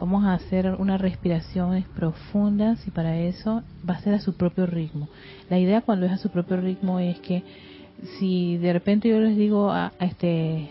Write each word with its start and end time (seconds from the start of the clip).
Vamos 0.00 0.24
a 0.24 0.34
hacer 0.34 0.76
unas 0.78 1.00
respiraciones 1.00 1.84
profundas 1.88 2.86
y 2.86 2.90
para 2.92 3.18
eso 3.18 3.62
va 3.88 3.94
a 3.94 4.00
ser 4.00 4.14
a 4.14 4.20
su 4.20 4.36
propio 4.36 4.64
ritmo. 4.64 5.08
La 5.50 5.58
idea 5.58 5.80
cuando 5.80 6.06
es 6.06 6.12
a 6.12 6.18
su 6.18 6.30
propio 6.30 6.56
ritmo 6.58 7.00
es 7.00 7.18
que 7.18 7.42
si 8.18 8.58
de 8.58 8.72
repente 8.72 9.08
yo 9.08 9.18
les 9.18 9.36
digo 9.36 9.72
a, 9.72 9.92
este 9.98 10.68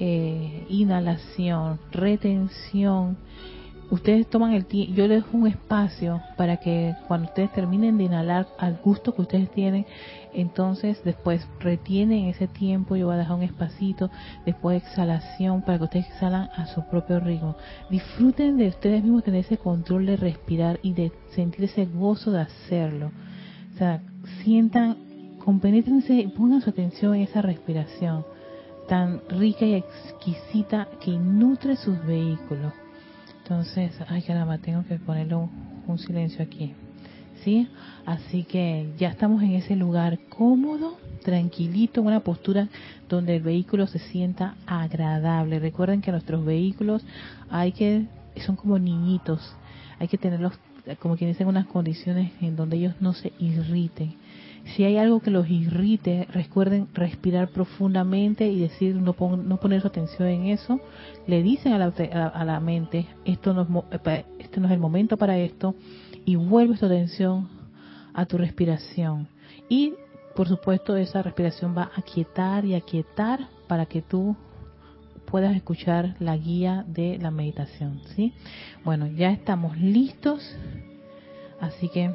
eh, 0.00 0.66
inhalación, 0.68 1.78
retención, 1.92 3.16
ustedes 3.90 4.26
toman 4.26 4.52
el 4.52 4.66
tiempo, 4.66 4.94
yo 4.94 5.06
les 5.06 5.24
dejo 5.24 5.36
un 5.36 5.46
espacio 5.46 6.20
para 6.36 6.56
que 6.58 6.94
cuando 7.06 7.28
ustedes 7.28 7.52
terminen 7.52 7.98
de 7.98 8.04
inhalar 8.04 8.48
al 8.58 8.78
gusto 8.82 9.14
que 9.14 9.22
ustedes 9.22 9.50
tienen, 9.50 9.86
entonces 10.32 11.02
después 11.04 11.46
retienen 11.60 12.26
ese 12.26 12.48
tiempo, 12.48 12.96
yo 12.96 13.06
voy 13.06 13.14
a 13.14 13.18
dejar 13.18 13.36
un 13.36 13.42
espacito, 13.42 14.10
después 14.44 14.82
exhalación 14.82 15.62
para 15.62 15.78
que 15.78 15.84
ustedes 15.84 16.06
exhalan 16.08 16.50
a 16.54 16.66
su 16.66 16.84
propio 16.88 17.20
ritmo. 17.20 17.56
Disfruten 17.90 18.56
de 18.56 18.68
ustedes 18.68 19.02
mismos 19.02 19.24
tener 19.24 19.40
ese 19.40 19.58
control 19.58 20.06
de 20.06 20.16
respirar 20.16 20.78
y 20.82 20.92
de 20.92 21.12
sentir 21.34 21.64
ese 21.64 21.86
gozo 21.86 22.32
de 22.32 22.40
hacerlo. 22.40 23.12
O 23.74 23.78
sea, 23.78 24.02
sientan, 24.42 24.96
compenetrense 25.44 26.14
y 26.14 26.28
pongan 26.28 26.60
su 26.60 26.70
atención 26.70 27.14
en 27.14 27.22
esa 27.22 27.42
respiración 27.42 28.24
tan 28.88 29.20
rica 29.28 29.66
y 29.66 29.74
exquisita 29.74 30.86
que 31.00 31.10
nutre 31.10 31.76
sus 31.76 32.04
vehículos 32.06 32.72
entonces, 33.48 33.92
ay 34.08 34.22
caramba, 34.22 34.58
tengo 34.58 34.84
que 34.88 34.96
ponerle 34.96 35.36
un, 35.36 35.98
silencio 35.98 36.42
aquí. 36.42 36.74
¿Sí? 37.44 37.68
Así 38.04 38.42
que 38.42 38.92
ya 38.98 39.08
estamos 39.08 39.40
en 39.40 39.52
ese 39.52 39.76
lugar 39.76 40.18
cómodo, 40.28 40.96
tranquilito, 41.22 42.00
en 42.00 42.08
una 42.08 42.18
postura 42.18 42.66
donde 43.08 43.36
el 43.36 43.44
vehículo 43.44 43.86
se 43.86 44.00
sienta 44.00 44.56
agradable. 44.66 45.60
Recuerden 45.60 46.00
que 46.00 46.10
nuestros 46.10 46.44
vehículos 46.44 47.04
hay 47.48 47.70
que, 47.70 48.06
son 48.44 48.56
como 48.56 48.80
niñitos, 48.80 49.54
hay 50.00 50.08
que 50.08 50.18
tenerlos, 50.18 50.54
como 50.98 51.16
quien 51.16 51.30
dice, 51.30 51.44
en 51.44 51.48
unas 51.48 51.66
condiciones 51.66 52.32
en 52.40 52.56
donde 52.56 52.78
ellos 52.78 52.94
no 52.98 53.12
se 53.12 53.32
irriten. 53.38 54.16
Si 54.74 54.84
hay 54.84 54.96
algo 54.98 55.20
que 55.20 55.30
los 55.30 55.48
irrite, 55.48 56.26
recuerden 56.32 56.88
respirar 56.92 57.48
profundamente 57.48 58.48
y 58.48 58.58
decir, 58.58 58.96
no, 58.96 59.14
no 59.36 59.56
poner 59.58 59.80
su 59.80 59.86
atención 59.86 60.28
en 60.28 60.46
eso. 60.46 60.80
Le 61.26 61.42
dicen 61.42 61.72
a 61.72 62.44
la, 62.44 62.60
mente, 62.60 63.06
esto 63.24 63.54
no, 63.54 63.84
es, 63.90 64.24
este 64.38 64.60
no 64.60 64.66
es 64.66 64.72
el 64.72 64.80
momento 64.80 65.16
para 65.16 65.38
esto, 65.38 65.74
y 66.24 66.34
vuelves 66.34 66.80
tu 66.80 66.86
atención 66.86 67.48
a 68.12 68.26
tu 68.26 68.38
respiración. 68.38 69.28
Y, 69.68 69.94
por 70.34 70.48
supuesto, 70.48 70.96
esa 70.96 71.22
respiración 71.22 71.76
va 71.76 71.90
a 71.94 72.02
quietar 72.02 72.64
y 72.64 72.74
a 72.74 72.80
quietar 72.80 73.48
para 73.68 73.86
que 73.86 74.02
tú 74.02 74.36
puedas 75.26 75.54
escuchar 75.54 76.16
la 76.18 76.36
guía 76.36 76.84
de 76.88 77.18
la 77.18 77.30
meditación, 77.30 78.00
¿sí? 78.14 78.32
Bueno, 78.84 79.06
ya 79.06 79.30
estamos 79.30 79.76
listos, 79.76 80.56
así 81.60 81.88
que 81.88 82.12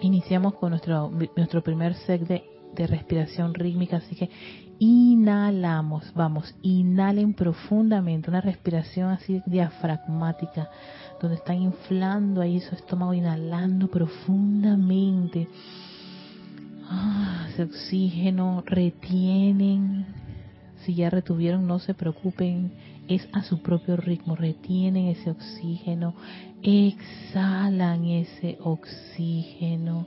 Iniciamos 0.00 0.54
con 0.54 0.70
nuestro, 0.70 1.10
nuestro 1.10 1.62
primer 1.62 1.94
set 1.94 2.22
de, 2.22 2.44
de 2.74 2.86
respiración 2.86 3.54
rítmica, 3.54 3.96
así 3.96 4.14
que 4.14 4.30
inhalamos, 4.78 6.12
vamos, 6.14 6.54
inhalen 6.62 7.34
profundamente, 7.34 8.30
una 8.30 8.40
respiración 8.40 9.10
así 9.10 9.42
diafragmática, 9.46 10.70
donde 11.20 11.36
están 11.36 11.56
inflando 11.60 12.40
ahí 12.40 12.60
su 12.60 12.74
estómago, 12.74 13.12
inhalando 13.12 13.88
profundamente. 13.88 15.48
Ah, 16.88 17.46
ese 17.50 17.64
oxígeno 17.64 18.62
retienen. 18.64 20.06
Si 20.84 20.94
ya 20.94 21.10
retuvieron, 21.10 21.66
no 21.66 21.80
se 21.80 21.92
preocupen, 21.92 22.72
es 23.08 23.28
a 23.32 23.42
su 23.42 23.60
propio 23.60 23.96
ritmo. 23.96 24.36
Retienen 24.36 25.06
ese 25.08 25.30
oxígeno, 25.30 26.14
exhalan 26.62 28.04
ese 28.04 28.58
oxígeno 28.60 30.06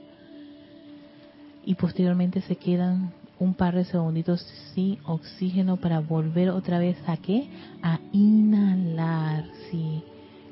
y 1.64 1.74
posteriormente 1.74 2.40
se 2.40 2.56
quedan 2.56 3.12
un 3.38 3.54
par 3.54 3.74
de 3.74 3.84
segunditos 3.84 4.40
sin 4.74 4.98
oxígeno 5.04 5.76
para 5.76 6.00
volver 6.00 6.50
otra 6.50 6.78
vez 6.78 6.96
a 7.06 7.16
qué? 7.16 7.48
A 7.82 7.98
inhalar, 8.12 9.44
sí. 9.70 10.02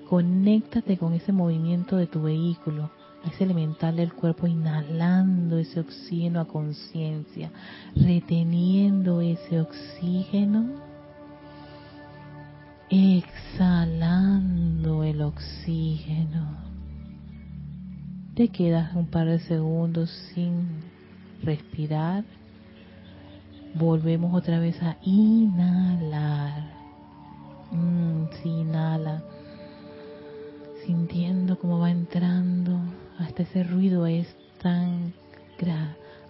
Conéctate 0.09 0.99
con 0.99 1.13
ese 1.13 1.33
movimiento 1.33 1.97
de 1.97 2.09
tu 2.09 2.23
vehículo, 2.23 2.91
ese 3.25 3.45
elemental 3.45 3.95
del 3.95 4.13
cuerpo, 4.13 4.49
inhalando 4.49 5.57
ese 5.59 5.79
oxígeno 5.79 6.41
a 6.41 6.49
conciencia, 6.49 7.53
reteniendo 7.95 9.21
ese 9.21 9.61
oxígeno 9.61 10.90
exhalando 12.91 14.53
el 15.05 15.23
oxígeno. 15.23 16.59
Te 18.35 18.49
quedas 18.49 18.95
un 18.97 19.07
par 19.07 19.29
de 19.29 19.39
segundos 19.39 20.11
sin 20.35 20.67
respirar. 21.43 22.25
Volvemos 23.75 24.35
otra 24.35 24.59
vez 24.59 24.83
a 24.83 24.97
inhalar. 25.03 26.69
Mm, 27.71 28.25
inhala. 28.45 29.23
Sintiendo 30.85 31.59
cómo 31.59 31.79
va 31.79 31.93
entrando. 31.93 32.81
Hasta 33.19 33.45
ese 33.45 33.63
ruido 33.63 34.07
es 34.07 34.27
tan 34.61 35.13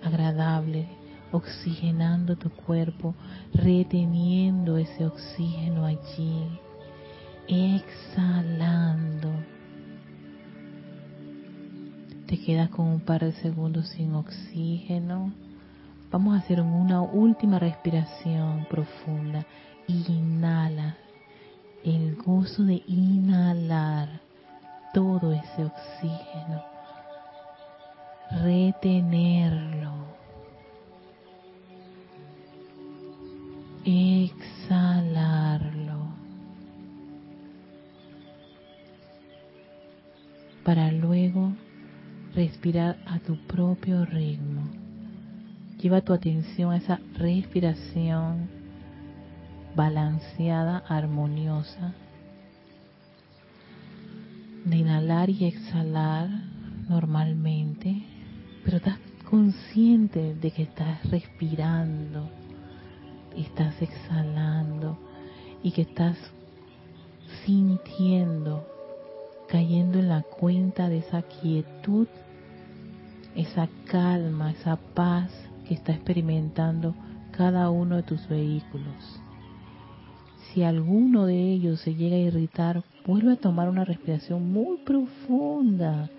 agradable 0.02 0.99
oxigenando 1.32 2.36
tu 2.36 2.50
cuerpo, 2.50 3.14
reteniendo 3.54 4.76
ese 4.76 5.06
oxígeno 5.06 5.84
allí, 5.84 6.58
exhalando. 7.48 9.30
Te 12.26 12.38
quedas 12.40 12.70
con 12.70 12.86
un 12.86 13.00
par 13.00 13.24
de 13.24 13.32
segundos 13.32 13.88
sin 13.88 14.14
oxígeno. 14.14 15.32
Vamos 16.10 16.34
a 16.34 16.38
hacer 16.38 16.60
una 16.60 17.02
última 17.02 17.58
respiración 17.58 18.66
profunda. 18.70 19.46
Inhala. 19.86 20.96
El 21.82 22.14
gozo 22.14 22.62
de 22.64 22.82
inhalar 22.86 24.20
todo 24.92 25.32
ese 25.32 25.64
oxígeno. 25.64 26.62
Retenerlo 28.30 30.19
exhalarlo. 33.84 35.70
Para 40.64 40.92
luego 40.92 41.52
respirar 42.34 42.98
a 43.06 43.18
tu 43.18 43.36
propio 43.46 44.04
ritmo. 44.04 44.68
Lleva 45.80 46.02
tu 46.02 46.12
atención 46.12 46.72
a 46.72 46.76
esa 46.76 47.00
respiración 47.14 48.48
balanceada, 49.74 50.84
armoniosa, 50.88 51.94
de 54.64 54.76
inhalar 54.76 55.30
y 55.30 55.46
exhalar 55.46 56.28
normalmente, 56.88 58.02
pero 58.64 58.76
estás 58.76 58.98
consciente 59.24 60.34
de 60.34 60.50
que 60.50 60.64
estás 60.64 61.08
respirando 61.08 62.39
estás 63.36 63.80
exhalando 63.80 64.98
y 65.62 65.72
que 65.72 65.82
estás 65.82 66.16
sintiendo, 67.44 68.66
cayendo 69.48 69.98
en 69.98 70.08
la 70.08 70.22
cuenta 70.22 70.88
de 70.88 70.98
esa 70.98 71.22
quietud, 71.22 72.08
esa 73.34 73.68
calma, 73.86 74.52
esa 74.52 74.76
paz 74.76 75.30
que 75.66 75.74
está 75.74 75.92
experimentando 75.92 76.94
cada 77.30 77.70
uno 77.70 77.96
de 77.96 78.02
tus 78.02 78.28
vehículos. 78.28 79.20
Si 80.52 80.62
alguno 80.64 81.26
de 81.26 81.52
ellos 81.52 81.80
se 81.80 81.94
llega 81.94 82.16
a 82.16 82.18
irritar, 82.18 82.82
vuelve 83.06 83.34
a 83.34 83.36
tomar 83.36 83.68
una 83.68 83.84
respiración 83.84 84.52
muy 84.52 84.78
profunda 84.78 86.10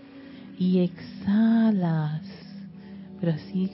y 0.57 0.79
exhalas, 0.79 2.21
pero 3.19 3.33
así 3.33 3.69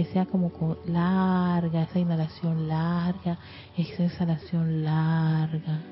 que 0.00 0.06
sea 0.06 0.24
como 0.24 0.50
larga, 0.86 1.82
esa 1.82 1.98
inhalación 1.98 2.68
larga, 2.68 3.38
esa 3.76 4.06
exhalación 4.06 4.82
larga. 4.82 5.82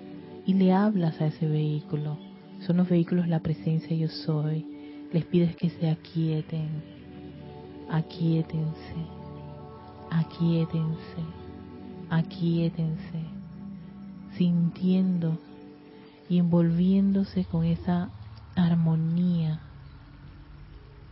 Y 0.47 0.55
le 0.55 0.73
hablas 0.73 1.21
a 1.21 1.27
ese 1.27 1.47
vehículo. 1.47 2.17
Son 2.61 2.79
los 2.79 2.89
vehículos 2.89 3.29
la 3.29 3.41
presencia 3.41 3.95
yo 3.95 4.09
soy. 4.09 4.67
Les 5.13 5.27
pides 5.27 5.55
que 5.57 5.69
se 5.69 5.91
aquieten. 5.91 6.71
Aquietense. 7.91 8.97
Aquietense. 10.11 11.23
Aquietense. 12.09 13.21
Sintiendo 14.39 15.37
y 16.31 16.39
envolviéndose 16.39 17.45
con 17.45 17.65
esa 17.65 18.09
armonía 18.57 19.68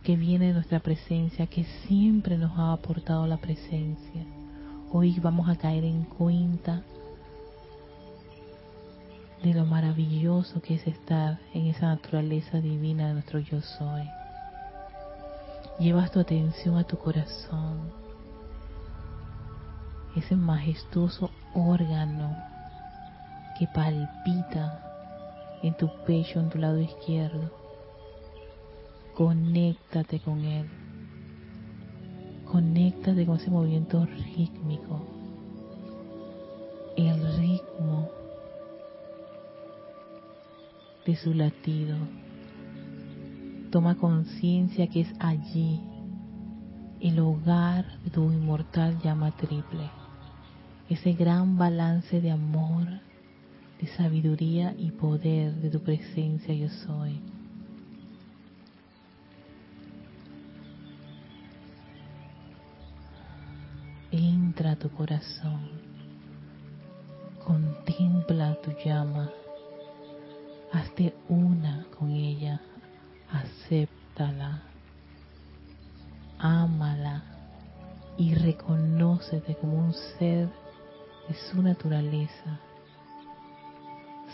que 0.07 0.15
viene 0.15 0.47
de 0.47 0.53
nuestra 0.53 0.79
presencia, 0.79 1.47
que 1.47 1.65
siempre 1.85 2.37
nos 2.37 2.57
ha 2.57 2.71
aportado 2.71 3.27
la 3.27 3.35
presencia. 3.35 4.25
Hoy 4.89 5.19
vamos 5.19 5.49
a 5.49 5.57
caer 5.57 5.83
en 5.83 6.05
cuenta 6.05 6.81
de 9.43 9.53
lo 9.53 9.65
maravilloso 9.65 10.61
que 10.61 10.75
es 10.75 10.87
estar 10.87 11.39
en 11.53 11.67
esa 11.67 11.87
naturaleza 11.87 12.61
divina 12.61 13.09
de 13.09 13.15
nuestro 13.15 13.39
yo 13.39 13.59
soy. 13.59 14.09
Llevas 15.77 16.09
tu 16.09 16.21
atención 16.21 16.77
a 16.77 16.85
tu 16.85 16.97
corazón, 16.97 17.91
ese 20.15 20.37
majestuoso 20.37 21.31
órgano 21.53 22.33
que 23.59 23.67
palpita 23.67 25.59
en 25.63 25.75
tu 25.75 25.89
pecho, 26.05 26.39
en 26.39 26.49
tu 26.49 26.59
lado 26.59 26.79
izquierdo. 26.79 27.66
Conéctate 29.17 30.19
con 30.19 30.45
él. 30.45 30.67
Conéctate 32.45 33.25
con 33.25 33.37
ese 33.37 33.49
movimiento 33.49 34.05
rítmico. 34.05 35.07
El 36.95 37.19
ritmo 37.39 38.11
de 41.03 41.15
su 41.15 41.33
latido. 41.33 41.97
Toma 43.71 43.95
conciencia 43.95 44.85
que 44.85 45.01
es 45.01 45.09
allí 45.17 45.81
el 46.99 47.19
hogar 47.19 47.99
de 48.03 48.11
tu 48.11 48.31
inmortal 48.31 48.99
llama 49.01 49.35
triple. 49.35 49.89
Ese 50.89 51.13
gran 51.13 51.57
balance 51.57 52.21
de 52.21 52.29
amor, 52.29 52.85
de 53.81 53.87
sabiduría 53.97 54.75
y 54.77 54.91
poder 54.91 55.55
de 55.55 55.71
tu 55.71 55.79
presencia 55.79 56.53
yo 56.53 56.69
soy. 56.69 57.19
Entra 64.19 64.71
a 64.71 64.75
tu 64.75 64.89
corazón, 64.89 65.69
contempla 67.45 68.59
tu 68.63 68.71
llama, 68.83 69.29
hazte 70.73 71.13
una 71.29 71.85
con 71.95 72.09
ella, 72.09 72.59
acéptala, 73.31 74.63
ámala 76.39 77.21
y 78.17 78.33
reconócete 78.33 79.53
como 79.57 79.85
un 79.85 79.93
ser 79.93 80.49
de 81.27 81.35
su 81.51 81.61
naturaleza 81.61 82.59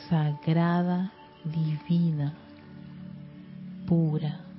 sagrada, 0.07 1.11
divina, 1.43 2.33
pura. 3.85 4.52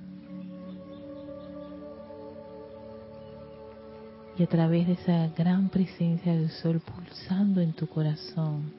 Y 4.36 4.42
a 4.42 4.46
través 4.48 4.86
de 4.86 4.94
esa 4.94 5.28
gran 5.28 5.68
presencia 5.68 6.34
del 6.34 6.50
sol 6.50 6.80
pulsando 6.80 7.60
en 7.60 7.72
tu 7.72 7.86
corazón, 7.86 8.72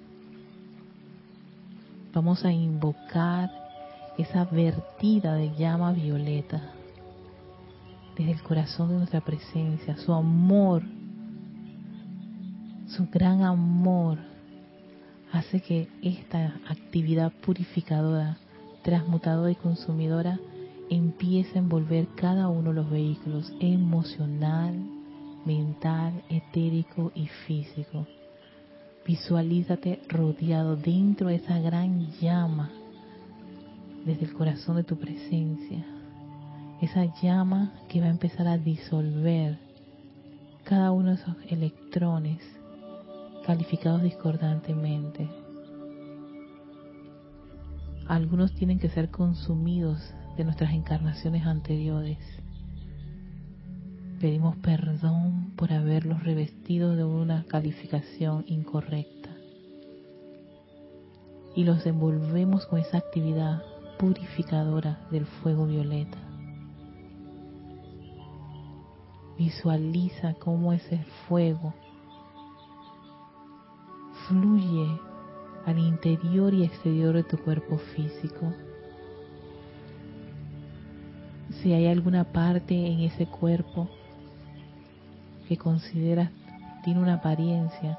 vamos 2.13 2.43
a 2.43 2.51
invocar 2.51 3.49
esa 4.17 4.45
vertida 4.45 5.35
de 5.35 5.55
llama 5.55 5.93
violeta 5.93 6.73
desde 8.17 8.31
el 8.31 8.41
corazón 8.43 8.89
de 8.89 8.95
nuestra 8.95 9.21
presencia, 9.21 9.97
su 9.97 10.13
amor, 10.13 10.83
su 12.87 13.07
gran 13.07 13.43
amor 13.43 14.17
hace 15.31 15.59
que 15.59 15.89
esta 16.01 16.55
actividad 16.67 17.33
purificadora, 17.45 18.37
transmutadora 18.83 19.51
y 19.51 19.55
consumidora 19.55 20.39
empiece 20.89 21.57
a 21.57 21.61
envolver 21.61 22.07
cada 22.15 22.47
uno 22.47 22.69
de 22.69 22.75
los 22.75 22.89
vehículos 22.89 23.51
emocional, 23.59 24.94
mental, 25.45 26.23
etérico 26.29 27.11
y 27.15 27.27
físico. 27.47 28.05
Visualízate 29.05 30.01
rodeado 30.09 30.75
dentro 30.75 31.27
de 31.27 31.35
esa 31.35 31.59
gran 31.59 32.11
llama 32.19 32.71
desde 34.05 34.25
el 34.25 34.33
corazón 34.33 34.75
de 34.77 34.83
tu 34.83 34.97
presencia. 34.97 35.85
Esa 36.81 37.05
llama 37.21 37.73
que 37.87 38.01
va 38.01 38.07
a 38.07 38.11
empezar 38.11 38.47
a 38.47 38.57
disolver 38.57 39.57
cada 40.63 40.91
uno 40.91 41.09
de 41.09 41.15
esos 41.15 41.35
electrones 41.49 42.41
calificados 43.45 44.01
discordantemente. 44.01 45.29
Algunos 48.07 48.53
tienen 48.53 48.79
que 48.79 48.89
ser 48.89 49.09
consumidos 49.09 49.99
de 50.37 50.43
nuestras 50.43 50.73
encarnaciones 50.73 51.45
anteriores. 51.45 52.17
Pedimos 54.19 54.55
perdón 54.57 55.51
por 55.57 55.73
haberlos 55.73 56.23
revestido 56.23 56.95
de 56.95 57.03
una 57.03 57.43
calificación 57.43 58.45
incorrecta. 58.47 59.29
Y 61.53 61.65
los 61.65 61.85
envolvemos 61.85 62.65
con 62.65 62.79
esa 62.79 62.97
actividad 62.97 63.61
purificadora 63.99 65.05
del 65.11 65.25
fuego 65.25 65.67
violeta. 65.67 66.17
Visualiza 69.37 70.33
cómo 70.35 70.71
ese 70.71 70.97
fuego 71.27 71.73
fluye 74.27 74.87
al 75.65 75.77
interior 75.77 76.53
y 76.53 76.63
exterior 76.63 77.15
de 77.15 77.23
tu 77.23 77.37
cuerpo 77.37 77.77
físico. 77.77 78.53
Si 81.61 81.73
hay 81.73 81.87
alguna 81.87 82.23
parte 82.23 82.73
en 82.73 83.01
ese 83.01 83.25
cuerpo 83.25 83.89
que 85.47 85.57
consideras 85.57 86.29
tiene 86.83 86.99
una 86.99 87.15
apariencia, 87.15 87.97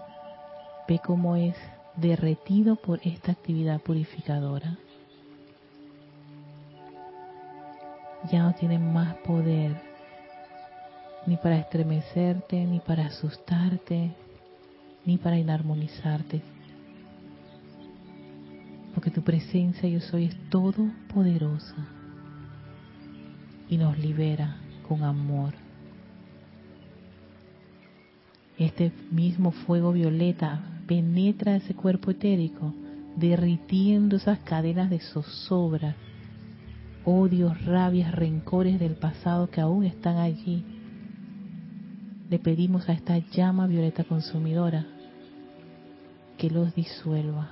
ve 0.89 1.01
cómo 1.05 1.37
es 1.37 1.57
derretido 1.97 2.77
por 2.77 3.01
esta 3.03 3.33
actividad 3.33 3.81
purificadora. 3.81 4.79
Ya 8.31 8.43
no 8.43 8.55
tiene 8.55 8.79
más 8.79 9.15
poder 9.19 9.81
ni 11.27 11.37
para 11.37 11.59
estremecerte, 11.59 12.65
ni 12.65 12.81
para 12.81 13.07
asustarte, 13.07 14.13
ni 15.05 15.19
para 15.19 15.39
inarmonizarte. 15.39 16.43
Porque 18.95 19.11
tu 19.11 19.23
presencia 19.23 19.89
yo 19.89 20.01
soy 20.01 20.27
es 20.27 20.51
todopoderosa 20.51 21.89
y 23.69 23.77
nos 23.77 23.99
libera 23.99 24.57
con 24.89 25.03
amor. 25.03 25.66
Este 28.59 28.91
mismo 29.11 29.51
fuego 29.51 29.93
violeta 29.93 30.61
penetra 30.87 31.57
ese 31.57 31.75
cuerpo 31.75 32.11
etérico, 32.11 32.73
derritiendo 33.17 34.17
esas 34.17 34.39
cadenas 34.41 34.89
de 34.89 35.01
zozobra, 35.01 35.95
odios, 37.05 37.65
rabias, 37.65 38.13
rencores 38.13 38.81
del 38.81 38.95
pasado 38.95 39.51
que 39.51 39.61
aún 39.61 39.85
están 39.85 40.17
allí. 40.17 40.65
Le 42.31 42.39
pedimos 42.39 42.89
a 42.89 42.93
esta 42.93 43.19
llama 43.19 43.67
violeta 43.67 44.05
consumidora 44.05 44.87
que 46.39 46.51
los 46.51 46.75
disuelva. 46.75 47.51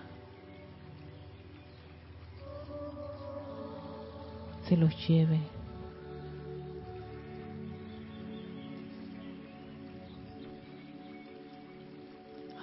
Se 4.69 4.77
los 4.77 4.93
lleve. 5.07 5.54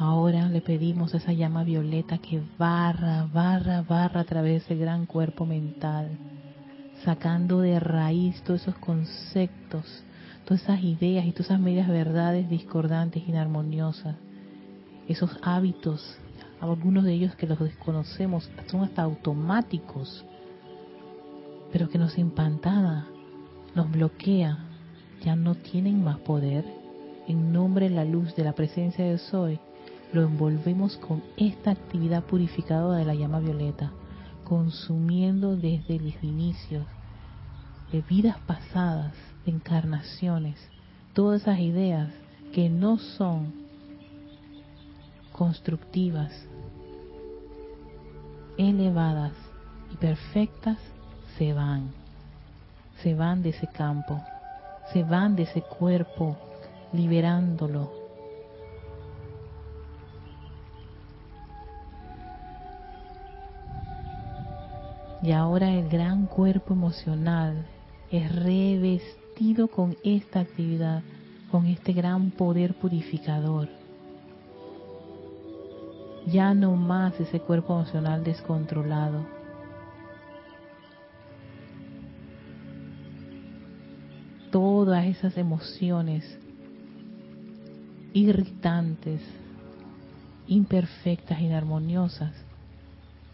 Ahora 0.01 0.49
le 0.49 0.61
pedimos 0.61 1.13
esa 1.13 1.31
llama 1.31 1.63
violeta 1.63 2.17
que 2.17 2.41
barra, 2.57 3.29
barra, 3.31 3.83
barra 3.83 4.21
a 4.21 4.23
través 4.23 4.51
de 4.51 4.57
ese 4.73 4.75
gran 4.75 5.05
cuerpo 5.05 5.45
mental, 5.45 6.17
sacando 7.05 7.59
de 7.59 7.79
raíz 7.79 8.41
todos 8.41 8.63
esos 8.63 8.77
conceptos, 8.79 9.85
todas 10.43 10.63
esas 10.63 10.83
ideas 10.83 11.27
y 11.27 11.33
todas 11.33 11.51
esas 11.51 11.59
medias 11.59 11.87
verdades 11.87 12.49
discordantes, 12.49 13.27
inarmoniosas 13.27 14.15
esos 15.07 15.37
hábitos, 15.43 16.17
algunos 16.59 17.03
de 17.03 17.13
ellos 17.13 17.35
que 17.35 17.45
los 17.45 17.59
desconocemos, 17.59 18.49
son 18.71 18.81
hasta 18.81 19.03
automáticos, 19.03 20.25
pero 21.71 21.89
que 21.89 21.99
nos 21.99 22.17
empantada, 22.17 23.05
nos 23.75 23.91
bloquea, 23.91 24.65
ya 25.23 25.35
no 25.35 25.53
tienen 25.53 26.03
más 26.03 26.17
poder. 26.21 26.65
En 27.27 27.53
nombre 27.53 27.87
de 27.87 27.95
la 27.95 28.03
luz 28.03 28.35
de 28.35 28.43
la 28.43 28.53
presencia 28.53 29.05
de 29.05 29.19
Soy, 29.19 29.59
lo 30.13 30.23
envolvemos 30.23 30.97
con 30.97 31.23
esta 31.37 31.71
actividad 31.71 32.23
purificadora 32.23 32.97
de 32.97 33.05
la 33.05 33.15
llama 33.15 33.39
violeta, 33.39 33.91
consumiendo 34.43 35.55
desde 35.55 35.99
los 35.99 36.21
inicios 36.21 36.85
de 37.91 38.01
vidas 38.01 38.37
pasadas, 38.45 39.13
de 39.45 39.51
encarnaciones, 39.51 40.57
todas 41.13 41.41
esas 41.41 41.59
ideas 41.59 42.09
que 42.53 42.69
no 42.69 42.97
son 42.97 43.53
constructivas, 45.31 46.31
elevadas 48.57 49.33
y 49.93 49.97
perfectas 49.97 50.77
se 51.37 51.53
van, 51.53 51.91
se 53.01 53.15
van 53.15 53.41
de 53.41 53.49
ese 53.49 53.67
campo, 53.67 54.21
se 54.91 55.03
van 55.03 55.35
de 55.35 55.43
ese 55.43 55.61
cuerpo, 55.61 56.37
liberándolo. 56.93 58.00
Y 65.23 65.31
ahora 65.31 65.71
el 65.73 65.87
gran 65.87 66.25
cuerpo 66.25 66.73
emocional 66.73 67.65
es 68.09 68.35
revestido 68.35 69.67
con 69.67 69.95
esta 70.03 70.39
actividad, 70.39 71.03
con 71.51 71.67
este 71.67 71.93
gran 71.93 72.31
poder 72.31 72.73
purificador. 72.73 73.69
Ya 76.27 76.53
no 76.53 76.75
más 76.75 77.19
ese 77.19 77.39
cuerpo 77.39 77.73
emocional 77.73 78.23
descontrolado. 78.23 79.25
Todas 84.51 85.05
esas 85.05 85.37
emociones 85.37 86.37
irritantes, 88.13 89.21
imperfectas, 90.47 91.39
inarmoniosas, 91.39 92.33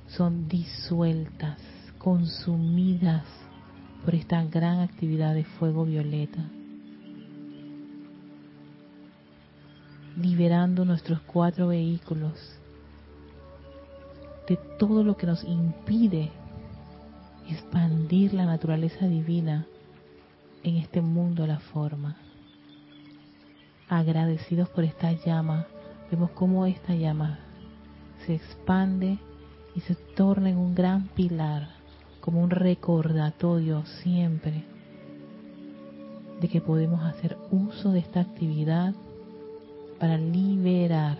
son 0.07 0.47
disueltas, 0.47 1.59
consumidas 1.97 3.25
por 4.03 4.15
esta 4.15 4.43
gran 4.43 4.79
actividad 4.79 5.33
de 5.33 5.43
fuego 5.43 5.85
violeta, 5.85 6.43
liberando 10.15 10.85
nuestros 10.85 11.19
cuatro 11.21 11.67
vehículos 11.67 12.33
de 14.47 14.57
todo 14.79 15.03
lo 15.03 15.17
que 15.17 15.27
nos 15.27 15.43
impide 15.43 16.31
expandir 17.49 18.33
la 18.33 18.45
naturaleza 18.45 19.07
divina 19.07 19.65
en 20.63 20.77
este 20.77 21.01
mundo 21.01 21.43
de 21.43 21.49
la 21.49 21.59
forma. 21.59 22.17
Agradecidos 23.89 24.69
por 24.69 24.83
esta 24.83 25.11
llama, 25.13 25.67
vemos 26.11 26.31
cómo 26.31 26.65
esta 26.65 26.93
llama 26.93 27.39
se 28.25 28.35
expande 28.35 29.17
y 29.75 29.81
se 29.81 29.95
torna 29.95 30.49
en 30.49 30.57
un 30.57 30.75
gran 30.75 31.07
pilar, 31.09 31.69
como 32.27 32.41
un 32.41 32.49
recordatorio 32.49 33.85
siempre 34.03 34.65
de 36.41 36.49
que 36.49 36.59
podemos 36.59 37.01
hacer 37.05 37.37
uso 37.51 37.93
de 37.93 37.99
esta 37.99 38.19
actividad 38.19 38.93
para 39.97 40.17
liberar 40.17 41.17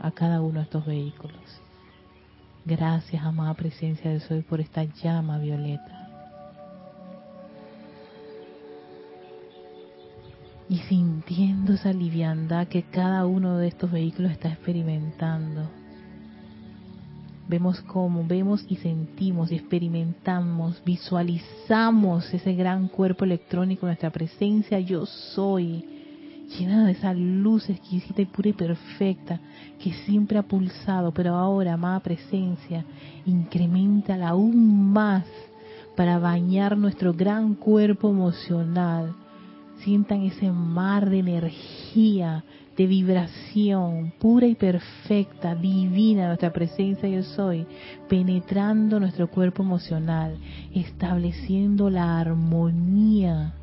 a 0.00 0.10
cada 0.12 0.40
uno 0.40 0.60
de 0.60 0.62
estos 0.62 0.86
vehículos. 0.86 1.60
Gracias, 2.64 3.22
amada 3.22 3.52
presencia 3.52 4.10
de 4.10 4.20
Soy, 4.20 4.40
por 4.40 4.62
esta 4.62 4.84
llama 4.84 5.36
violeta. 5.38 6.08
Y 10.70 10.78
sintiendo 10.88 11.74
esa 11.74 11.92
liviandad 11.92 12.66
que 12.66 12.82
cada 12.84 13.26
uno 13.26 13.58
de 13.58 13.68
estos 13.68 13.92
vehículos 13.92 14.32
está 14.32 14.48
experimentando. 14.48 15.68
Vemos 17.48 17.80
cómo, 17.82 18.24
vemos 18.26 18.64
y 18.68 18.76
sentimos 18.76 19.52
y 19.52 19.54
experimentamos, 19.54 20.82
visualizamos 20.84 22.34
ese 22.34 22.54
gran 22.54 22.88
cuerpo 22.88 23.24
electrónico, 23.24 23.86
nuestra 23.86 24.10
presencia, 24.10 24.80
yo 24.80 25.06
soy 25.06 25.84
llenada 26.58 26.86
de 26.86 26.92
esa 26.92 27.12
luz 27.12 27.68
exquisita 27.70 28.22
y 28.22 28.26
pura 28.26 28.48
y 28.48 28.52
perfecta 28.52 29.40
que 29.80 29.92
siempre 29.92 30.38
ha 30.38 30.42
pulsado, 30.42 31.12
pero 31.12 31.34
ahora, 31.34 31.74
amada 31.74 32.00
presencia, 32.00 32.84
incrementala 33.24 34.30
aún 34.30 34.92
más 34.92 35.24
para 35.96 36.18
bañar 36.18 36.76
nuestro 36.76 37.14
gran 37.14 37.54
cuerpo 37.54 38.10
emocional. 38.10 39.14
Sientan 39.78 40.22
ese 40.22 40.50
mar 40.50 41.10
de 41.10 41.18
energía, 41.18 42.44
de 42.76 42.86
vibración 42.86 44.12
pura 44.18 44.46
y 44.46 44.54
perfecta, 44.54 45.54
divina, 45.54 46.26
nuestra 46.26 46.52
presencia 46.52 47.08
yo 47.08 47.22
soy, 47.22 47.66
penetrando 48.08 49.00
nuestro 49.00 49.28
cuerpo 49.28 49.62
emocional, 49.62 50.36
estableciendo 50.74 51.88
la 51.88 52.18
armonía 52.20 53.54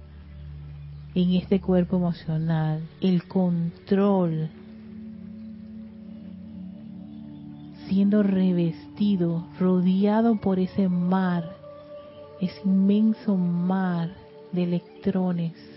en 1.13 1.33
este 1.33 1.61
cuerpo 1.61 1.97
emocional, 1.97 2.81
el 3.01 3.27
control, 3.27 4.49
siendo 7.87 8.23
revestido, 8.23 9.45
rodeado 9.59 10.37
por 10.37 10.57
ese 10.57 10.89
mar, 10.89 11.55
ese 12.41 12.61
inmenso 12.65 13.37
mar 13.37 14.09
de 14.51 14.63
electrones 14.63 15.72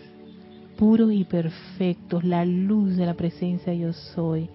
puros 0.77 1.13
y 1.13 1.25
perfectos, 1.25 2.25
la 2.25 2.45
luz 2.45 2.97
de 2.97 3.07
la 3.07 3.15
presencia 3.15 3.73
yo 3.75 3.93
soy, 3.93 4.49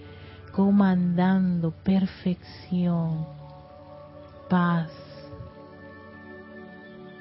comandando 0.52 1.72
perfección, 1.72 3.26
paz 4.50 4.92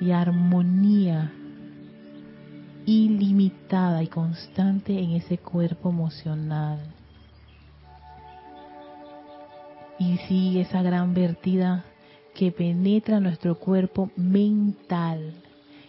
y 0.00 0.10
armonía 0.10 1.32
ilimitada 2.86 4.02
y 4.02 4.08
constante 4.08 4.98
en 4.98 5.12
ese 5.12 5.38
cuerpo 5.38 5.90
emocional. 5.90 6.80
Y 9.98 10.16
sigue 10.28 10.62
esa 10.62 10.82
gran 10.82 11.14
vertida 11.14 11.84
que 12.34 12.52
penetra 12.52 13.20
nuestro 13.20 13.58
cuerpo 13.58 14.10
mental, 14.16 15.34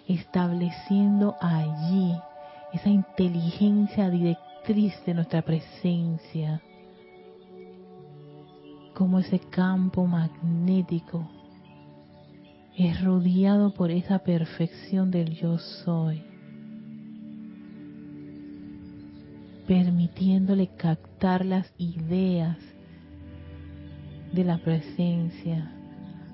estableciendo 0.08 1.36
allí 1.40 2.14
esa 2.74 2.90
inteligencia 2.90 4.10
directriz 4.10 4.94
de 5.06 5.14
nuestra 5.14 5.42
presencia, 5.42 6.62
como 8.94 9.20
ese 9.20 9.40
campo 9.40 10.06
magnético 10.06 11.30
es 12.78 13.04
rodeado 13.04 13.74
por 13.74 13.92
esa 13.92 14.20
perfección 14.20 15.12
del 15.12 15.36
yo 15.36 15.58
soy. 15.58 16.32
permitiéndole 19.72 20.68
captar 20.76 21.46
las 21.46 21.74
ideas 21.78 22.58
de 24.34 24.44
la 24.44 24.58
presencia, 24.58 25.72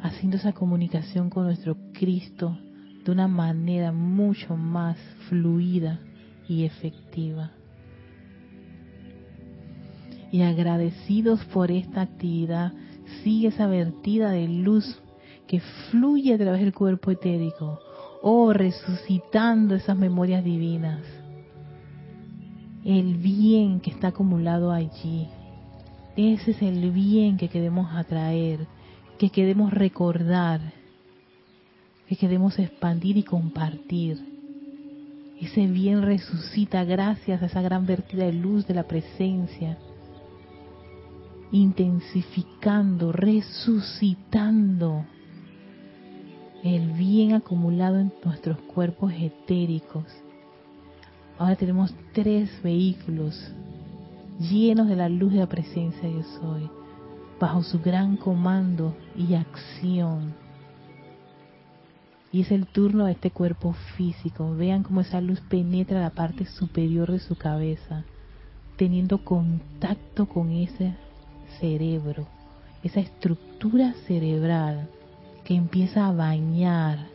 haciendo 0.01 0.37
esa 0.37 0.53
comunicación 0.53 1.29
con 1.29 1.43
nuestro 1.43 1.77
Cristo 1.93 2.57
de 3.05 3.11
una 3.11 3.27
manera 3.27 3.91
mucho 3.91 4.57
más 4.57 4.97
fluida 5.29 5.99
y 6.47 6.63
efectiva. 6.63 7.51
Y 10.31 10.41
agradecidos 10.41 11.43
por 11.45 11.71
esta 11.71 12.01
actividad, 12.01 12.73
sigue 13.23 13.47
esa 13.47 13.67
vertida 13.67 14.31
de 14.31 14.47
luz 14.47 15.01
que 15.47 15.61
fluye 15.89 16.33
a 16.33 16.37
través 16.37 16.61
del 16.61 16.73
cuerpo 16.73 17.11
etérico, 17.11 17.79
oh, 18.21 18.51
resucitando 18.51 19.75
esas 19.75 19.97
memorias 19.97 20.43
divinas 20.43 21.01
el 22.87 23.15
bien 23.15 23.81
que 23.81 23.91
está 23.91 24.07
acumulado 24.07 24.71
allí. 24.71 25.27
Ese 26.15 26.51
es 26.51 26.61
el 26.61 26.89
bien 26.91 27.35
que 27.35 27.49
queremos 27.49 27.93
atraer, 27.93 28.65
que 29.19 29.29
queremos 29.29 29.73
recordar, 29.73 30.61
que 32.07 32.15
queremos 32.15 32.57
expandir 32.57 33.17
y 33.17 33.23
compartir. 33.23 34.36
Ese 35.39 35.67
bien 35.67 36.01
resucita 36.01 36.83
gracias 36.83 37.41
a 37.41 37.45
esa 37.45 37.61
gran 37.61 37.85
vertida 37.85 38.25
de 38.25 38.33
luz 38.33 38.65
de 38.67 38.73
la 38.73 38.83
presencia, 38.83 39.77
intensificando, 41.51 43.11
resucitando 43.11 45.05
el 46.63 46.91
bien 46.93 47.33
acumulado 47.33 47.99
en 47.99 48.11
nuestros 48.23 48.57
cuerpos 48.61 49.13
etéricos 49.13 50.05
Ahora 51.37 51.55
tenemos 51.55 51.93
tres 52.13 52.49
vehículos 52.63 53.51
llenos 54.39 54.87
de 54.87 54.95
la 54.95 55.07
luz 55.07 55.33
de 55.33 55.39
la 55.39 55.47
presencia 55.47 56.09
yo 56.09 56.23
soy, 56.41 56.69
bajo 57.39 57.61
su 57.61 57.79
gran 57.79 58.17
comando 58.17 58.95
y 59.15 59.35
acción. 59.35 60.33
Y 62.37 62.41
es 62.41 62.51
el 62.51 62.67
turno 62.67 63.05
de 63.05 63.13
este 63.13 63.31
cuerpo 63.31 63.73
físico. 63.95 64.55
Vean 64.55 64.83
cómo 64.83 65.01
esa 65.01 65.21
luz 65.21 65.41
penetra 65.49 66.01
la 66.01 66.11
parte 66.11 66.45
superior 66.45 67.11
de 67.11 67.17
su 67.17 67.35
cabeza, 67.35 68.03
teniendo 68.75 69.25
contacto 69.25 70.27
con 70.27 70.51
ese 70.51 70.93
cerebro, 71.59 72.27
esa 72.83 72.99
estructura 72.99 73.95
cerebral 74.05 74.87
que 75.45 75.55
empieza 75.55 76.05
a 76.05 76.11
bañar 76.11 77.07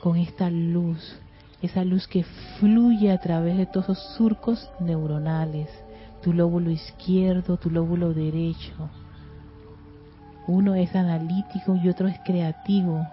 con 0.00 0.16
esta 0.16 0.48
luz 0.48 1.14
esa 1.60 1.84
luz 1.84 2.08
que 2.08 2.24
fluye 2.58 3.12
a 3.12 3.18
través 3.18 3.58
de 3.58 3.66
todos 3.66 3.90
esos 3.90 4.16
surcos 4.16 4.70
neuronales, 4.80 5.68
tu 6.22 6.32
lóbulo 6.32 6.70
izquierdo, 6.70 7.58
tu 7.58 7.68
lóbulo 7.68 8.14
derecho. 8.14 8.88
Uno 10.46 10.76
es 10.76 10.96
analítico 10.96 11.76
y 11.76 11.90
otro 11.90 12.08
es 12.08 12.18
creativo. 12.24 13.06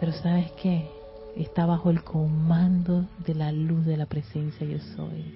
Pero 0.00 0.12
sabes 0.12 0.50
qué? 0.52 0.88
Está 1.36 1.66
bajo 1.66 1.90
el 1.90 2.02
comando 2.02 3.06
de 3.26 3.34
la 3.34 3.52
luz 3.52 3.84
de 3.84 3.98
la 3.98 4.06
presencia 4.06 4.66
yo 4.66 4.78
soy. 4.96 5.34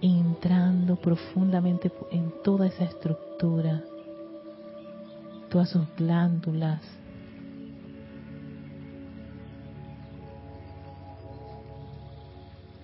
Entrando 0.00 0.96
profundamente 0.96 1.92
en 2.10 2.32
toda 2.42 2.66
esa 2.66 2.84
estructura 2.84 3.82
todas 5.48 5.70
sus 5.70 5.86
glándulas. 5.96 6.80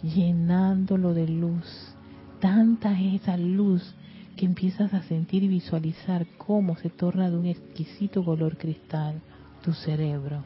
llenándolo 0.00 1.12
de 1.12 1.26
luz. 1.26 1.92
Tanta 2.40 2.92
es 2.92 3.20
esa 3.20 3.36
luz 3.36 3.96
que 4.38 4.46
empiezas 4.46 4.94
a 4.94 5.02
sentir 5.02 5.42
y 5.42 5.48
visualizar 5.48 6.24
cómo 6.38 6.76
se 6.76 6.90
torna 6.90 7.28
de 7.28 7.36
un 7.36 7.46
exquisito 7.46 8.24
color 8.24 8.56
cristal 8.56 9.20
tu 9.64 9.72
cerebro. 9.72 10.44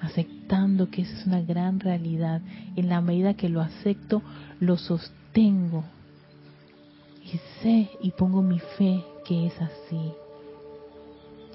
Aceptando 0.00 0.90
que 0.90 1.02
esa 1.02 1.12
es 1.18 1.26
una 1.26 1.42
gran 1.42 1.80
realidad. 1.80 2.40
En 2.76 2.88
la 2.88 3.00
medida 3.00 3.34
que 3.34 3.48
lo 3.48 3.60
acepto, 3.60 4.22
lo 4.60 4.76
sostengo. 4.76 5.84
Y 7.20 7.40
sé 7.60 7.90
y 8.00 8.12
pongo 8.12 8.42
mi 8.42 8.60
fe 8.78 9.02
que 9.26 9.48
es 9.48 9.54
así. 9.60 10.12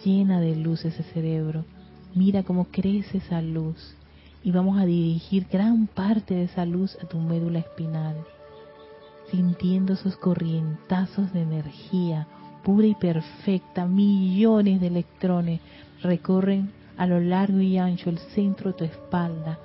Llena 0.04 0.42
de 0.42 0.58
luz 0.58 0.84
ese 0.84 1.04
cerebro. 1.04 1.64
Mira 2.16 2.44
cómo 2.44 2.66
crece 2.66 3.20
esa 3.20 3.42
luz. 3.42 3.96
Y 4.44 4.52
vamos 4.52 4.78
a 4.78 4.86
dirigir 4.86 5.48
gran 5.50 5.88
parte 5.88 6.34
de 6.34 6.44
esa 6.44 6.66
luz 6.66 6.98
a 7.02 7.08
tu 7.08 7.18
médula 7.18 7.60
espinal 7.60 8.18
sintiendo 9.32 9.94
esos 9.94 10.16
corrientazos 10.18 11.32
de 11.34 11.42
energía 11.42 12.28
pura 12.64 12.88
y 12.88 12.96
perfecta, 12.96 13.86
millones 13.86 14.82
de 14.82 14.88
electrones 14.88 15.62
recorren 16.02 16.72
a 16.98 17.08
lo 17.08 17.20
largo 17.20 17.60
y 17.60 17.78
ancho 17.78 18.10
el 18.10 18.20
centro 18.20 18.72
de 18.72 18.78
tu 18.78 18.84
espalda, 18.84 19.58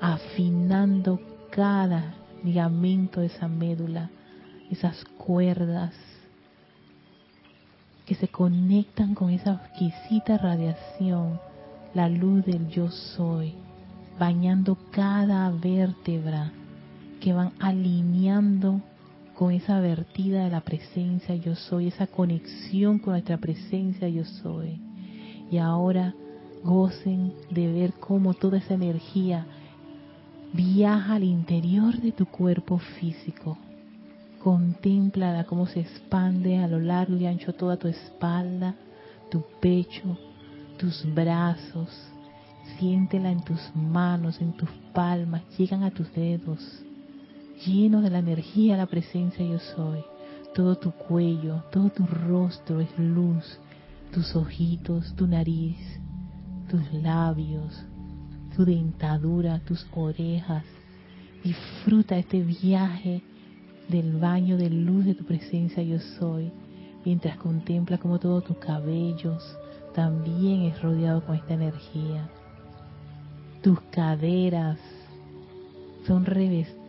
afinando 0.00 1.20
cada 1.50 2.14
ligamento 2.44 3.20
de 3.20 3.26
esa 3.26 3.48
médula, 3.48 4.10
esas 4.70 5.04
cuerdas 5.16 5.94
que 8.06 8.14
se 8.14 8.28
conectan 8.28 9.14
con 9.14 9.30
esa 9.30 9.54
exquisita 9.54 10.36
radiación, 10.38 11.40
la 11.94 12.08
luz 12.08 12.44
del 12.44 12.68
yo 12.68 12.90
soy, 12.90 13.54
bañando 14.18 14.76
cada 14.90 15.50
vértebra, 15.50 16.52
que 17.20 17.32
van 17.32 17.52
alineando 17.60 18.82
con 19.34 19.52
esa 19.52 19.80
vertida 19.80 20.44
de 20.44 20.50
la 20.50 20.60
presencia 20.60 21.34
yo 21.34 21.54
soy, 21.54 21.88
esa 21.88 22.06
conexión 22.06 22.98
con 22.98 23.12
nuestra 23.14 23.38
presencia 23.38 24.08
yo 24.08 24.24
soy. 24.24 24.80
Y 25.50 25.58
ahora 25.58 26.14
gocen 26.62 27.32
de 27.50 27.72
ver 27.72 27.92
cómo 27.94 28.34
toda 28.34 28.58
esa 28.58 28.74
energía 28.74 29.46
viaja 30.52 31.14
al 31.14 31.24
interior 31.24 31.94
de 32.00 32.12
tu 32.12 32.26
cuerpo 32.26 32.78
físico. 32.78 33.58
Contémplala 34.42 35.44
cómo 35.44 35.66
se 35.66 35.80
expande 35.80 36.58
a 36.58 36.68
lo 36.68 36.80
largo 36.80 37.16
y 37.16 37.26
ancho 37.26 37.54
toda 37.54 37.76
tu 37.76 37.88
espalda, 37.88 38.74
tu 39.30 39.44
pecho, 39.60 40.18
tus 40.78 41.06
brazos. 41.14 41.88
Siéntela 42.78 43.30
en 43.30 43.42
tus 43.42 43.60
manos, 43.74 44.40
en 44.40 44.52
tus 44.52 44.70
palmas, 44.92 45.42
llegan 45.56 45.82
a 45.84 45.90
tus 45.90 46.12
dedos 46.12 46.84
lleno 47.66 48.00
de 48.00 48.10
la 48.10 48.18
energía, 48.18 48.76
la 48.76 48.86
presencia 48.86 49.44
yo 49.44 49.58
soy. 49.58 50.00
Todo 50.54 50.76
tu 50.76 50.92
cuello, 50.92 51.64
todo 51.72 51.90
tu 51.90 52.06
rostro 52.06 52.80
es 52.80 52.98
luz, 52.98 53.58
tus 54.12 54.36
ojitos, 54.36 55.14
tu 55.16 55.26
nariz, 55.26 55.78
tus 56.68 56.92
labios, 56.92 57.84
tu 58.54 58.64
dentadura, 58.64 59.60
tus 59.60 59.86
orejas. 59.94 60.64
Disfruta 61.42 62.16
este 62.16 62.42
viaje 62.42 63.22
del 63.88 64.16
baño 64.18 64.56
de 64.56 64.70
luz 64.70 65.04
de 65.04 65.14
tu 65.14 65.24
presencia 65.24 65.82
yo 65.82 65.98
soy, 66.18 66.52
mientras 67.04 67.36
contempla 67.38 67.98
como 67.98 68.18
todos 68.18 68.44
tus 68.44 68.58
cabellos 68.58 69.42
también 69.94 70.62
es 70.62 70.80
rodeado 70.80 71.24
con 71.24 71.36
esta 71.36 71.54
energía. 71.54 72.28
Tus 73.62 73.80
caderas 73.90 74.78
son 76.06 76.24
revestidas 76.24 76.81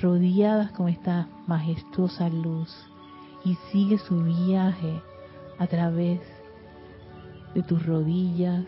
rodeadas 0.00 0.72
con 0.72 0.88
esta 0.88 1.28
majestuosa 1.46 2.28
luz 2.28 2.74
y 3.44 3.54
sigue 3.70 3.98
su 3.98 4.22
viaje 4.22 5.02
a 5.58 5.66
través 5.66 6.20
de 7.54 7.62
tus 7.62 7.84
rodillas, 7.84 8.64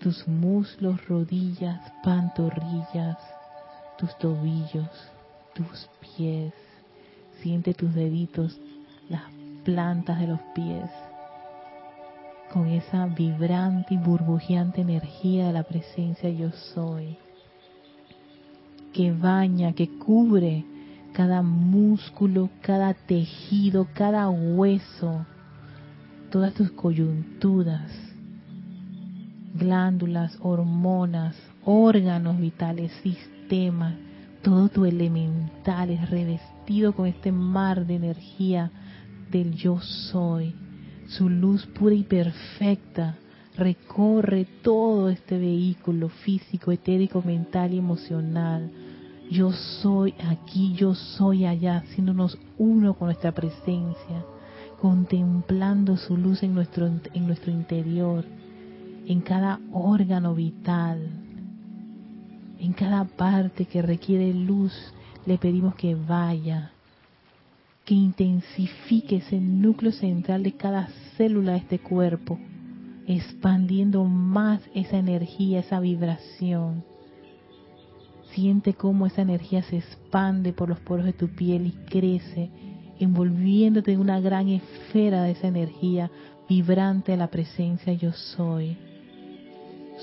tus 0.00 0.28
muslos, 0.28 1.06
rodillas, 1.08 1.80
pantorrillas, 2.04 3.16
tus 3.96 4.16
tobillos, 4.18 4.90
tus 5.54 5.88
pies. 6.00 6.52
Siente 7.40 7.72
tus 7.72 7.94
deditos, 7.94 8.60
las 9.08 9.22
plantas 9.64 10.20
de 10.20 10.26
los 10.26 10.40
pies 10.54 10.90
con 12.52 12.66
esa 12.68 13.06
vibrante 13.06 13.94
y 13.94 13.98
burbujeante 13.98 14.80
energía 14.80 15.48
de 15.48 15.52
la 15.52 15.62
presencia 15.64 16.30
yo 16.30 16.50
soy, 16.74 17.18
que 18.92 19.12
baña, 19.12 19.72
que 19.72 19.98
cubre 19.98 20.64
cada 21.12 21.42
músculo, 21.42 22.48
cada 22.62 22.94
tejido, 22.94 23.86
cada 23.92 24.28
hueso, 24.30 25.26
todas 26.30 26.54
tus 26.54 26.70
coyunturas, 26.70 27.90
glándulas, 29.54 30.38
hormonas, 30.40 31.36
órganos 31.64 32.38
vitales, 32.38 32.92
sistemas, 33.02 33.94
todo 34.42 34.68
tu 34.68 34.84
elemental 34.84 35.90
es 35.90 36.08
revestido 36.08 36.94
con 36.94 37.06
este 37.06 37.32
mar 37.32 37.86
de 37.86 37.96
energía 37.96 38.70
del 39.30 39.52
yo 39.54 39.80
soy 39.80 40.54
su 41.08 41.28
luz 41.28 41.66
pura 41.66 41.94
y 41.94 42.02
perfecta 42.02 43.16
recorre 43.56 44.46
todo 44.62 45.08
este 45.08 45.38
vehículo 45.38 46.08
físico, 46.08 46.70
etérico, 46.70 47.22
mental 47.22 47.74
y 47.74 47.78
emocional. 47.78 48.70
Yo 49.30 49.52
soy 49.52 50.14
aquí, 50.26 50.74
yo 50.74 50.94
soy 50.94 51.44
allá, 51.44 51.78
haciéndonos 51.78 52.38
uno 52.56 52.94
con 52.94 53.06
nuestra 53.06 53.32
presencia, 53.32 54.24
contemplando 54.80 55.96
su 55.96 56.16
luz 56.16 56.42
en 56.42 56.54
nuestro, 56.54 56.86
en 56.86 57.26
nuestro 57.26 57.50
interior, 57.50 58.24
en 59.06 59.20
cada 59.20 59.60
órgano 59.72 60.34
vital, 60.34 61.08
en 62.60 62.72
cada 62.72 63.04
parte 63.04 63.64
que 63.66 63.82
requiere 63.82 64.32
luz, 64.32 64.72
le 65.26 65.36
pedimos 65.36 65.74
que 65.74 65.94
vaya, 65.94 66.72
que 67.88 67.94
intensifique 67.94 69.16
ese 69.16 69.40
núcleo 69.40 69.92
central 69.92 70.42
de 70.42 70.52
cada 70.52 70.90
célula 71.16 71.52
de 71.52 71.58
este 71.60 71.78
cuerpo, 71.78 72.38
expandiendo 73.06 74.04
más 74.04 74.60
esa 74.74 74.98
energía, 74.98 75.60
esa 75.60 75.80
vibración. 75.80 76.84
Siente 78.34 78.74
cómo 78.74 79.06
esa 79.06 79.22
energía 79.22 79.62
se 79.62 79.78
expande 79.78 80.52
por 80.52 80.68
los 80.68 80.78
poros 80.80 81.06
de 81.06 81.14
tu 81.14 81.28
piel 81.28 81.64
y 81.66 81.70
crece, 81.86 82.50
envolviéndote 82.98 83.94
en 83.94 84.00
una 84.00 84.20
gran 84.20 84.48
esfera 84.48 85.22
de 85.22 85.30
esa 85.30 85.48
energía 85.48 86.10
vibrante 86.46 87.12
de 87.12 87.18
la 87.18 87.28
presencia 87.28 87.94
yo 87.94 88.12
soy. 88.12 88.76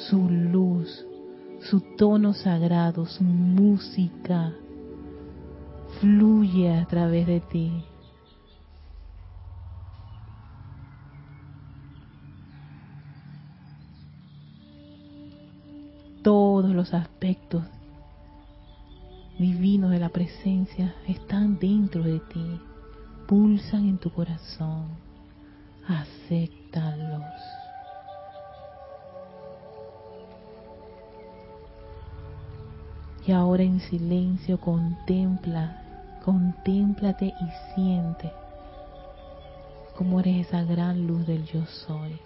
Su 0.09 0.27
luz, 0.27 1.05
su 1.69 1.81
tono 1.97 2.33
sagrado, 2.33 3.05
su 3.05 3.23
música, 3.23 4.55
fluye 5.99 6.77
a 6.77 6.85
través 6.85 7.27
de 7.27 7.39
ti. 7.39 7.85
Todos 16.23 16.71
los 16.73 16.93
aspectos 16.93 17.63
divinos 19.37 19.91
de 19.91 19.99
la 19.99 20.09
presencia 20.09 20.95
están 21.07 21.59
dentro 21.59 22.01
de 22.01 22.19
ti, 22.19 22.59
pulsan 23.27 23.87
en 23.89 23.97
tu 23.97 24.11
corazón. 24.11 24.87
Acéptalos. 25.87 27.21
Y 33.27 33.31
ahora 33.31 33.63
en 33.63 33.79
silencio 33.79 34.59
contempla 34.59 35.84
Contémplate 36.25 37.27
y 37.27 37.75
siente 37.75 38.31
cómo 39.95 40.19
eres 40.19 40.47
esa 40.47 40.63
gran 40.63 41.05
luz 41.05 41.27
del 41.27 41.45
yo 41.45 41.63
soy. 41.67 42.19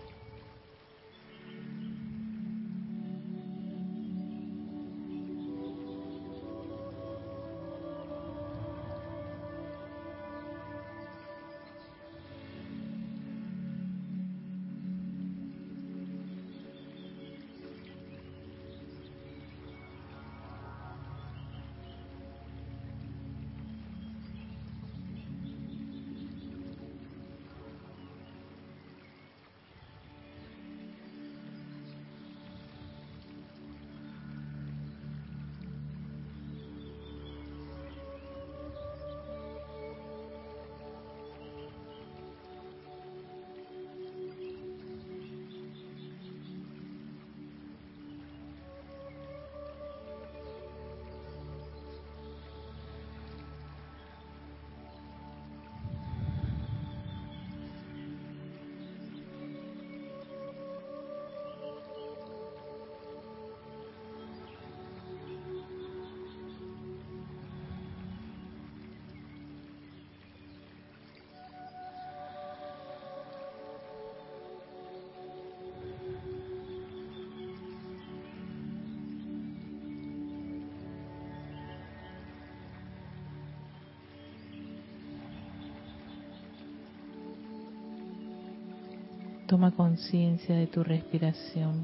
Toma 89.50 89.72
conciencia 89.72 90.56
de 90.56 90.68
tu 90.68 90.84
respiración 90.84 91.84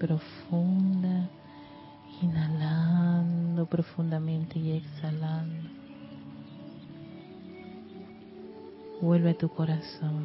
profunda, 0.00 1.28
inhalando 2.22 3.66
profundamente 3.66 4.58
y 4.58 4.72
exhalando. 4.72 5.68
Vuelve 9.02 9.32
a 9.32 9.34
tu 9.36 9.50
corazón. 9.50 10.24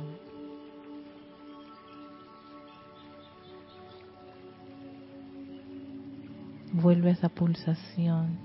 Vuelve 6.72 7.10
a 7.10 7.14
esa 7.14 7.28
pulsación 7.28 8.38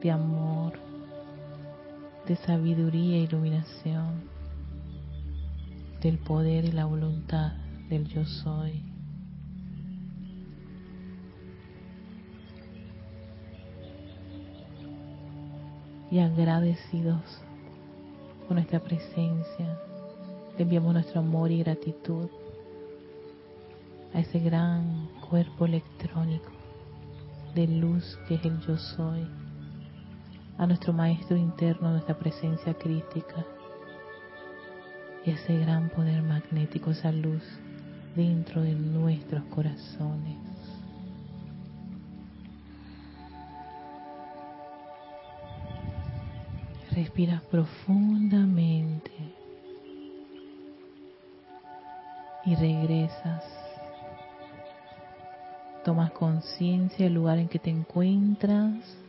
de 0.00 0.10
amor, 0.10 0.78
de 2.26 2.36
sabiduría 2.36 3.16
e 3.16 3.24
iluminación, 3.24 4.29
del 6.00 6.18
poder 6.18 6.64
y 6.64 6.72
la 6.72 6.86
voluntad 6.86 7.52
del 7.88 8.06
yo 8.08 8.24
soy. 8.24 8.82
Y 16.10 16.18
agradecidos 16.18 17.22
con 18.48 18.56
nuestra 18.56 18.80
presencia, 18.80 19.78
le 20.56 20.62
enviamos 20.64 20.92
nuestro 20.94 21.20
amor 21.20 21.52
y 21.52 21.58
gratitud 21.58 22.28
a 24.12 24.20
ese 24.20 24.40
gran 24.40 25.08
cuerpo 25.28 25.66
electrónico 25.66 26.50
de 27.54 27.68
luz 27.68 28.18
que 28.26 28.34
es 28.34 28.44
el 28.44 28.58
yo 28.60 28.76
soy, 28.76 29.26
a 30.58 30.66
nuestro 30.66 30.92
maestro 30.92 31.36
interno, 31.36 31.90
nuestra 31.90 32.18
presencia 32.18 32.74
crítica 32.74 33.46
ese 35.24 35.58
gran 35.58 35.90
poder 35.90 36.22
magnético, 36.22 36.90
esa 36.90 37.12
luz 37.12 37.42
dentro 38.16 38.62
de 38.62 38.74
nuestros 38.74 39.44
corazones. 39.44 40.38
Respiras 46.92 47.42
profundamente 47.42 49.10
y 52.44 52.54
regresas. 52.56 53.44
Tomas 55.84 56.10
conciencia 56.12 57.04
del 57.04 57.14
lugar 57.14 57.38
en 57.38 57.48
que 57.48 57.58
te 57.58 57.70
encuentras. 57.70 58.99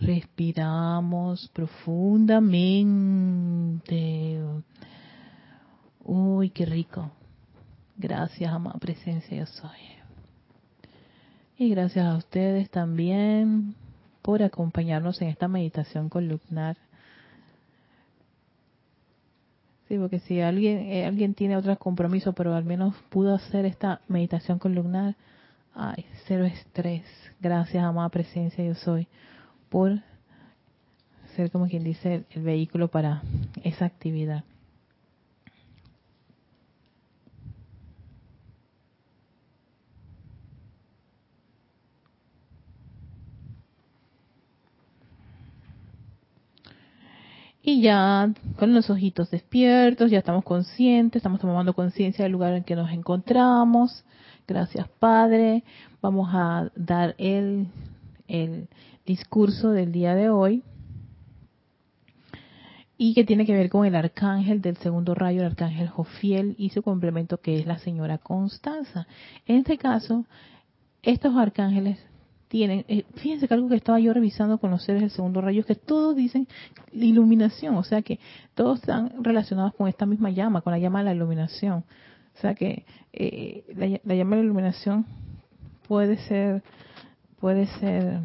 Respiramos 0.00 1.48
profundamente. 1.54 4.40
Uy, 6.04 6.50
qué 6.50 6.66
rico. 6.66 7.10
Gracias, 7.96 8.52
amada 8.52 8.78
presencia, 8.78 9.36
yo 9.36 9.46
soy. 9.46 9.78
Y 11.56 11.70
gracias 11.70 12.04
a 12.04 12.16
ustedes 12.16 12.68
también 12.70 13.74
por 14.20 14.42
acompañarnos 14.42 15.22
en 15.22 15.28
esta 15.28 15.48
meditación 15.48 16.08
columnar. 16.08 16.76
Sí, 19.86 19.98
porque 19.98 20.18
si 20.20 20.40
alguien 20.40 20.78
eh, 20.78 21.06
alguien 21.06 21.34
tiene 21.34 21.56
otro 21.56 21.76
compromiso, 21.78 22.32
pero 22.32 22.54
al 22.54 22.64
menos 22.64 22.94
pudo 23.10 23.34
hacer 23.34 23.66
esta 23.66 24.00
meditación 24.08 24.58
columnar, 24.58 25.14
ay, 25.74 26.06
cero 26.26 26.46
estrés. 26.46 27.04
Gracias, 27.40 27.84
amada 27.84 28.08
presencia, 28.08 28.64
yo 28.64 28.74
soy, 28.74 29.06
por 29.74 29.98
ser 31.34 31.50
como 31.50 31.66
quien 31.66 31.82
dice 31.82 32.22
el 32.30 32.42
vehículo 32.42 32.86
para 32.86 33.22
esa 33.64 33.86
actividad. 33.86 34.44
Y 47.60 47.80
ya 47.82 48.32
con 48.56 48.74
los 48.74 48.88
ojitos 48.90 49.28
despiertos, 49.32 50.08
ya 50.08 50.18
estamos 50.18 50.44
conscientes, 50.44 51.18
estamos 51.18 51.40
tomando 51.40 51.74
conciencia 51.74 52.22
del 52.22 52.30
lugar 52.30 52.54
en 52.54 52.62
que 52.62 52.76
nos 52.76 52.92
encontramos. 52.92 54.04
Gracias 54.46 54.86
Padre. 55.00 55.64
Vamos 56.00 56.28
a 56.32 56.70
dar 56.76 57.16
el, 57.18 57.66
el 58.28 58.68
discurso 59.04 59.70
del 59.70 59.92
día 59.92 60.14
de 60.14 60.30
hoy 60.30 60.62
y 62.96 63.14
que 63.14 63.24
tiene 63.24 63.44
que 63.44 63.54
ver 63.54 63.70
con 63.70 63.86
el 63.86 63.96
arcángel 63.96 64.60
del 64.60 64.76
segundo 64.76 65.14
rayo, 65.14 65.40
el 65.40 65.48
arcángel 65.48 65.88
Jofiel 65.88 66.54
y 66.58 66.70
su 66.70 66.82
complemento 66.82 67.38
que 67.38 67.58
es 67.58 67.66
la 67.66 67.78
señora 67.78 68.18
Constanza. 68.18 69.06
En 69.46 69.56
este 69.56 69.78
caso, 69.78 70.24
estos 71.02 71.36
arcángeles 71.36 71.98
tienen, 72.48 72.84
eh, 72.88 73.04
fíjense 73.16 73.48
que 73.48 73.54
algo 73.54 73.68
que 73.68 73.74
estaba 73.74 73.98
yo 73.98 74.14
revisando 74.14 74.58
con 74.58 74.70
los 74.70 74.84
seres 74.84 75.02
del 75.02 75.10
segundo 75.10 75.40
rayo 75.40 75.60
es 75.60 75.66
que 75.66 75.74
todos 75.74 76.14
dicen 76.14 76.46
iluminación, 76.92 77.74
o 77.76 77.82
sea 77.82 78.02
que 78.02 78.20
todos 78.54 78.78
están 78.78 79.12
relacionados 79.22 79.74
con 79.74 79.88
esta 79.88 80.06
misma 80.06 80.30
llama, 80.30 80.60
con 80.60 80.72
la 80.72 80.78
llama 80.78 81.00
de 81.00 81.06
la 81.06 81.14
iluminación. 81.14 81.84
O 82.36 82.40
sea 82.40 82.54
que 82.54 82.84
eh, 83.12 83.64
la, 84.04 84.14
llama 84.14 84.36
de 84.36 84.42
la 84.42 84.46
iluminación 84.46 85.04
puede 85.88 86.16
ser, 86.28 86.62
puede 87.40 87.66
ser 87.66 88.20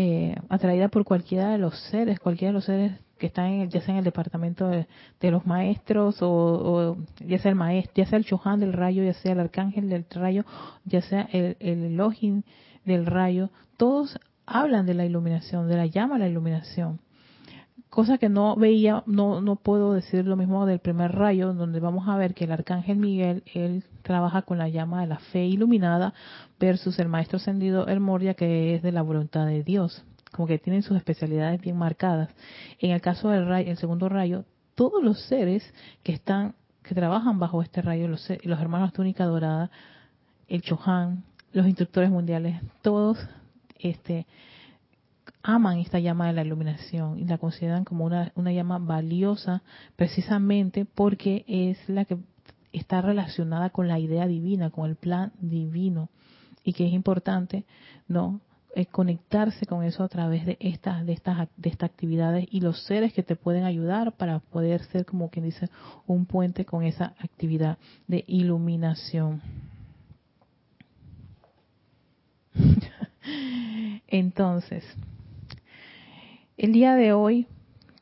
eh, 0.00 0.36
atraída 0.48 0.86
por 0.86 1.04
cualquiera 1.04 1.50
de 1.50 1.58
los 1.58 1.76
seres, 1.90 2.20
cualquiera 2.20 2.50
de 2.50 2.54
los 2.54 2.66
seres 2.66 2.92
que 3.18 3.26
están 3.26 3.46
en, 3.46 3.68
ya 3.68 3.80
sea 3.80 3.94
en 3.94 3.98
el 3.98 4.04
departamento 4.04 4.68
de, 4.68 4.86
los 5.22 5.44
maestros 5.44 6.18
o, 6.20 6.96
ya 7.18 7.40
sea 7.40 7.48
el 7.50 7.56
maestro, 7.56 7.94
ya 7.96 8.06
sea 8.06 8.16
el 8.16 8.24
Chohan 8.24 8.60
del 8.60 8.74
rayo, 8.74 9.02
ya 9.02 9.12
sea 9.14 9.32
el 9.32 9.40
arcángel 9.40 9.88
del 9.88 10.06
rayo, 10.08 10.44
ya 10.84 11.02
sea 11.02 11.22
el, 11.32 11.56
el 11.58 12.00
del 12.84 13.06
rayo, 13.06 13.50
todos 13.76 14.20
hablan 14.46 14.86
de 14.86 14.94
la 14.94 15.04
iluminación, 15.04 15.66
de 15.66 15.76
la 15.76 15.86
llama 15.86 16.14
a 16.14 16.20
la 16.20 16.28
iluminación. 16.28 17.00
Cosa 17.90 18.18
que 18.18 18.28
no 18.28 18.54
veía, 18.54 19.02
no, 19.06 19.40
no 19.40 19.56
puedo 19.56 19.94
decir 19.94 20.26
lo 20.26 20.36
mismo 20.36 20.66
del 20.66 20.78
primer 20.78 21.12
rayo, 21.12 21.54
donde 21.54 21.80
vamos 21.80 22.06
a 22.08 22.16
ver 22.16 22.34
que 22.34 22.44
el 22.44 22.52
arcángel 22.52 22.98
Miguel, 22.98 23.42
él 23.54 23.84
trabaja 24.02 24.42
con 24.42 24.58
la 24.58 24.68
llama 24.68 25.00
de 25.00 25.06
la 25.06 25.18
fe 25.18 25.46
iluminada 25.46 26.12
versus 26.60 26.98
el 26.98 27.08
maestro 27.08 27.38
ascendido 27.38 27.86
El 27.86 28.00
Moria, 28.00 28.34
que 28.34 28.74
es 28.74 28.82
de 28.82 28.92
la 28.92 29.02
voluntad 29.02 29.46
de 29.46 29.62
Dios 29.62 30.04
como 30.32 30.46
que 30.46 30.58
tienen 30.58 30.82
sus 30.82 30.96
especialidades 30.96 31.60
bien 31.60 31.76
marcadas. 31.76 32.30
En 32.78 32.90
el 32.90 33.00
caso 33.00 33.30
del 33.30 33.46
rayo, 33.46 33.70
el 33.70 33.76
segundo 33.76 34.08
rayo, 34.08 34.44
todos 34.74 35.02
los 35.02 35.20
seres 35.22 35.62
que 36.02 36.12
están, 36.12 36.54
que 36.82 36.94
trabajan 36.94 37.38
bajo 37.38 37.62
este 37.62 37.82
rayo, 37.82 38.08
los, 38.08 38.28
los 38.42 38.60
hermanos 38.60 38.92
túnica 38.92 39.24
dorada, 39.24 39.70
el 40.48 40.62
Chohan, 40.62 41.24
los 41.52 41.66
instructores 41.66 42.10
mundiales, 42.10 42.60
todos 42.82 43.18
este, 43.78 44.26
aman 45.42 45.78
esta 45.78 45.98
llama 45.98 46.26
de 46.26 46.32
la 46.32 46.42
iluminación 46.44 47.18
y 47.18 47.24
la 47.24 47.38
consideran 47.38 47.84
como 47.84 48.04
una, 48.04 48.32
una 48.34 48.52
llama 48.52 48.78
valiosa 48.78 49.62
precisamente 49.96 50.84
porque 50.84 51.44
es 51.46 51.88
la 51.88 52.04
que 52.04 52.18
está 52.72 53.00
relacionada 53.00 53.70
con 53.70 53.88
la 53.88 53.98
idea 53.98 54.26
divina, 54.26 54.70
con 54.70 54.88
el 54.88 54.96
plan 54.96 55.32
divino 55.40 56.08
y 56.64 56.72
que 56.72 56.86
es 56.86 56.92
importante, 56.92 57.64
¿no? 58.08 58.40
conectarse 58.86 59.66
con 59.66 59.82
eso 59.82 60.04
a 60.04 60.08
través 60.08 60.46
de 60.46 60.56
estas 60.60 61.04
de 61.04 61.12
estas 61.12 61.48
de 61.56 61.68
estas 61.68 61.90
actividades 61.90 62.46
y 62.50 62.60
los 62.60 62.84
seres 62.84 63.12
que 63.12 63.24
te 63.24 63.34
pueden 63.34 63.64
ayudar 63.64 64.12
para 64.12 64.38
poder 64.38 64.84
ser 64.84 65.04
como 65.04 65.30
quien 65.30 65.46
dice 65.46 65.68
un 66.06 66.26
puente 66.26 66.64
con 66.64 66.84
esa 66.84 67.14
actividad 67.18 67.78
de 68.06 68.24
iluminación. 68.28 69.42
Entonces, 74.06 74.84
el 76.58 76.72
día 76.72 76.94
de 76.94 77.12
hoy, 77.12 77.46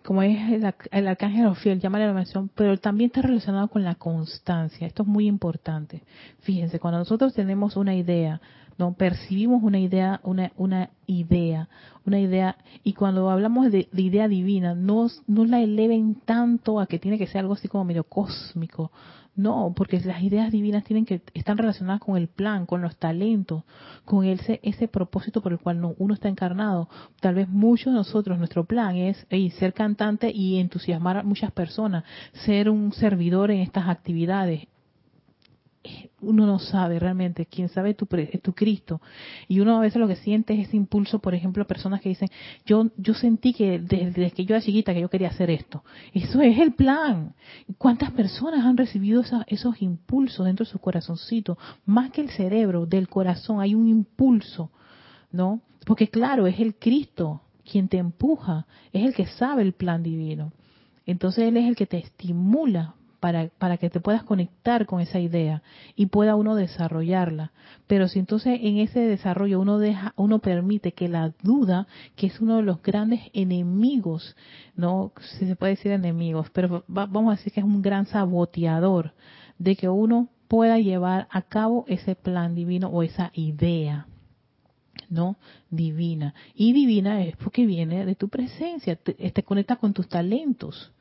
como 0.02 0.22
es 0.22 0.36
el, 0.50 0.74
el 0.90 1.08
arcángel 1.08 1.54
fiel, 1.56 1.78
llama 1.78 1.98
la 1.98 2.06
iluminación, 2.06 2.50
pero 2.54 2.78
también 2.78 3.10
está 3.10 3.22
relacionado 3.22 3.68
con 3.68 3.84
la 3.84 3.96
constancia. 3.96 4.86
Esto 4.86 5.02
es 5.02 5.08
muy 5.08 5.26
importante. 5.26 6.02
Fíjense, 6.40 6.80
cuando 6.80 6.98
nosotros 6.98 7.34
tenemos 7.34 7.76
una 7.76 7.94
idea, 7.94 8.40
no 8.78 8.94
percibimos 8.94 9.62
una 9.62 9.78
idea, 9.78 10.20
una, 10.22 10.52
una 10.56 10.90
idea, 11.06 11.68
una 12.04 12.18
idea, 12.18 12.56
y 12.82 12.94
cuando 12.94 13.30
hablamos 13.30 13.70
de, 13.70 13.88
idea 13.94 14.28
divina, 14.28 14.74
no, 14.74 15.08
no 15.26 15.44
la 15.44 15.60
eleven 15.60 16.14
tanto 16.24 16.80
a 16.80 16.86
que 16.86 16.98
tiene 16.98 17.18
que 17.18 17.26
ser 17.26 17.40
algo 17.40 17.54
así 17.54 17.68
como 17.68 17.84
medio 17.84 18.04
cósmico, 18.04 18.90
no, 19.36 19.74
porque 19.76 20.00
las 20.00 20.22
ideas 20.22 20.50
divinas 20.50 20.84
tienen 20.84 21.04
que 21.04 21.20
están 21.34 21.58
relacionadas 21.58 22.00
con 22.00 22.16
el 22.16 22.28
plan, 22.28 22.66
con 22.66 22.80
los 22.80 22.96
talentos, 22.96 23.64
con 24.04 24.24
ese 24.24 24.60
ese 24.62 24.88
propósito 24.88 25.42
por 25.42 25.52
el 25.52 25.58
cual 25.58 25.94
uno 25.98 26.14
está 26.14 26.28
encarnado. 26.28 26.88
Tal 27.20 27.34
vez 27.34 27.48
muchos 27.48 27.92
de 27.92 27.98
nosotros 27.98 28.38
nuestro 28.38 28.64
plan 28.64 28.96
es 28.96 29.26
ser 29.58 29.74
cantante 29.74 30.30
y 30.30 30.58
entusiasmar 30.58 31.18
a 31.18 31.22
muchas 31.22 31.52
personas, 31.52 32.04
ser 32.44 32.70
un 32.70 32.92
servidor 32.92 33.50
en 33.50 33.60
estas 33.60 33.88
actividades 33.88 34.68
uno 36.22 36.46
no 36.46 36.58
sabe 36.58 36.98
realmente, 36.98 37.46
quien 37.46 37.68
sabe 37.68 37.94
tu, 37.94 38.06
tu 38.06 38.52
Cristo. 38.54 39.00
Y 39.48 39.60
uno 39.60 39.76
a 39.76 39.80
veces 39.80 40.00
lo 40.00 40.08
que 40.08 40.16
siente 40.16 40.54
es 40.54 40.68
ese 40.68 40.76
impulso, 40.76 41.18
por 41.18 41.34
ejemplo, 41.34 41.66
personas 41.66 42.00
que 42.00 42.08
dicen, 42.08 42.28
yo, 42.64 42.90
yo 42.96 43.14
sentí 43.14 43.52
que 43.52 43.78
desde, 43.78 44.30
que 44.30 44.44
yo 44.44 44.54
era 44.54 44.64
chiquita 44.64 44.94
que 44.94 45.00
yo 45.00 45.10
quería 45.10 45.28
hacer 45.28 45.50
esto. 45.50 45.84
Eso 46.14 46.40
es 46.40 46.58
el 46.58 46.72
plan. 46.72 47.34
¿Cuántas 47.76 48.10
personas 48.12 48.64
han 48.64 48.76
recibido 48.76 49.22
esos 49.46 49.82
impulsos 49.82 50.46
dentro 50.46 50.64
de 50.64 50.70
su 50.70 50.78
corazoncito? 50.78 51.58
Más 51.84 52.10
que 52.10 52.22
el 52.22 52.30
cerebro, 52.30 52.86
del 52.86 53.08
corazón 53.08 53.60
hay 53.60 53.74
un 53.74 53.88
impulso, 53.88 54.70
¿no? 55.30 55.60
Porque 55.84 56.08
claro, 56.08 56.46
es 56.46 56.58
el 56.58 56.76
Cristo 56.76 57.42
quien 57.70 57.88
te 57.88 57.98
empuja, 57.98 58.66
es 58.92 59.04
el 59.04 59.14
que 59.14 59.26
sabe 59.26 59.62
el 59.62 59.72
plan 59.72 60.02
divino. 60.02 60.52
Entonces 61.04 61.44
Él 61.44 61.56
es 61.56 61.66
el 61.66 61.76
que 61.76 61.86
te 61.86 61.98
estimula 61.98 62.95
para, 63.20 63.48
para 63.58 63.76
que 63.76 63.90
te 63.90 64.00
puedas 64.00 64.22
conectar 64.22 64.86
con 64.86 65.00
esa 65.00 65.18
idea 65.18 65.62
y 65.94 66.06
pueda 66.06 66.36
uno 66.36 66.54
desarrollarla. 66.54 67.52
Pero 67.86 68.08
si 68.08 68.18
entonces 68.18 68.58
en 68.62 68.78
ese 68.78 69.00
desarrollo 69.00 69.60
uno 69.60 69.78
deja, 69.78 70.12
uno 70.16 70.38
permite 70.38 70.92
que 70.92 71.08
la 71.08 71.32
duda, 71.42 71.86
que 72.14 72.26
es 72.26 72.40
uno 72.40 72.56
de 72.56 72.62
los 72.62 72.82
grandes 72.82 73.20
enemigos, 73.32 74.36
no 74.74 75.12
si 75.38 75.46
se 75.46 75.56
puede 75.56 75.72
decir 75.72 75.92
enemigos, 75.92 76.50
pero 76.50 76.84
vamos 76.88 77.32
a 77.32 77.36
decir 77.36 77.52
que 77.52 77.60
es 77.60 77.66
un 77.66 77.82
gran 77.82 78.06
saboteador 78.06 79.12
de 79.58 79.76
que 79.76 79.88
uno 79.88 80.28
pueda 80.48 80.78
llevar 80.78 81.26
a 81.30 81.42
cabo 81.42 81.84
ese 81.88 82.14
plan 82.14 82.54
divino 82.54 82.88
o 82.88 83.02
esa 83.02 83.30
idea. 83.34 84.06
¿no? 85.08 85.36
Divina. 85.70 86.34
Y 86.54 86.72
divina 86.72 87.22
es 87.22 87.36
porque 87.36 87.66
viene 87.66 88.04
de 88.04 88.14
tu 88.14 88.28
presencia, 88.28 88.96
te, 88.96 89.14
te 89.14 89.42
con 89.42 89.92
tus 89.92 90.08
talentos 90.08 90.92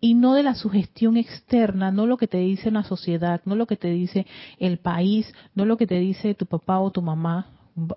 y 0.00 0.14
no 0.14 0.34
de 0.34 0.42
la 0.42 0.54
sugestión 0.54 1.16
externa, 1.16 1.90
no 1.90 2.06
lo 2.06 2.16
que 2.16 2.28
te 2.28 2.38
dice 2.38 2.68
una 2.68 2.84
sociedad, 2.84 3.40
no 3.44 3.56
lo 3.56 3.66
que 3.66 3.76
te 3.76 3.88
dice 3.88 4.26
el 4.58 4.78
país, 4.78 5.32
no 5.54 5.64
lo 5.64 5.76
que 5.76 5.86
te 5.86 5.98
dice 5.98 6.34
tu 6.34 6.46
papá 6.46 6.78
o 6.78 6.90
tu 6.90 7.02
mamá, 7.02 7.46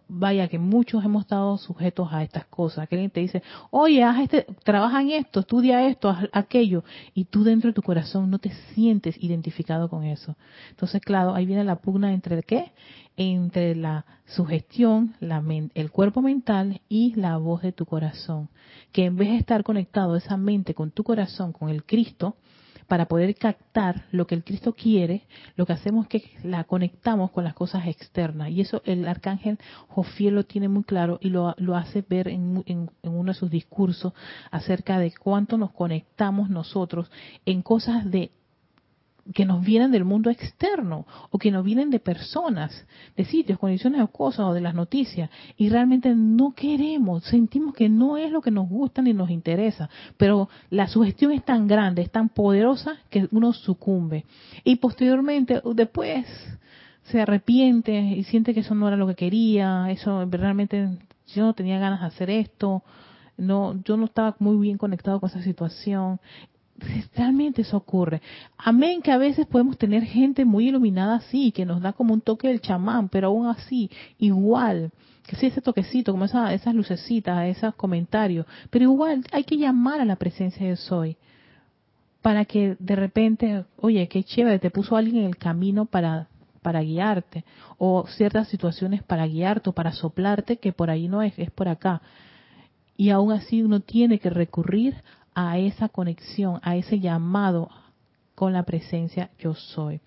vaya 0.07 0.47
que 0.47 0.59
muchos 0.59 1.03
hemos 1.03 1.23
estado 1.23 1.57
sujetos 1.57 2.09
a 2.11 2.23
estas 2.23 2.45
cosas, 2.45 2.87
que 2.87 2.95
alguien 2.95 3.11
te 3.11 3.21
dice, 3.21 3.41
oye, 3.71 4.03
haz 4.03 4.21
este, 4.21 4.45
trabaja 4.63 5.01
en 5.01 5.11
esto, 5.11 5.41
estudia 5.41 5.87
esto, 5.87 6.09
haz 6.09 6.29
aquello, 6.33 6.83
y 7.13 7.25
tú 7.25 7.43
dentro 7.43 7.69
de 7.69 7.73
tu 7.73 7.81
corazón 7.81 8.29
no 8.29 8.39
te 8.39 8.51
sientes 8.73 9.15
identificado 9.21 9.89
con 9.89 10.03
eso. 10.03 10.35
Entonces, 10.69 11.01
claro, 11.01 11.33
ahí 11.33 11.45
viene 11.45 11.63
la 11.63 11.77
pugna 11.77 12.13
entre 12.13 12.35
el 12.35 12.43
qué, 12.43 12.71
entre 13.21 13.75
la 13.75 14.05
sugestión, 14.25 15.15
la 15.19 15.43
el 15.75 15.91
cuerpo 15.91 16.21
mental 16.21 16.81
y 16.89 17.13
la 17.15 17.37
voz 17.37 17.61
de 17.61 17.71
tu 17.71 17.85
corazón, 17.85 18.49
que 18.91 19.05
en 19.05 19.15
vez 19.15 19.29
de 19.29 19.37
estar 19.37 19.63
conectado 19.63 20.15
esa 20.15 20.37
mente 20.37 20.73
con 20.73 20.91
tu 20.91 21.03
corazón, 21.03 21.53
con 21.53 21.69
el 21.69 21.83
Cristo, 21.83 22.35
para 22.91 23.05
poder 23.05 23.33
captar 23.35 24.03
lo 24.11 24.27
que 24.27 24.35
el 24.35 24.43
Cristo 24.43 24.73
quiere, 24.73 25.25
lo 25.55 25.65
que 25.65 25.71
hacemos 25.71 26.07
es 26.07 26.09
que 26.09 26.31
la 26.43 26.65
conectamos 26.65 27.31
con 27.31 27.45
las 27.45 27.53
cosas 27.53 27.87
externas. 27.87 28.49
Y 28.49 28.59
eso 28.59 28.81
el 28.83 29.07
arcángel 29.07 29.59
Jofiel 29.87 30.35
lo 30.35 30.43
tiene 30.43 30.67
muy 30.67 30.83
claro 30.83 31.17
y 31.21 31.29
lo, 31.29 31.55
hace 31.73 32.01
ver 32.01 32.27
en, 32.27 32.63
en, 32.65 32.89
uno 33.03 33.31
de 33.31 33.39
sus 33.39 33.49
discursos 33.49 34.11
acerca 34.51 34.99
de 34.99 35.13
cuánto 35.13 35.57
nos 35.57 35.71
conectamos 35.71 36.49
nosotros 36.49 37.09
en 37.45 37.61
cosas 37.61 38.11
de 38.11 38.31
que 39.33 39.45
nos 39.45 39.63
vienen 39.63 39.91
del 39.91 40.05
mundo 40.05 40.29
externo 40.29 41.05
o 41.29 41.37
que 41.37 41.51
nos 41.51 41.63
vienen 41.63 41.89
de 41.89 41.99
personas, 41.99 42.85
de 43.15 43.25
sitios, 43.25 43.59
condiciones 43.59 44.01
o 44.01 44.07
cosas 44.07 44.47
o 44.47 44.53
de 44.53 44.61
las 44.61 44.75
noticias 44.75 45.29
y 45.57 45.69
realmente 45.69 46.13
no 46.15 46.53
queremos, 46.53 47.23
sentimos 47.25 47.73
que 47.73 47.89
no 47.89 48.17
es 48.17 48.31
lo 48.31 48.41
que 48.41 48.51
nos 48.51 48.67
gusta 48.67 49.01
ni 49.01 49.13
nos 49.13 49.29
interesa, 49.29 49.89
pero 50.17 50.49
la 50.69 50.87
sugestión 50.87 51.31
es 51.31 51.43
tan 51.43 51.67
grande, 51.67 52.01
es 52.01 52.11
tan 52.11 52.29
poderosa 52.29 52.97
que 53.09 53.27
uno 53.31 53.53
sucumbe. 53.53 54.25
Y 54.63 54.77
posteriormente 54.77 55.61
después 55.75 56.25
se 57.03 57.21
arrepiente 57.21 57.99
y 57.99 58.23
siente 58.23 58.53
que 58.53 58.61
eso 58.61 58.75
no 58.75 58.87
era 58.87 58.97
lo 58.97 59.07
que 59.07 59.15
quería, 59.15 59.89
eso 59.89 60.25
realmente 60.29 60.97
yo 61.33 61.43
no 61.43 61.53
tenía 61.53 61.79
ganas 61.79 62.01
de 62.01 62.07
hacer 62.07 62.29
esto, 62.29 62.83
no, 63.37 63.81
yo 63.83 63.97
no 63.97 64.05
estaba 64.05 64.35
muy 64.39 64.57
bien 64.57 64.77
conectado 64.77 65.19
con 65.19 65.29
esa 65.29 65.41
situación 65.41 66.19
realmente 67.15 67.61
eso 67.61 67.77
ocurre. 67.77 68.21
Amén 68.57 69.01
que 69.01 69.11
a 69.11 69.17
veces 69.17 69.45
podemos 69.47 69.77
tener 69.77 70.03
gente 70.03 70.45
muy 70.45 70.69
iluminada 70.69 71.15
así, 71.15 71.51
que 71.51 71.65
nos 71.65 71.81
da 71.81 71.93
como 71.93 72.13
un 72.13 72.21
toque 72.21 72.47
del 72.47 72.61
chamán, 72.61 73.09
pero 73.09 73.27
aún 73.27 73.47
así, 73.47 73.89
igual, 74.17 74.91
que 75.25 75.35
sí 75.35 75.47
ese 75.47 75.61
toquecito, 75.61 76.11
como 76.11 76.25
esa, 76.25 76.53
esas 76.53 76.73
lucecitas, 76.73 77.45
esos 77.45 77.75
comentarios, 77.75 78.45
pero 78.69 78.83
igual 78.83 79.23
hay 79.31 79.43
que 79.43 79.57
llamar 79.57 80.01
a 80.01 80.05
la 80.05 80.15
presencia 80.15 80.67
de 80.67 80.75
soy 80.75 81.17
para 82.21 82.45
que 82.45 82.75
de 82.79 82.95
repente, 82.95 83.65
oye, 83.77 84.07
qué 84.07 84.23
chévere, 84.23 84.59
te 84.59 84.69
puso 84.69 84.95
alguien 84.95 85.17
en 85.17 85.25
el 85.25 85.37
camino 85.37 85.85
para 85.85 86.27
para 86.61 86.81
guiarte 86.81 87.43
o 87.77 88.05
ciertas 88.07 88.47
situaciones 88.47 89.03
para 89.03 89.25
guiarte 89.25 89.69
o 89.69 89.73
para 89.73 89.93
soplarte 89.93 90.57
que 90.57 90.71
por 90.71 90.89
ahí 90.89 91.07
no 91.07 91.21
es, 91.21 91.33
es 91.37 91.51
por 91.51 91.67
acá. 91.67 92.01
Y 92.95 93.09
aún 93.09 93.31
así 93.31 93.63
uno 93.63 93.79
tiene 93.79 94.19
que 94.19 94.29
recurrir 94.29 94.95
a 95.33 95.57
esa 95.57 95.89
conexión, 95.89 96.59
a 96.63 96.75
ese 96.75 96.99
llamado 96.99 97.69
con 98.35 98.53
la 98.53 98.63
presencia 98.63 99.29
yo 99.39 99.53
soy. 99.53 100.01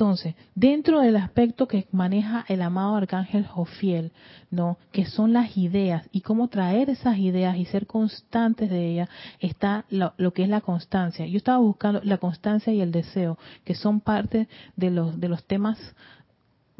Entonces, 0.00 0.34
dentro 0.54 1.00
del 1.00 1.16
aspecto 1.16 1.68
que 1.68 1.86
maneja 1.92 2.46
el 2.48 2.62
amado 2.62 2.96
arcángel 2.96 3.46
Jofiel, 3.46 4.12
¿no? 4.50 4.78
que 4.92 5.04
son 5.04 5.34
las 5.34 5.58
ideas 5.58 6.08
y 6.10 6.22
cómo 6.22 6.48
traer 6.48 6.88
esas 6.88 7.18
ideas 7.18 7.58
y 7.58 7.66
ser 7.66 7.86
constantes 7.86 8.70
de 8.70 8.92
ellas, 8.92 9.10
está 9.40 9.84
lo, 9.90 10.32
que 10.32 10.44
es 10.44 10.48
la 10.48 10.62
constancia. 10.62 11.26
Yo 11.26 11.36
estaba 11.36 11.58
buscando 11.58 12.00
la 12.02 12.16
constancia 12.16 12.72
y 12.72 12.80
el 12.80 12.92
deseo, 12.92 13.36
que 13.64 13.74
son 13.74 14.00
parte 14.00 14.48
de 14.74 14.90
los, 14.90 15.20
de 15.20 15.28
los 15.28 15.44
temas 15.44 15.78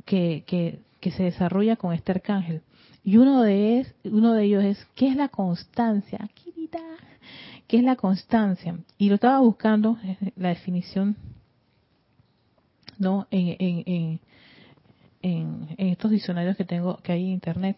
que, 0.07 0.45
que, 0.47 0.81
que 1.01 1.11
se 1.11 1.25
desarrolla 1.25 1.77
con 1.77 1.93
este 1.93 2.13
arcángel. 2.13 2.63
Y 3.03 3.17
uno 3.17 3.43
de, 3.43 3.81
es, 3.81 3.95
uno 4.05 4.35
de 4.35 4.45
ellos 4.45 4.65
es, 4.65 4.87
¿qué 4.95 5.09
es 5.09 5.17
la 5.17 5.29
constancia? 5.29 6.29
¿Qué 7.67 7.77
es 7.77 7.85
la 7.85 7.97
constancia? 7.97 8.79
Y 8.99 9.09
lo 9.09 9.15
estaba 9.15 9.39
buscando, 9.39 9.97
eh, 10.03 10.33
la 10.37 10.49
definición, 10.49 11.17
¿no? 12.99 13.29
En, 13.31 13.57
en, 13.59 14.21
en, 15.23 15.69
en 15.79 15.91
estos 15.91 16.11
diccionarios 16.11 16.57
que 16.57 16.65
tengo, 16.65 16.97
que 16.99 17.13
hay 17.13 17.25
en 17.27 17.31
internet. 17.31 17.77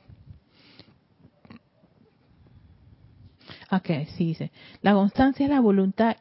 Ok, 3.70 3.88
sí 4.16 4.26
dice. 4.26 4.50
La 4.80 4.94
constancia 4.94 5.44
es 5.44 5.50
la 5.50 5.60
voluntad 5.60 6.16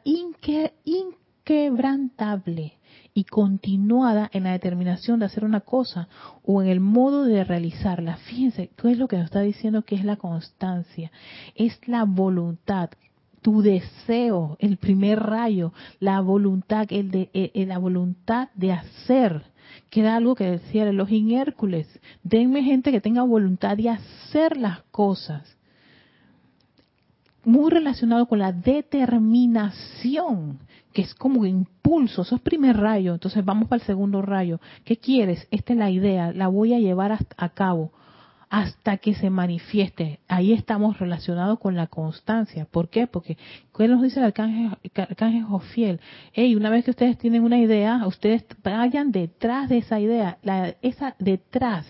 inquebrantable 1.42 2.74
y 3.14 3.24
continuada 3.24 4.30
en 4.32 4.44
la 4.44 4.52
determinación 4.52 5.18
de 5.18 5.26
hacer 5.26 5.44
una 5.44 5.60
cosa 5.60 6.08
o 6.44 6.62
en 6.62 6.68
el 6.68 6.80
modo 6.80 7.24
de 7.24 7.44
realizarla. 7.44 8.16
Fíjense, 8.16 8.70
¿qué 8.76 8.92
es 8.92 8.98
lo 8.98 9.08
que 9.08 9.16
nos 9.16 9.26
está 9.26 9.40
diciendo 9.40 9.82
que 9.82 9.96
es 9.96 10.04
la 10.04 10.16
constancia? 10.16 11.10
Es 11.54 11.78
la 11.86 12.04
voluntad, 12.04 12.90
tu 13.42 13.60
deseo, 13.60 14.56
el 14.60 14.78
primer 14.78 15.20
rayo, 15.20 15.72
la 16.00 16.20
voluntad, 16.20 16.86
el 16.90 17.10
de, 17.10 17.30
eh, 17.34 17.50
eh, 17.54 17.66
la 17.66 17.78
voluntad 17.78 18.48
de 18.54 18.72
hacer, 18.72 19.42
que 19.90 20.00
era 20.00 20.16
algo 20.16 20.34
que 20.34 20.50
decía 20.50 20.84
el 20.84 20.90
Elohim 20.90 21.32
Hércules. 21.32 21.88
Denme 22.22 22.62
gente 22.62 22.92
que 22.92 23.00
tenga 23.00 23.22
voluntad 23.22 23.76
de 23.76 23.90
hacer 23.90 24.56
las 24.56 24.82
cosas. 24.90 25.58
Muy 27.44 27.70
relacionado 27.70 28.26
con 28.26 28.38
la 28.38 28.52
determinación 28.52 30.60
que 30.92 31.02
es 31.02 31.14
como 31.14 31.44
impulso, 31.46 32.22
eso 32.22 32.36
es 32.36 32.42
primer 32.42 32.76
rayo, 32.76 33.14
entonces 33.14 33.44
vamos 33.44 33.68
para 33.68 33.80
el 33.80 33.86
segundo 33.86 34.22
rayo. 34.22 34.60
¿Qué 34.84 34.96
quieres? 34.98 35.48
Esta 35.50 35.72
es 35.72 35.78
la 35.78 35.90
idea, 35.90 36.32
la 36.32 36.48
voy 36.48 36.74
a 36.74 36.78
llevar 36.78 37.18
a 37.36 37.48
cabo 37.50 37.92
hasta 38.52 38.98
que 38.98 39.14
se 39.14 39.30
manifieste. 39.30 40.20
Ahí 40.28 40.52
estamos 40.52 40.98
relacionados 40.98 41.58
con 41.58 41.74
la 41.74 41.86
constancia. 41.86 42.66
¿Por 42.70 42.90
qué? 42.90 43.06
Porque, 43.06 43.38
¿qué 43.74 43.88
nos 43.88 44.02
dice 44.02 44.20
el 44.20 44.26
arcángel, 44.26 44.76
arcángel 44.94 45.44
Jofiel? 45.44 46.00
Hey, 46.34 46.54
una 46.54 46.68
vez 46.68 46.84
que 46.84 46.90
ustedes 46.90 47.16
tienen 47.16 47.44
una 47.44 47.58
idea, 47.58 48.06
ustedes 48.06 48.44
vayan 48.62 49.10
detrás 49.10 49.70
de 49.70 49.78
esa 49.78 49.98
idea, 50.00 50.36
la, 50.42 50.74
esa 50.82 51.16
detrás. 51.18 51.86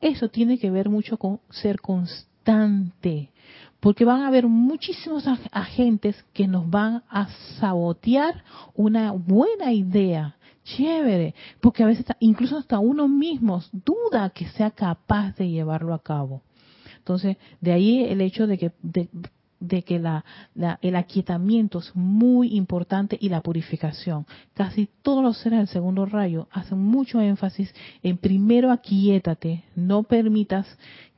Eso 0.00 0.28
tiene 0.28 0.60
que 0.60 0.70
ver 0.70 0.88
mucho 0.88 1.16
con 1.16 1.40
ser 1.50 1.80
constante 1.80 3.32
porque 3.80 4.04
van 4.04 4.22
a 4.22 4.28
haber 4.28 4.46
muchísimos 4.46 5.24
agentes 5.52 6.24
que 6.32 6.46
nos 6.48 6.68
van 6.68 7.04
a 7.08 7.28
sabotear 7.60 8.44
una 8.74 9.12
buena 9.12 9.72
idea. 9.72 10.36
Chévere, 10.64 11.34
porque 11.60 11.82
a 11.82 11.86
veces 11.86 12.04
incluso 12.20 12.58
hasta 12.58 12.78
uno 12.78 13.08
mismo 13.08 13.62
duda 13.72 14.30
que 14.30 14.48
sea 14.48 14.70
capaz 14.70 15.34
de 15.36 15.48
llevarlo 15.48 15.94
a 15.94 16.02
cabo. 16.02 16.42
Entonces, 16.98 17.38
de 17.60 17.72
ahí 17.72 18.04
el 18.04 18.20
hecho 18.20 18.46
de 18.46 18.58
que 18.58 18.72
que 19.60 19.98
la, 19.98 20.24
el 20.82 20.96
aquietamiento 20.96 21.80
es 21.80 21.94
muy 21.94 22.54
importante 22.54 23.18
y 23.20 23.28
la 23.28 23.40
purificación. 23.40 24.26
Casi 24.54 24.88
todos 25.02 25.22
los 25.22 25.38
seres 25.38 25.58
del 25.58 25.68
segundo 25.68 26.06
rayo 26.06 26.48
hacen 26.52 26.78
mucho 26.78 27.20
énfasis 27.20 27.74
en 28.02 28.18
primero 28.18 28.70
aquietate, 28.70 29.64
no 29.74 30.04
permitas 30.04 30.66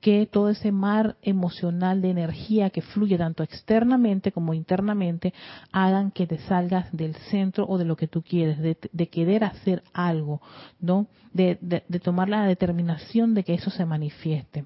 que 0.01 0.27
todo 0.27 0.49
ese 0.49 0.73
mar 0.73 1.17
emocional 1.21 2.01
de 2.01 2.11
energía 2.11 2.71
que 2.71 2.81
fluye 2.81 3.19
tanto 3.19 3.43
externamente 3.43 4.33
como 4.33 4.55
internamente 4.55 5.35
hagan 5.73 6.11
que 6.11 6.27
te 6.27 6.39
salgas 6.39 6.91
del 6.93 7.15
centro 7.15 7.67
o 7.69 7.77
de 7.77 7.85
lo 7.85 7.97
que 7.97 8.09
tú 8.09 8.23
quieres, 8.23 8.59
de, 8.59 9.09
querer 9.09 9.45
hacer 9.45 9.83
algo, 9.93 10.41
¿no? 10.81 11.07
De, 11.35 11.59
de 11.61 12.01
tomar 12.01 12.31
la 12.31 12.47
determinación 12.47 13.35
de 13.35 13.45
que 13.45 13.53
eso 13.53 13.71
se 13.71 13.85
manifieste. 13.85 14.65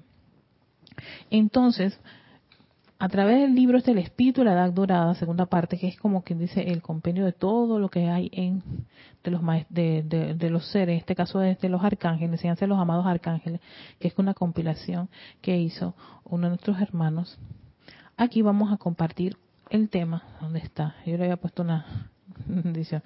Entonces, 1.29 1.99
a 2.97 3.09
través 3.09 3.41
del 3.41 3.55
libro 3.55 3.77
este 3.77 3.91
El 3.91 3.97
Espíritu 3.97 4.41
de 4.41 4.45
la 4.45 4.53
Edad 4.53 4.71
Dorada, 4.71 5.15
segunda 5.15 5.45
parte, 5.45 5.77
que 5.77 5.87
es 5.87 5.97
como 5.97 6.23
quien 6.23 6.39
dice 6.39 6.61
el 6.61 6.81
compendio 6.81 7.25
de 7.25 7.33
todo 7.33 7.79
lo 7.79 7.89
que 7.89 8.07
hay 8.09 8.29
en 8.33 8.63
de 9.23 9.31
los 9.31 9.41
de, 9.69 10.35
de, 10.37 10.49
los 10.49 10.67
seres, 10.71 10.93
en 10.93 10.99
este 10.99 11.15
caso 11.15 11.41
es 11.41 11.59
de 11.59 11.67
los 11.67 11.83
arcángeles, 11.83 12.33
enseñanza 12.33 12.65
de 12.65 12.69
los 12.69 12.79
amados 12.79 13.05
arcángeles, 13.05 13.59
que 13.99 14.07
es 14.07 14.13
una 14.17 14.33
compilación 14.33 15.09
que 15.41 15.57
hizo 15.57 15.95
uno 16.23 16.43
de 16.43 16.49
nuestros 16.49 16.79
hermanos. 16.79 17.39
Aquí 18.17 18.41
vamos 18.43 18.71
a 18.71 18.77
compartir 18.77 19.35
el 19.69 19.89
tema, 19.89 20.23
¿dónde 20.39 20.59
está? 20.59 20.95
Yo 21.05 21.17
le 21.17 21.23
había 21.23 21.37
puesto 21.37 21.63
una 21.63 22.11
dice, 22.73 23.01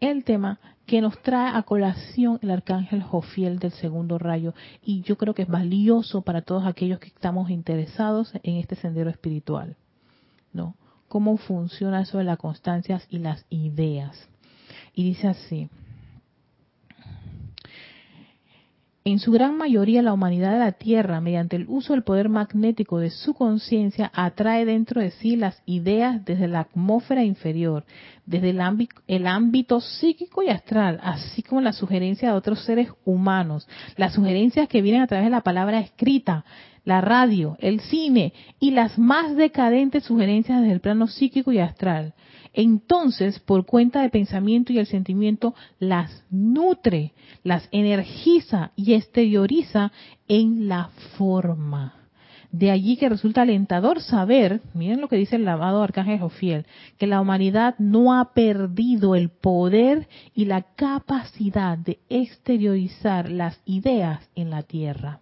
el 0.00 0.24
tema 0.24 0.58
que 0.86 1.00
nos 1.00 1.20
trae 1.22 1.56
a 1.56 1.62
colación 1.62 2.38
el 2.42 2.50
arcángel 2.50 3.02
Jofiel 3.02 3.58
del 3.58 3.72
segundo 3.72 4.18
rayo 4.18 4.54
y 4.84 5.02
yo 5.02 5.16
creo 5.16 5.34
que 5.34 5.42
es 5.42 5.48
valioso 5.48 6.22
para 6.22 6.42
todos 6.42 6.66
aquellos 6.66 6.98
que 6.98 7.08
estamos 7.08 7.50
interesados 7.50 8.32
en 8.42 8.56
este 8.56 8.76
sendero 8.76 9.10
espiritual. 9.10 9.76
¿No? 10.52 10.74
¿Cómo 11.08 11.36
funciona 11.36 12.02
eso 12.02 12.18
de 12.18 12.24
las 12.24 12.38
constancias 12.38 13.06
y 13.10 13.18
las 13.18 13.46
ideas? 13.50 14.28
Y 14.94 15.04
dice 15.04 15.28
así, 15.28 15.68
En 19.04 19.18
su 19.18 19.32
gran 19.32 19.56
mayoría 19.56 20.00
la 20.00 20.12
humanidad 20.12 20.52
de 20.52 20.60
la 20.60 20.72
Tierra, 20.72 21.20
mediante 21.20 21.56
el 21.56 21.66
uso 21.68 21.92
del 21.92 22.04
poder 22.04 22.28
magnético 22.28 23.00
de 23.00 23.10
su 23.10 23.34
conciencia, 23.34 24.12
atrae 24.14 24.64
dentro 24.64 25.00
de 25.00 25.10
sí 25.10 25.34
las 25.34 25.60
ideas 25.66 26.24
desde 26.24 26.46
la 26.46 26.60
atmósfera 26.60 27.24
inferior, 27.24 27.84
desde 28.26 28.50
el 28.50 29.26
ámbito, 29.26 29.80
psíquico 29.80 30.44
y 30.44 30.50
astral, 30.50 31.00
así 31.02 31.42
como 31.42 31.60
la 31.60 31.72
sugerencia 31.72 32.28
de 32.28 32.36
otros 32.36 32.64
seres 32.64 32.90
humanos, 33.04 33.66
las 33.96 34.14
sugerencias 34.14 34.68
que 34.68 34.82
vienen 34.82 35.02
a 35.02 35.08
través 35.08 35.26
de 35.26 35.30
la 35.30 35.40
palabra 35.40 35.80
escrita, 35.80 36.44
la 36.84 37.00
radio, 37.00 37.56
el 37.58 37.80
cine 37.80 38.32
y 38.60 38.70
las 38.70 39.00
más 39.00 39.34
decadentes 39.34 40.04
sugerencias 40.04 40.60
desde 40.60 40.74
el 40.74 40.80
plano 40.80 41.08
psíquico 41.08 41.50
y 41.50 41.58
astral 41.58 42.14
entonces 42.52 43.38
por 43.40 43.66
cuenta 43.66 44.02
del 44.02 44.10
pensamiento 44.10 44.72
y 44.72 44.78
el 44.78 44.86
sentimiento 44.86 45.54
las 45.78 46.24
nutre, 46.30 47.12
las 47.42 47.68
energiza 47.72 48.72
y 48.76 48.94
exterioriza 48.94 49.92
en 50.28 50.68
la 50.68 50.90
forma. 51.16 52.02
De 52.52 52.70
allí 52.70 52.98
que 52.98 53.08
resulta 53.08 53.42
alentador 53.42 54.02
saber, 54.02 54.60
miren 54.74 55.00
lo 55.00 55.08
que 55.08 55.16
dice 55.16 55.36
el 55.36 55.46
lavado 55.46 55.82
arcángel 55.82 56.20
Jofiel, 56.20 56.66
que 56.98 57.06
la 57.06 57.22
humanidad 57.22 57.74
no 57.78 58.12
ha 58.12 58.34
perdido 58.34 59.14
el 59.14 59.30
poder 59.30 60.06
y 60.34 60.44
la 60.44 60.60
capacidad 60.60 61.78
de 61.78 61.98
exteriorizar 62.10 63.30
las 63.30 63.58
ideas 63.64 64.28
en 64.34 64.50
la 64.50 64.62
tierra. 64.62 65.20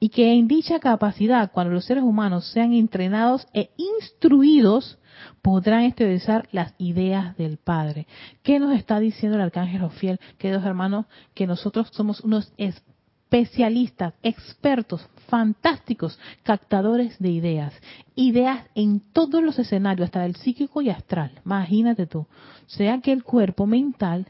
Y 0.00 0.08
que 0.08 0.32
en 0.32 0.48
dicha 0.48 0.80
capacidad, 0.80 1.52
cuando 1.52 1.72
los 1.72 1.84
seres 1.84 2.02
humanos 2.02 2.50
sean 2.50 2.72
entrenados 2.72 3.46
e 3.54 3.70
instruidos, 3.76 4.98
podrán 5.42 5.84
exteriorizar 5.84 6.48
las 6.52 6.74
ideas 6.78 7.36
del 7.36 7.56
Padre. 7.56 8.06
¿Qué 8.42 8.58
nos 8.58 8.76
está 8.76 9.00
diciendo 9.00 9.36
el 9.36 9.42
Arcángel 9.42 9.82
Ofiel, 9.82 10.20
queridos 10.38 10.64
hermanos? 10.64 11.06
Que 11.34 11.46
nosotros 11.46 11.88
somos 11.92 12.20
unos 12.20 12.52
especialistas, 12.56 14.14
expertos, 14.22 15.08
fantásticos 15.28 16.18
captadores 16.42 17.18
de 17.18 17.30
ideas. 17.30 17.74
Ideas 18.14 18.66
en 18.74 19.00
todos 19.00 19.42
los 19.42 19.58
escenarios, 19.58 20.06
hasta 20.06 20.24
el 20.24 20.36
psíquico 20.36 20.82
y 20.82 20.90
astral. 20.90 21.32
Imagínate 21.44 22.06
tú. 22.06 22.20
O 22.20 22.28
sea 22.68 23.00
que 23.00 23.12
el 23.12 23.24
cuerpo 23.24 23.66
mental 23.66 24.26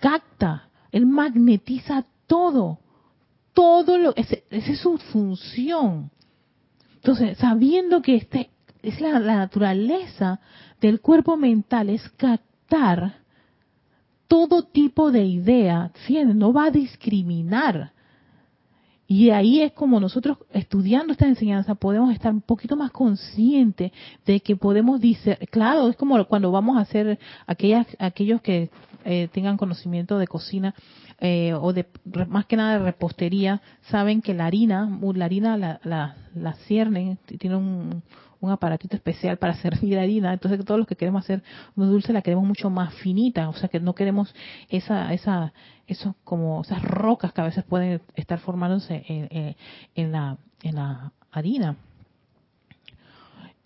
capta, 0.00 0.68
él 0.92 1.06
magnetiza 1.06 2.04
todo. 2.26 2.78
Todo 3.52 3.98
lo, 3.98 4.14
esa 4.16 4.36
es 4.50 4.78
su 4.80 4.98
función. 4.98 6.10
Entonces, 6.94 7.38
sabiendo 7.38 8.02
que 8.02 8.16
este 8.16 8.50
es 8.82 9.00
la, 9.00 9.18
naturaleza 9.18 10.40
del 10.80 11.00
cuerpo 11.00 11.36
mental, 11.36 11.90
es 11.90 12.08
captar 12.10 13.14
todo 14.28 14.62
tipo 14.62 15.10
de 15.10 15.24
idea, 15.24 15.90
no 16.34 16.52
va 16.52 16.66
a 16.66 16.70
discriminar. 16.70 17.92
Y 19.10 19.30
ahí 19.30 19.62
es 19.62 19.72
como 19.72 19.98
nosotros 20.00 20.36
estudiando 20.52 21.12
esta 21.12 21.26
enseñanza 21.26 21.74
podemos 21.74 22.12
estar 22.12 22.30
un 22.30 22.42
poquito 22.42 22.76
más 22.76 22.90
conscientes 22.90 23.90
de 24.26 24.40
que 24.40 24.54
podemos 24.54 25.00
decir, 25.00 25.38
claro, 25.50 25.88
es 25.88 25.96
como 25.96 26.22
cuando 26.26 26.52
vamos 26.52 26.76
a 26.76 26.82
hacer 26.82 27.18
aquellas, 27.46 27.86
aquellos 27.98 28.42
que 28.42 28.68
eh, 29.06 29.28
tengan 29.32 29.56
conocimiento 29.56 30.18
de 30.18 30.26
cocina 30.26 30.74
eh, 31.20 31.54
o 31.58 31.72
de 31.72 31.86
más 32.28 32.44
que 32.44 32.56
nada 32.56 32.78
de 32.78 32.84
repostería, 32.84 33.62
saben 33.88 34.20
que 34.20 34.34
la 34.34 34.44
harina, 34.44 34.86
la 35.14 35.24
harina 35.24 35.56
la, 35.56 35.80
la, 35.84 36.16
la 36.34 36.52
ciernen, 36.66 37.18
tiene 37.38 37.56
un, 37.56 38.02
un 38.40 38.50
aparatito 38.50 38.96
especial 38.96 39.36
para 39.38 39.54
servir 39.54 39.98
harina. 39.98 40.32
Entonces 40.32 40.64
todos 40.64 40.78
los 40.78 40.86
que 40.86 40.96
queremos 40.96 41.24
hacer 41.24 41.42
un 41.76 41.88
dulce 41.90 42.12
la 42.12 42.22
queremos 42.22 42.46
mucho 42.46 42.70
más 42.70 42.94
finita, 42.94 43.48
o 43.48 43.54
sea 43.54 43.68
que 43.68 43.80
no 43.80 43.94
queremos 43.94 44.34
esa, 44.68 45.12
esa, 45.12 45.52
eso 45.86 46.14
como 46.24 46.62
esas 46.62 46.82
rocas 46.82 47.32
que 47.32 47.40
a 47.40 47.44
veces 47.44 47.64
pueden 47.64 48.00
estar 48.14 48.38
formándose 48.38 49.04
en 49.94 50.12
la, 50.12 50.38
en 50.62 50.74
la 50.74 51.12
harina. 51.30 51.76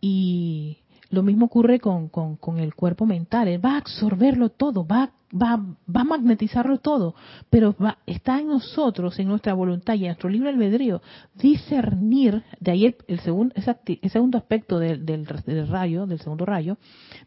Y 0.01 0.82
lo 1.12 1.22
mismo 1.22 1.44
ocurre 1.46 1.79
con, 1.79 2.09
con, 2.09 2.59
el 2.59 2.75
cuerpo 2.75 3.05
mental. 3.05 3.46
Él 3.46 3.64
va 3.64 3.75
a 3.75 3.79
absorberlo 3.79 4.48
todo, 4.48 4.87
va, 4.87 5.11
va, 5.31 5.57
va 5.57 6.01
a 6.01 6.05
magnetizarlo 6.05 6.79
todo, 6.79 7.14
pero 7.51 7.77
va, 7.77 7.98
está 8.07 8.40
en 8.40 8.48
nosotros, 8.48 9.18
en 9.18 9.29
nuestra 9.29 9.53
voluntad 9.53 9.92
y 9.94 10.05
en 10.05 10.07
nuestro 10.07 10.31
libre 10.31 10.48
albedrío, 10.48 11.03
discernir, 11.35 12.42
de 12.61 12.70
ahí 12.70 12.87
el, 12.87 12.96
el, 13.09 13.20
segundo, 13.20 13.55
el 13.55 14.11
segundo 14.11 14.38
aspecto 14.38 14.79
del, 14.79 15.05
del, 15.05 15.27
rayo, 15.68 16.07
del 16.07 16.18
segundo 16.18 16.46
rayo, 16.46 16.79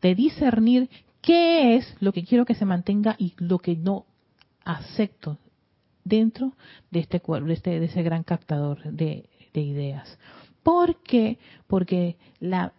de 0.02 0.16
discernir 0.16 0.90
qué 1.22 1.76
es 1.76 1.96
lo 2.00 2.12
que 2.12 2.24
quiero 2.24 2.46
que 2.46 2.56
se 2.56 2.66
mantenga 2.66 3.16
y 3.20 3.34
lo 3.38 3.60
que 3.60 3.76
no 3.76 4.08
acepto 4.64 5.38
dentro 6.04 6.54
de 6.90 7.02
este 7.02 7.20
cuerpo, 7.20 7.50
de, 7.50 7.54
este, 7.54 7.80
de 7.80 7.86
ese 7.86 8.02
gran 8.02 8.24
captador 8.24 8.82
de, 8.84 9.30
de 9.54 9.62
ideas. 9.62 10.18
¿Por 10.66 10.96
qué? 11.04 11.38
Porque 11.68 12.18
la, 12.40 12.74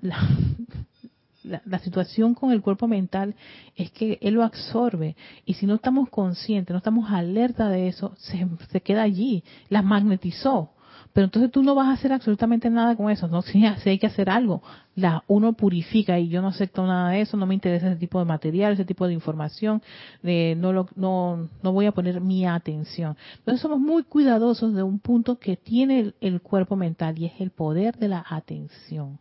la, 1.47 1.79
situación 1.79 2.35
con 2.35 2.51
el 2.51 2.61
cuerpo 2.61 2.89
mental 2.89 3.35
es 3.77 3.91
que 3.91 4.19
él 4.21 4.35
lo 4.35 4.43
absorbe 4.43 5.17
y 5.45 5.55
si 5.55 5.67
no 5.67 5.77
estamos 5.77 6.09
conscientes, 6.11 6.73
no 6.73 6.79
estamos 6.79 7.11
alerta 7.11 7.69
de 7.69 7.89
eso, 7.89 8.15
se, 8.17 8.81
queda 8.81 9.03
allí, 9.03 9.45
las 9.69 9.85
magnetizó. 9.85 10.73
Pero 11.13 11.27
entonces 11.27 11.51
tú 11.51 11.63
no 11.63 11.75
vas 11.75 11.89
a 11.89 11.93
hacer 11.93 12.13
absolutamente 12.13 12.69
nada 12.69 12.95
con 12.95 13.11
eso, 13.11 13.27
no 13.29 13.41
si, 13.43 13.65
hay 13.65 13.99
que 13.99 14.07
hacer 14.07 14.29
algo. 14.29 14.63
La 14.95 15.25
uno 15.29 15.55
purifica 15.55 16.19
y 16.19 16.29
yo 16.29 16.43
no 16.43 16.49
acepto 16.49 16.87
nada 16.87 17.11
de 17.11 17.23
eso, 17.23 17.37
no 17.37 17.47
me 17.47 17.55
interesa 17.55 17.89
ese 17.89 17.97
tipo 17.97 18.19
de 18.19 18.27
material, 18.27 18.73
ese 18.73 18.85
tipo 18.85 19.07
de 19.07 19.15
información, 19.15 19.83
de, 20.23 20.57
no, 20.59 20.73
lo, 20.73 20.89
no, 20.95 21.49
no 21.63 21.73
voy 21.73 21.87
a 21.87 21.93
poner 21.93 22.21
mi 22.21 22.45
atención. 22.45 23.17
Entonces 23.39 23.63
somos 23.63 23.79
muy 23.79 24.03
cuidadosos 24.03 24.75
de 24.75 24.83
un 24.83 24.99
punto 24.99 25.39
que 25.39 25.57
tiene 25.57 26.13
el 26.21 26.43
cuerpo 26.43 26.77
mental 26.77 27.19
y 27.19 27.27
es 27.27 27.41
el 27.41 27.51
poder 27.51 27.97
de 27.97 28.09
la 28.09 28.25
atención. 28.29 29.19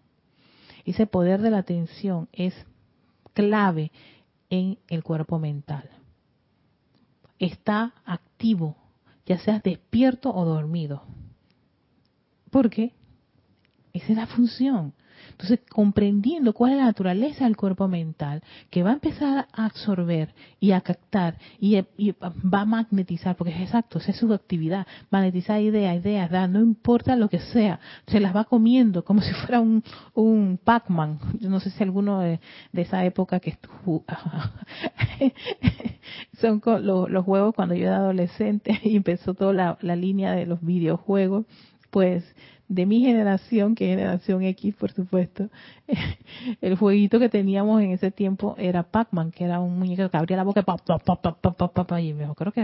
Ese 0.85 1.07
poder 1.07 1.41
de 1.41 1.49
la 1.49 1.57
atención 1.57 2.29
es 2.31 2.53
clave 3.33 3.91
en 4.49 4.77
el 4.87 5.03
cuerpo 5.03 5.39
mental. 5.39 5.89
Está 7.39 7.93
activo, 8.05 8.77
ya 9.25 9.39
seas 9.39 9.63
despierto 9.63 10.33
o 10.33 10.45
dormido. 10.45 11.03
¿Por 12.51 12.69
qué? 12.69 12.93
Esa 13.91 14.11
es 14.11 14.17
la 14.17 14.27
función. 14.27 14.93
Entonces, 15.35 15.59
comprendiendo 15.69 16.53
cuál 16.53 16.71
es 16.71 16.77
la 16.77 16.85
naturaleza 16.85 17.43
del 17.43 17.57
cuerpo 17.57 17.89
mental, 17.89 18.41
que 18.69 18.83
va 18.83 18.91
a 18.91 18.93
empezar 18.93 19.47
a 19.51 19.65
absorber 19.65 20.33
y 20.61 20.71
a 20.71 20.79
captar 20.79 21.37
y, 21.59 21.75
va 22.21 22.61
a 22.61 22.65
magnetizar, 22.65 23.35
porque 23.35 23.53
es 23.53 23.59
exacto, 23.59 23.99
esa 23.99 24.11
es 24.11 24.17
su 24.17 24.33
actividad, 24.33 24.87
magnetizar 25.09 25.59
ideas, 25.59 25.97
ideas, 25.97 26.49
no 26.49 26.61
importa 26.61 27.17
lo 27.17 27.27
que 27.27 27.39
sea, 27.39 27.81
se 28.07 28.21
las 28.21 28.33
va 28.33 28.45
comiendo 28.45 29.03
como 29.03 29.19
si 29.19 29.33
fuera 29.33 29.59
un, 29.59 29.83
un 30.13 30.57
Pac-Man. 30.63 31.19
Yo 31.41 31.49
no 31.49 31.59
sé 31.59 31.69
si 31.69 31.83
alguno 31.83 32.21
de, 32.21 32.39
esa 32.73 33.03
época 33.03 33.41
que 33.41 33.57
son 36.39 36.61
los, 36.81 37.25
juegos 37.25 37.53
cuando 37.53 37.75
yo 37.75 37.87
era 37.87 37.97
adolescente 37.97 38.79
y 38.83 38.95
empezó 38.95 39.33
toda 39.33 39.77
la 39.81 39.95
línea 39.97 40.31
de 40.31 40.45
los 40.45 40.61
videojuegos, 40.61 41.45
pues 41.91 42.23
de 42.67 42.85
mi 42.85 43.01
generación, 43.01 43.75
que 43.75 43.91
es 43.91 43.97
generación 43.97 44.43
X, 44.43 44.75
por 44.75 44.91
supuesto, 44.91 45.49
el 46.61 46.75
jueguito 46.75 47.19
que 47.19 47.29
teníamos 47.29 47.81
en 47.81 47.91
ese 47.91 48.11
tiempo 48.11 48.55
era 48.57 48.83
Pac-Man, 48.83 49.31
que 49.31 49.43
era 49.43 49.59
un 49.59 49.77
muñeco 49.77 50.09
que 50.09 50.17
abría 50.17 50.37
la 50.37 50.43
boca 50.43 50.63
y 51.99 52.13
me 52.13 52.27
creo 52.33 52.51
que 52.51 52.61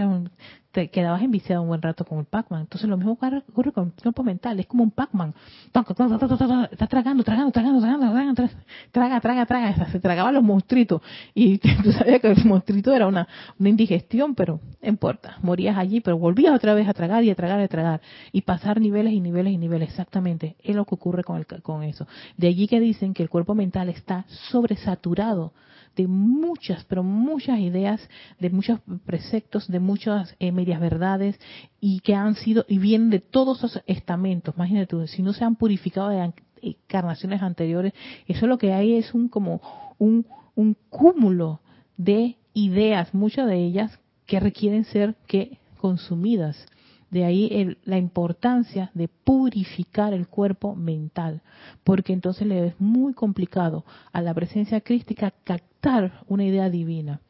te 0.72 0.88
quedabas 0.88 1.22
enviciado 1.22 1.62
un 1.62 1.68
buen 1.68 1.82
rato 1.82 2.04
con 2.04 2.18
el 2.18 2.24
Pac-Man. 2.24 2.62
Entonces 2.62 2.88
lo 2.88 2.96
mismo 2.96 3.12
ocurre 3.12 3.72
con 3.72 3.92
el 3.94 4.02
cuerpo 4.02 4.24
mental, 4.24 4.58
es 4.58 4.66
como 4.66 4.82
un 4.82 4.90
Pac-Man. 4.90 5.34
Está 5.66 5.84
tragando, 5.84 7.22
tragando, 7.22 7.52
tragando, 7.52 7.80
tragando, 7.80 8.48
traga, 8.90 9.20
traga, 9.20 9.46
traga, 9.46 9.86
se 9.90 10.00
tragaba 10.00 10.32
los 10.32 10.42
monstruitos. 10.42 11.02
Y 11.34 11.58
tú 11.82 11.92
sabías 11.92 12.20
que 12.20 12.32
el 12.32 12.44
monstruito 12.44 12.92
era 12.92 13.06
una, 13.06 13.28
una 13.58 13.68
indigestión, 13.68 14.34
pero 14.34 14.60
no 14.82 14.88
importa, 14.88 15.36
morías 15.42 15.76
allí, 15.76 16.00
pero 16.00 16.18
volvías 16.18 16.54
otra 16.54 16.74
vez 16.74 16.88
a 16.88 16.94
tragar 16.94 17.22
y 17.22 17.30
a 17.30 17.34
tragar 17.34 17.60
y 17.60 17.64
a 17.64 17.68
tragar. 17.68 18.00
Y 18.32 18.40
pasar 18.42 18.80
niveles 18.80 19.12
y 19.12 19.20
niveles 19.20 19.52
y 19.52 19.58
niveles 19.58 19.91
exactamente, 19.92 20.56
es 20.62 20.74
lo 20.74 20.84
que 20.84 20.94
ocurre 20.94 21.24
con, 21.24 21.38
el, 21.38 21.46
con 21.62 21.82
eso. 21.82 22.06
De 22.36 22.48
allí 22.48 22.66
que 22.66 22.80
dicen 22.80 23.14
que 23.14 23.22
el 23.22 23.30
cuerpo 23.30 23.54
mental 23.54 23.88
está 23.88 24.24
sobresaturado 24.50 25.52
de 25.96 26.06
muchas, 26.06 26.84
pero 26.84 27.02
muchas 27.02 27.58
ideas, 27.60 28.08
de 28.38 28.50
muchos 28.50 28.80
preceptos, 29.04 29.68
de 29.68 29.80
muchas 29.80 30.34
eh, 30.38 30.52
medias 30.52 30.80
verdades 30.80 31.38
y 31.80 32.00
que 32.00 32.14
han 32.14 32.34
sido 32.34 32.64
y 32.68 32.78
vienen 32.78 33.10
de 33.10 33.20
todos 33.20 33.58
esos 33.58 33.82
estamentos. 33.86 34.54
Imagínate 34.56 35.06
si 35.06 35.22
no 35.22 35.32
se 35.32 35.44
han 35.44 35.56
purificado 35.56 36.08
de 36.08 36.32
encarnaciones 36.62 37.42
anteriores, 37.42 37.92
eso 38.26 38.46
lo 38.46 38.58
que 38.58 38.72
hay 38.72 38.94
es 38.94 39.12
un 39.14 39.28
como 39.28 39.60
un, 39.98 40.26
un 40.54 40.76
cúmulo 40.88 41.60
de 41.96 42.36
ideas, 42.54 43.12
muchas 43.14 43.46
de 43.46 43.56
ellas 43.56 43.98
que 44.26 44.40
requieren 44.40 44.84
ser 44.84 45.14
que 45.26 45.58
consumidas. 45.78 46.66
De 47.12 47.26
ahí 47.26 47.76
la 47.84 47.98
importancia 47.98 48.90
de 48.94 49.06
purificar 49.06 50.14
el 50.14 50.28
cuerpo 50.28 50.74
mental, 50.74 51.42
porque 51.84 52.14
entonces 52.14 52.46
le 52.46 52.68
es 52.68 52.80
muy 52.80 53.12
complicado 53.12 53.84
a 54.14 54.22
la 54.22 54.32
presencia 54.32 54.80
crística 54.80 55.30
captar 55.44 56.24
una 56.26 56.46
idea 56.46 56.70
divina 56.70 57.20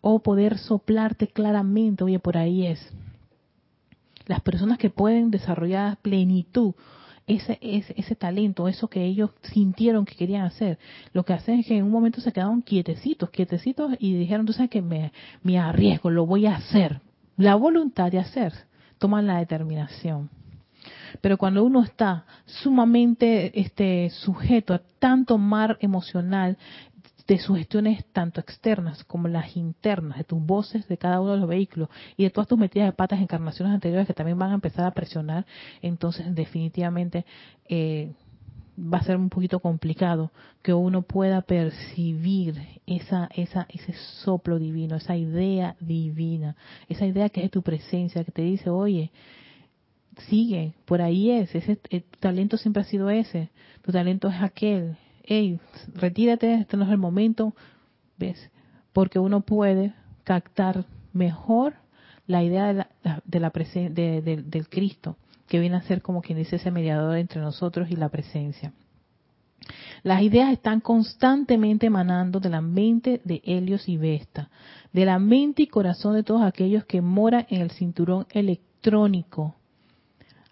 o 0.00 0.20
poder 0.20 0.58
soplarte 0.58 1.26
claramente, 1.26 2.04
oye, 2.04 2.20
por 2.20 2.36
ahí 2.36 2.68
es. 2.68 2.88
Las 4.26 4.42
personas 4.42 4.78
que 4.78 4.90
pueden 4.90 5.32
desarrollar 5.32 5.96
plenitud, 5.96 6.74
ese, 7.26 7.58
ese, 7.60 7.94
ese, 7.96 8.14
talento, 8.14 8.68
eso 8.68 8.86
que 8.86 9.04
ellos 9.04 9.30
sintieron 9.42 10.04
que 10.04 10.14
querían 10.14 10.44
hacer, 10.44 10.78
lo 11.12 11.24
que 11.24 11.32
hacen 11.32 11.58
es 11.58 11.66
que 11.66 11.76
en 11.76 11.84
un 11.84 11.90
momento 11.90 12.20
se 12.20 12.30
quedaron 12.30 12.62
quietecitos, 12.62 13.30
quietecitos 13.30 13.92
y 13.98 14.14
dijeron, 14.14 14.46
sabes 14.52 14.70
que 14.70 14.82
me, 14.82 15.12
me 15.42 15.58
arriesgo, 15.58 16.10
lo 16.10 16.26
voy 16.26 16.46
a 16.46 16.54
hacer. 16.54 17.00
La 17.36 17.56
voluntad 17.56 18.12
de 18.12 18.20
hacer 18.20 18.69
toman 19.00 19.26
la 19.26 19.38
determinación. 19.38 20.30
Pero 21.20 21.36
cuando 21.36 21.64
uno 21.64 21.82
está 21.82 22.24
sumamente 22.44 23.58
este, 23.60 24.10
sujeto 24.10 24.74
a 24.74 24.82
tanto 25.00 25.38
mar 25.38 25.76
emocional 25.80 26.56
de 27.26 27.38
sugestiones 27.38 28.04
tanto 28.12 28.40
externas 28.40 29.04
como 29.04 29.28
las 29.28 29.56
internas, 29.56 30.18
de 30.18 30.24
tus 30.24 30.44
voces 30.44 30.86
de 30.88 30.98
cada 30.98 31.20
uno 31.20 31.32
de 31.32 31.38
los 31.38 31.48
vehículos 31.48 31.88
y 32.16 32.24
de 32.24 32.30
todas 32.30 32.48
tus 32.48 32.58
metidas 32.58 32.88
de 32.88 32.92
patas 32.92 33.18
en 33.18 33.24
encarnaciones 33.24 33.74
anteriores 33.74 34.06
que 34.06 34.14
también 34.14 34.38
van 34.38 34.50
a 34.50 34.54
empezar 34.54 34.84
a 34.84 34.90
presionar, 34.90 35.46
entonces 35.80 36.34
definitivamente 36.34 37.24
eh, 37.68 38.12
va 38.78 38.98
a 38.98 39.02
ser 39.02 39.16
un 39.16 39.28
poquito 39.28 39.60
complicado 39.60 40.30
que 40.62 40.72
uno 40.72 41.02
pueda 41.02 41.42
percibir 41.42 42.60
esa, 42.86 43.28
esa, 43.34 43.66
ese 43.68 43.92
soplo 44.22 44.58
divino, 44.58 44.96
esa 44.96 45.16
idea 45.16 45.76
divina, 45.80 46.56
esa 46.88 47.06
idea 47.06 47.28
que 47.28 47.44
es 47.44 47.50
tu 47.50 47.62
presencia, 47.62 48.24
que 48.24 48.32
te 48.32 48.42
dice, 48.42 48.70
oye, 48.70 49.10
sigue, 50.28 50.74
por 50.84 51.02
ahí 51.02 51.30
es, 51.30 51.54
ese, 51.54 51.78
eh, 51.90 52.00
tu 52.00 52.18
talento 52.18 52.56
siempre 52.56 52.82
ha 52.82 52.86
sido 52.86 53.10
ese, 53.10 53.50
tu 53.82 53.92
talento 53.92 54.28
es 54.28 54.42
aquel, 54.42 54.96
hey, 55.24 55.58
retírate, 55.94 56.54
este 56.54 56.76
no 56.76 56.84
es 56.84 56.90
el 56.90 56.98
momento, 56.98 57.54
¿ves? 58.18 58.50
Porque 58.92 59.18
uno 59.18 59.40
puede 59.42 59.94
captar 60.24 60.84
mejor 61.12 61.74
la 62.26 62.42
idea 62.42 62.66
de 62.66 62.74
la, 62.74 62.88
de 63.24 63.40
la 63.40 63.50
de, 63.50 64.44
del 64.46 64.68
Cristo 64.68 65.16
que 65.50 65.58
viene 65.58 65.76
a 65.76 65.82
ser 65.82 66.00
como 66.00 66.22
quien 66.22 66.38
dice 66.38 66.56
ese 66.56 66.70
mediador 66.70 67.18
entre 67.18 67.40
nosotros 67.40 67.90
y 67.90 67.96
la 67.96 68.08
presencia. 68.08 68.72
Las 70.04 70.22
ideas 70.22 70.52
están 70.52 70.78
constantemente 70.80 71.86
emanando 71.86 72.38
de 72.38 72.50
la 72.50 72.60
mente 72.60 73.20
de 73.24 73.42
Helios 73.44 73.88
y 73.88 73.96
Vesta, 73.96 74.48
de 74.92 75.04
la 75.04 75.18
mente 75.18 75.64
y 75.64 75.66
corazón 75.66 76.14
de 76.14 76.22
todos 76.22 76.42
aquellos 76.42 76.84
que 76.84 77.02
moran 77.02 77.46
en 77.50 77.62
el 77.62 77.72
cinturón 77.72 78.28
electrónico 78.30 79.56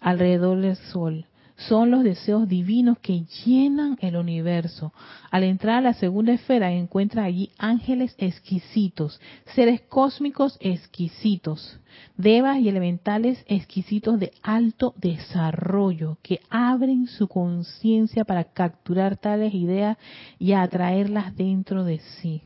alrededor 0.01 0.59
del 0.59 0.75
Sol, 0.75 1.25
son 1.67 1.91
los 1.91 2.03
deseos 2.03 2.47
divinos 2.47 2.99
que 2.99 3.25
llenan 3.45 3.97
el 4.01 4.15
universo. 4.15 4.93
Al 5.29 5.43
entrar 5.43 5.77
a 5.77 5.81
la 5.81 5.93
segunda 5.93 6.33
esfera 6.33 6.71
encuentra 6.71 7.23
allí 7.23 7.51
ángeles 7.57 8.15
exquisitos, 8.17 9.19
seres 9.55 9.81
cósmicos 9.81 10.57
exquisitos, 10.61 11.79
devas 12.15 12.59
y 12.59 12.69
elementales 12.69 13.43
exquisitos 13.47 14.19
de 14.19 14.31
alto 14.41 14.93
desarrollo 14.97 16.17
que 16.21 16.39
abren 16.49 17.07
su 17.07 17.27
conciencia 17.27 18.23
para 18.23 18.45
capturar 18.45 19.17
tales 19.17 19.53
ideas 19.53 19.97
y 20.37 20.53
atraerlas 20.53 21.35
dentro 21.35 21.83
de 21.83 21.99
sí. 21.99 22.41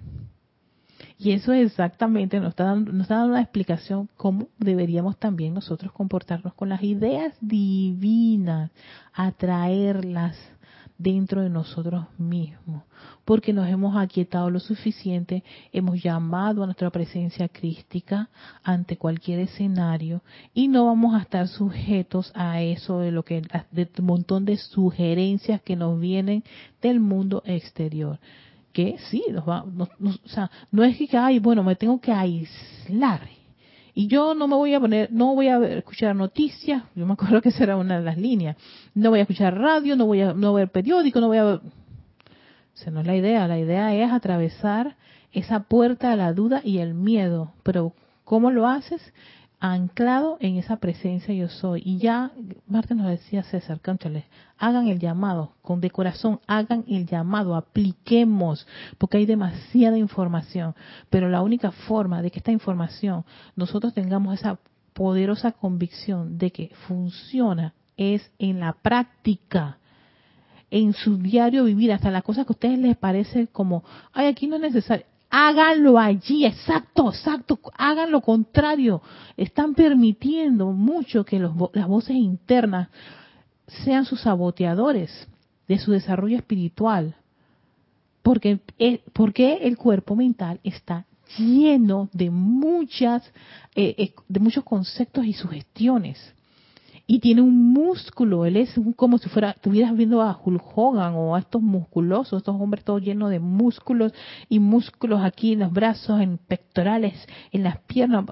Y 1.23 1.31
eso 1.31 1.53
exactamente 1.53 2.37
nos 2.41 2.49
está, 2.49 2.65
dando, 2.65 2.91
nos 2.91 3.03
está 3.03 3.15
dando 3.15 3.31
una 3.31 3.41
explicación 3.41 4.09
cómo 4.17 4.49
deberíamos 4.57 5.17
también 5.17 5.53
nosotros 5.53 5.93
comportarnos 5.93 6.53
con 6.53 6.67
las 6.67 6.83
ideas 6.83 7.33
divinas, 7.39 8.71
atraerlas 9.13 10.35
dentro 10.97 11.41
de 11.41 11.49
nosotros 11.49 12.07
mismos, 12.17 12.83
porque 13.23 13.53
nos 13.53 13.69
hemos 13.69 13.95
aquietado 13.95 14.49
lo 14.49 14.59
suficiente, 14.59 15.45
hemos 15.71 16.03
llamado 16.03 16.61
a 16.61 16.65
nuestra 16.65 16.89
presencia 16.89 17.47
crística 17.47 18.29
ante 18.61 18.97
cualquier 18.97 19.39
escenario 19.39 20.21
y 20.53 20.67
no 20.67 20.87
vamos 20.87 21.15
a 21.15 21.21
estar 21.21 21.47
sujetos 21.47 22.33
a 22.35 22.61
eso 22.61 22.99
de 22.99 23.11
lo 23.11 23.23
que 23.23 23.43
de 23.71 23.89
un 23.97 24.05
montón 24.05 24.43
de 24.43 24.57
sugerencias 24.57 25.61
que 25.61 25.77
nos 25.77 25.97
vienen 26.01 26.43
del 26.81 26.99
mundo 26.99 27.43
exterior 27.45 28.19
que 28.73 28.97
sí, 29.09 29.23
nos 29.31 29.47
va, 29.47 29.63
o 29.63 30.27
sea, 30.27 30.49
no 30.71 30.83
es 30.83 30.97
que, 30.97 31.15
ay, 31.15 31.39
bueno, 31.39 31.63
me 31.63 31.75
tengo 31.75 32.01
que 32.01 32.11
aislar. 32.11 33.21
Y 33.93 34.07
yo 34.07 34.33
no 34.33 34.47
me 34.47 34.55
voy 34.55 34.73
a 34.73 34.79
poner, 34.79 35.11
no 35.11 35.35
voy 35.35 35.47
a 35.47 35.59
escuchar 35.59 36.15
noticias, 36.15 36.83
yo 36.95 37.05
me 37.05 37.13
acuerdo 37.13 37.41
que 37.41 37.49
esa 37.49 37.63
era 37.63 37.77
una 37.77 37.99
de 37.99 38.03
las 38.03 38.17
líneas, 38.17 38.57
no 38.95 39.11
voy 39.11 39.19
a 39.19 39.21
escuchar 39.21 39.55
radio, 39.55 39.95
no 39.95 40.07
voy 40.07 40.21
a 40.21 40.33
no 40.33 40.53
ver 40.53 40.69
periódico, 40.69 41.21
no 41.21 41.27
voy 41.27 41.37
a... 41.37 41.61
Esa 42.75 42.89
no 42.89 43.01
es 43.01 43.05
la 43.05 43.15
idea, 43.15 43.47
la 43.47 43.59
idea 43.59 43.93
es 43.93 44.11
atravesar 44.11 44.97
esa 45.31 45.61
puerta 45.61 46.11
a 46.11 46.15
la 46.15 46.33
duda 46.33 46.61
y 46.63 46.79
el 46.79 46.95
miedo, 46.95 47.53
pero 47.61 47.93
¿cómo 48.23 48.49
lo 48.49 48.67
haces? 48.67 49.13
Anclado 49.63 50.35
en 50.41 50.57
esa 50.57 50.75
presencia 50.75 51.33
yo 51.33 51.47
soy. 51.47 51.81
Y 51.85 51.97
ya, 51.97 52.33
Marta 52.67 52.95
nos 52.95 53.07
decía 53.07 53.43
César, 53.43 53.79
cántale, 53.79 54.25
hagan 54.57 54.89
el 54.89 54.99
llamado, 54.99 55.53
con 55.61 55.79
de 55.79 55.89
corazón, 55.89 56.41
hagan 56.47 56.83
el 56.89 57.05
llamado, 57.05 57.55
apliquemos, 57.55 58.67
porque 58.97 59.19
hay 59.19 59.25
demasiada 59.25 59.97
información. 59.97 60.75
Pero 61.09 61.29
la 61.29 61.41
única 61.41 61.71
forma 61.71 62.21
de 62.21 62.29
que 62.29 62.39
esta 62.39 62.51
información 62.51 63.23
nosotros 63.55 63.93
tengamos 63.93 64.33
esa 64.33 64.59
poderosa 64.91 65.53
convicción 65.53 66.37
de 66.37 66.51
que 66.51 66.71
funciona 66.85 67.73
es 67.95 68.29
en 68.39 68.59
la 68.59 68.73
práctica 68.73 69.77
en 70.71 70.93
su 70.93 71.17
diario 71.17 71.63
vivir, 71.63 71.93
hasta 71.93 72.11
las 72.11 72.23
cosas 72.23 72.45
que 72.45 72.51
a 72.51 72.55
ustedes 72.55 72.79
les 72.79 72.97
parece 72.97 73.47
como, 73.47 73.83
ay, 74.11 74.27
aquí 74.27 74.47
no 74.47 74.55
es 74.55 74.61
necesario 74.61 75.05
háganlo 75.35 75.97
allí, 75.97 76.45
exacto, 76.45 77.09
exacto, 77.09 77.59
hagan 77.75 78.11
lo 78.11 78.21
contrario. 78.21 79.01
Están 79.35 79.73
permitiendo 79.73 80.67
mucho 80.67 81.25
que 81.25 81.39
las 81.39 81.87
voces 81.87 82.15
internas 82.15 82.89
sean 83.83 84.05
sus 84.05 84.21
saboteadores 84.21 85.27
de 85.67 85.79
su 85.79 85.91
desarrollo 85.91 86.37
espiritual. 86.37 87.15
Porque, 88.21 88.59
eh, 88.77 89.01
porque 89.11 89.55
el 89.63 89.75
cuerpo 89.75 90.15
mental 90.15 90.59
está 90.63 91.07
lleno 91.35 92.09
de 92.13 92.29
muchas, 92.29 93.23
eh, 93.73 93.95
eh, 93.97 94.13
de 94.27 94.39
muchos 94.39 94.63
conceptos 94.63 95.25
y 95.25 95.33
sugestiones 95.33 96.19
y 97.05 97.19
tiene 97.19 97.41
un 97.41 97.73
músculo, 97.73 98.45
él 98.45 98.55
es 98.55 98.73
como 98.95 99.17
si 99.17 99.27
fuera, 99.27 99.51
estuvieras 99.51 99.95
viendo 99.95 100.21
a 100.21 100.39
Hulk 100.41 100.63
Hogan 100.73 101.13
o 101.15 101.35
a 101.35 101.39
estos 101.39 101.61
musculosos, 101.61 102.37
estos 102.37 102.55
hombres 102.59 102.85
todos 102.85 103.01
llenos 103.01 103.29
de 103.29 103.39
músculos 103.39 104.13
y 104.47 104.59
músculos 104.59 105.21
aquí 105.21 105.51
en 105.51 105.59
los 105.59 105.73
brazos, 105.73 106.21
en 106.21 106.37
pectorales, 106.37 107.13
en 107.51 107.63
las 107.63 107.79
piernas, 107.79 108.23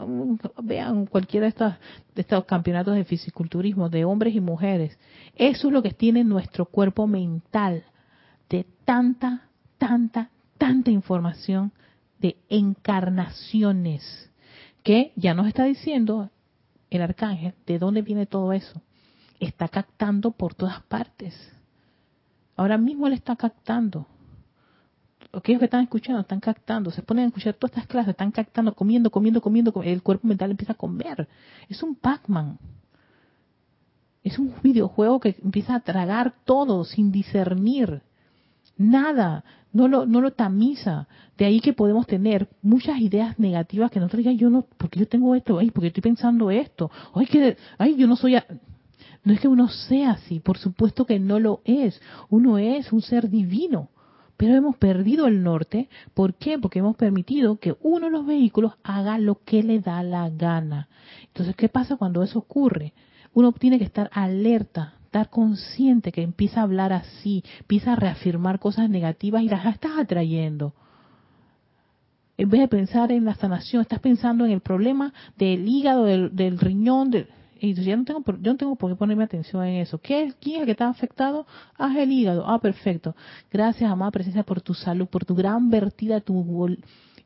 vean 0.63 1.05
cualquiera 1.05 1.45
de 1.45 1.49
estos, 1.49 1.73
de 2.15 2.21
estos 2.21 2.45
campeonatos 2.45 2.95
de 2.95 3.03
fisiculturismo 3.03 3.89
de 3.89 4.05
hombres 4.05 4.33
y 4.35 4.39
mujeres. 4.39 4.97
Eso 5.35 5.67
es 5.67 5.73
lo 5.73 5.83
que 5.83 5.91
tiene 5.91 6.23
nuestro 6.23 6.65
cuerpo 6.65 7.07
mental, 7.07 7.83
de 8.49 8.65
tanta, 8.85 9.49
tanta, 9.77 10.29
tanta 10.57 10.91
información 10.91 11.73
de 12.19 12.37
encarnaciones 12.47 14.31
que 14.83 15.11
ya 15.17 15.33
nos 15.33 15.47
está 15.47 15.65
diciendo 15.65 16.29
el 16.91 17.01
arcángel, 17.01 17.55
¿de 17.65 17.79
dónde 17.79 18.03
viene 18.03 18.27
todo 18.27 18.53
eso? 18.53 18.79
está 19.41 19.67
captando 19.67 20.31
por 20.31 20.53
todas 20.53 20.81
partes. 20.83 21.35
Ahora 22.55 22.77
mismo 22.77 23.07
él 23.07 23.13
está 23.13 23.35
captando. 23.35 24.07
Aquellos 25.33 25.59
que 25.59 25.65
están 25.65 25.83
escuchando 25.83 26.21
están 26.21 26.39
captando, 26.39 26.91
se 26.91 27.01
ponen 27.01 27.25
a 27.25 27.27
escuchar 27.27 27.55
todas 27.55 27.71
estas 27.71 27.87
clases, 27.87 28.11
están 28.11 28.31
captando, 28.31 28.73
comiendo, 28.75 29.09
comiendo, 29.09 29.41
comiendo, 29.41 29.73
el 29.83 30.03
cuerpo 30.03 30.27
mental 30.27 30.51
empieza 30.51 30.73
a 30.73 30.77
comer. 30.77 31.27
Es 31.69 31.81
un 31.81 31.95
Pac-Man. 31.95 32.59
Es 34.23 34.37
un 34.37 34.53
videojuego 34.61 35.19
que 35.19 35.35
empieza 35.43 35.75
a 35.75 35.79
tragar 35.79 36.35
todo 36.45 36.83
sin 36.85 37.11
discernir. 37.11 38.03
Nada, 38.77 39.43
no 39.73 39.87
lo, 39.87 40.05
no 40.05 40.21
lo 40.21 40.31
tamiza. 40.31 41.07
De 41.37 41.45
ahí 41.45 41.59
que 41.59 41.73
podemos 41.73 42.07
tener 42.07 42.49
muchas 42.61 42.99
ideas 42.99 43.39
negativas 43.39 43.91
que 43.91 43.99
nosotros 43.99 44.19
digan, 44.19 44.37
yo 44.37 44.49
no, 44.49 44.65
porque 44.77 44.99
yo 44.99 45.07
tengo 45.07 45.35
esto, 45.35 45.59
ay, 45.59 45.71
porque 45.71 45.87
estoy 45.87 46.01
pensando 46.01 46.51
esto, 46.51 46.91
ay, 47.13 47.25
que, 47.25 47.57
ay, 47.77 47.95
yo 47.95 48.07
no 48.07 48.15
soy, 48.15 48.35
no 49.23 49.33
es 49.33 49.39
que 49.39 49.47
uno 49.47 49.69
sea 49.69 50.11
así, 50.11 50.39
por 50.39 50.57
supuesto 50.57 51.05
que 51.05 51.19
no 51.19 51.39
lo 51.39 51.61
es. 51.63 52.01
Uno 52.29 52.57
es 52.57 52.91
un 52.91 53.01
ser 53.01 53.29
divino, 53.29 53.89
pero 54.37 54.55
hemos 54.55 54.77
perdido 54.77 55.27
el 55.27 55.43
norte. 55.43 55.89
¿Por 56.13 56.33
qué? 56.35 56.57
Porque 56.57 56.79
hemos 56.79 56.95
permitido 56.95 57.57
que 57.57 57.75
uno 57.81 58.07
de 58.07 58.11
los 58.11 58.25
vehículos 58.25 58.73
haga 58.83 59.19
lo 59.19 59.43
que 59.43 59.63
le 59.63 59.79
da 59.79 60.01
la 60.01 60.29
gana. 60.29 60.89
Entonces, 61.27 61.55
¿qué 61.55 61.69
pasa 61.69 61.97
cuando 61.97 62.23
eso 62.23 62.39
ocurre? 62.39 62.93
Uno 63.33 63.51
tiene 63.51 63.77
que 63.77 63.85
estar 63.85 64.09
alerta, 64.13 64.95
estar 65.11 65.29
consciente 65.29 66.13
que 66.13 66.21
empieza 66.21 66.61
a 66.61 66.63
hablar 66.63 66.93
así, 66.93 67.43
empieza 67.59 67.91
a 67.91 67.95
reafirmar 67.97 68.59
cosas 68.59 68.89
negativas 68.89 69.43
y 69.43 69.49
las 69.49 69.65
estás 69.65 69.91
atrayendo. 69.99 70.73
En 72.37 72.49
vez 72.49 72.61
de 72.61 72.69
pensar 72.69 73.11
en 73.11 73.25
la 73.25 73.35
sanación, 73.35 73.81
estás 73.81 73.99
pensando 73.99 74.45
en 74.45 74.51
el 74.51 74.61
problema 74.61 75.13
del 75.35 75.67
hígado, 75.67 76.05
del, 76.05 76.33
del 76.33 76.57
riñón, 76.57 77.11
del, 77.11 77.27
y 77.59 77.73
yo 77.73 77.97
no 77.97 78.05
tengo 78.05 78.21
por, 78.21 78.41
yo 78.41 78.53
no 78.53 78.57
tengo 78.57 78.75
por 78.77 78.89
qué 78.89 78.95
ponerme 78.95 79.25
atención 79.25 79.65
en 79.65 79.81
eso. 79.81 79.97
¿Qué, 79.97 80.33
¿Quién 80.39 80.55
es 80.55 80.59
el 80.61 80.65
que 80.65 80.71
está 80.71 80.87
afectado? 80.87 81.45
Ah, 81.77 81.93
el 81.97 82.09
hígado. 82.09 82.47
Ah, 82.47 82.59
perfecto. 82.59 83.13
Gracias, 83.51 83.91
amada 83.91 84.11
presencia, 84.11 84.43
por 84.43 84.61
tu 84.61 84.73
salud, 84.73 85.07
por 85.07 85.25
tu 85.25 85.35
gran 85.35 85.69
vertida, 85.69 86.21
tu 86.21 86.41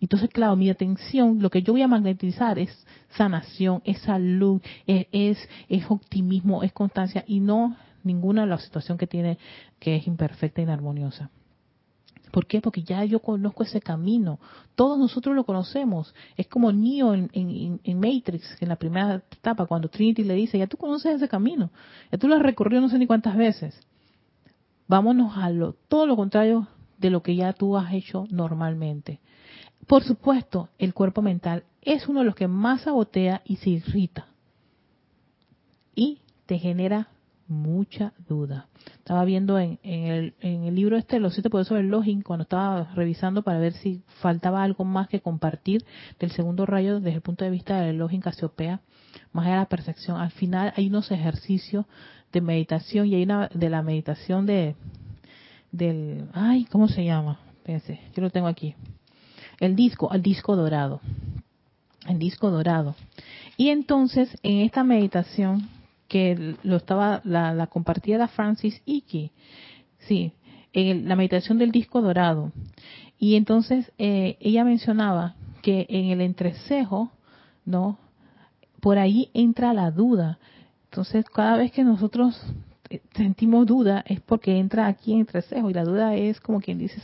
entonces, 0.05 0.29
claro, 0.29 0.55
mi 0.55 0.69
atención, 0.69 1.41
lo 1.41 1.49
que 1.49 1.63
yo 1.63 1.73
voy 1.73 1.81
a 1.81 1.87
magnetizar 1.87 2.59
es 2.59 2.85
sanación, 3.17 3.81
es 3.85 3.97
salud, 4.01 4.61
es, 4.85 5.07
es, 5.11 5.49
es 5.67 5.83
optimismo, 5.89 6.61
es 6.61 6.71
constancia 6.73 7.23
y 7.25 7.39
no 7.39 7.75
ninguna 8.03 8.41
de 8.41 8.47
la 8.49 8.59
situación 8.59 8.99
que 8.99 9.07
tiene 9.07 9.39
que 9.79 9.95
es 9.95 10.05
imperfecta 10.05 10.61
y 10.61 10.65
inarmoniosa. 10.65 11.31
¿Por 12.29 12.45
qué? 12.45 12.61
Porque 12.61 12.83
ya 12.83 13.03
yo 13.03 13.19
conozco 13.19 13.63
ese 13.63 13.81
camino. 13.81 14.39
Todos 14.75 14.99
nosotros 14.99 15.35
lo 15.35 15.43
conocemos. 15.43 16.13
Es 16.37 16.45
como 16.45 16.71
Neo 16.71 17.15
en, 17.15 17.31
en, 17.33 17.99
Matrix, 17.99 18.61
en 18.61 18.69
la 18.69 18.75
primera 18.75 19.23
etapa, 19.31 19.65
cuando 19.65 19.89
Trinity 19.89 20.23
le 20.23 20.35
dice, 20.35 20.59
ya 20.59 20.67
tú 20.67 20.77
conoces 20.77 21.15
ese 21.15 21.27
camino. 21.27 21.71
Ya 22.11 22.19
tú 22.19 22.27
lo 22.27 22.35
has 22.35 22.43
recorrido 22.43 22.79
no 22.79 22.89
sé 22.89 22.99
ni 22.99 23.07
cuántas 23.07 23.35
veces. 23.35 23.75
Vámonos 24.87 25.35
a 25.35 25.49
lo, 25.49 25.73
todo 25.87 26.05
lo 26.05 26.15
contrario 26.15 26.67
de 26.99 27.09
lo 27.09 27.23
que 27.23 27.35
ya 27.35 27.53
tú 27.53 27.75
has 27.75 27.91
hecho 27.91 28.27
normalmente. 28.29 29.19
Por 29.87 30.03
supuesto, 30.03 30.69
el 30.79 30.93
cuerpo 30.93 31.21
mental 31.21 31.63
es 31.81 32.07
uno 32.07 32.19
de 32.19 32.25
los 32.25 32.35
que 32.35 32.47
más 32.47 32.81
sabotea 32.81 33.41
y 33.45 33.57
se 33.57 33.69
irrita. 33.69 34.27
Y 35.93 36.19
te 36.45 36.57
genera 36.57 37.09
mucha 37.47 38.13
duda. 38.27 38.67
Estaba 38.97 39.23
viendo 39.23 39.59
en, 39.59 39.77
el, 39.83 40.33
libro 40.75 40.97
este, 40.97 41.19
Los 41.19 41.33
siete 41.33 41.49
poderes 41.49 41.67
sobre 41.67 41.81
el 41.81 41.89
login, 41.89 42.21
cuando 42.21 42.43
estaba 42.43 42.91
revisando 42.95 43.43
para 43.43 43.59
ver 43.59 43.73
si 43.73 44.01
faltaba 44.21 44.63
algo 44.63 44.83
más 44.83 45.07
que 45.07 45.21
compartir 45.21 45.85
del 46.19 46.31
segundo 46.31 46.65
rayo 46.65 46.99
desde 46.99 47.17
el 47.17 47.21
punto 47.21 47.45
de 47.45 47.51
vista 47.51 47.79
del 47.81 47.97
login 47.97 48.21
Casiopea, 48.21 48.81
más 49.31 49.45
allá 49.45 49.55
de 49.55 49.61
la 49.61 49.69
percepción. 49.69 50.17
Al 50.17 50.31
final 50.31 50.73
hay 50.75 50.87
unos 50.87 51.11
ejercicios 51.11 51.85
de 52.31 52.41
meditación 52.41 53.07
y 53.07 53.15
hay 53.15 53.23
una 53.23 53.49
de 53.53 53.69
la 53.69 53.81
meditación 53.81 54.45
de 54.45 54.75
del 55.71 56.29
ay, 56.33 56.65
¿cómo 56.65 56.87
se 56.87 57.03
llama? 57.03 57.39
Fíjense, 57.63 57.99
yo 58.15 58.21
lo 58.21 58.29
tengo 58.29 58.47
aquí. 58.47 58.75
El 59.59 59.75
disco, 59.75 60.11
el 60.13 60.21
disco 60.21 60.55
dorado. 60.55 61.01
El 62.07 62.19
disco 62.19 62.51
dorado. 62.51 62.95
Y 63.57 63.69
entonces, 63.69 64.37
en 64.43 64.59
esta 64.59 64.83
meditación 64.83 65.69
que 66.07 66.55
lo 66.63 66.75
estaba 66.75 67.21
la, 67.23 67.53
la 67.53 67.67
compartía 67.67 68.17
la 68.17 68.27
Francis 68.27 68.81
Iki, 68.85 69.31
sí, 69.99 70.33
en 70.73 71.07
la 71.07 71.15
meditación 71.15 71.57
del 71.57 71.71
disco 71.71 72.01
dorado. 72.01 72.51
Y 73.17 73.35
entonces 73.35 73.91
eh, 73.97 74.37
ella 74.39 74.63
mencionaba 74.63 75.35
que 75.61 75.87
en 75.89 76.11
el 76.11 76.21
entrecejo, 76.21 77.11
¿no? 77.65 77.97
Por 78.81 78.99
ahí 78.99 79.29
entra 79.33 79.73
la 79.73 79.89
duda. 79.89 80.37
Entonces, 80.91 81.25
cada 81.29 81.57
vez 81.57 81.71
que 81.71 81.83
nosotros 81.83 82.39
sentimos 83.15 83.65
duda 83.65 84.03
es 84.07 84.21
porque 84.21 84.57
entra 84.57 84.87
aquí 84.87 85.13
en 85.13 85.21
entrecejo 85.21 85.69
y 85.69 85.73
la 85.73 85.83
duda 85.83 86.15
es 86.15 86.39
como 86.39 86.61
quien 86.61 86.77
dice 86.77 87.01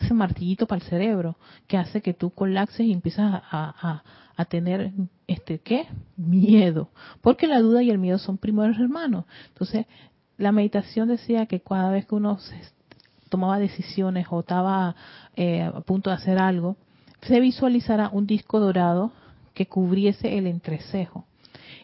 ese 0.00 0.14
martillito 0.14 0.66
para 0.66 0.82
el 0.82 0.88
cerebro 0.88 1.36
que 1.66 1.76
hace 1.76 2.00
que 2.00 2.14
tú 2.14 2.30
colapses 2.30 2.86
y 2.86 2.92
empiezas 2.92 3.42
a, 3.50 4.02
tener 4.48 4.92
este 5.26 5.58
qué 5.58 5.86
miedo. 6.16 6.88
Porque 7.20 7.46
la 7.46 7.60
duda 7.60 7.82
y 7.82 7.90
el 7.90 7.98
miedo 7.98 8.16
son 8.16 8.38
primos 8.38 8.74
hermanos. 8.78 9.26
Entonces 9.48 9.84
la 10.38 10.50
meditación 10.50 11.08
decía 11.08 11.44
que 11.44 11.60
cada 11.60 11.90
vez 11.90 12.06
que 12.06 12.14
uno 12.14 12.38
tomaba 13.28 13.58
decisiones 13.58 14.26
o 14.30 14.40
estaba 14.40 14.96
eh, 15.36 15.60
a 15.62 15.82
punto 15.82 16.08
de 16.08 16.16
hacer 16.16 16.38
algo 16.38 16.76
se 17.20 17.38
visualizara 17.38 18.08
un 18.10 18.26
disco 18.26 18.60
dorado 18.60 19.12
que 19.52 19.66
cubriese 19.66 20.38
el 20.38 20.46
entrecejo 20.46 21.26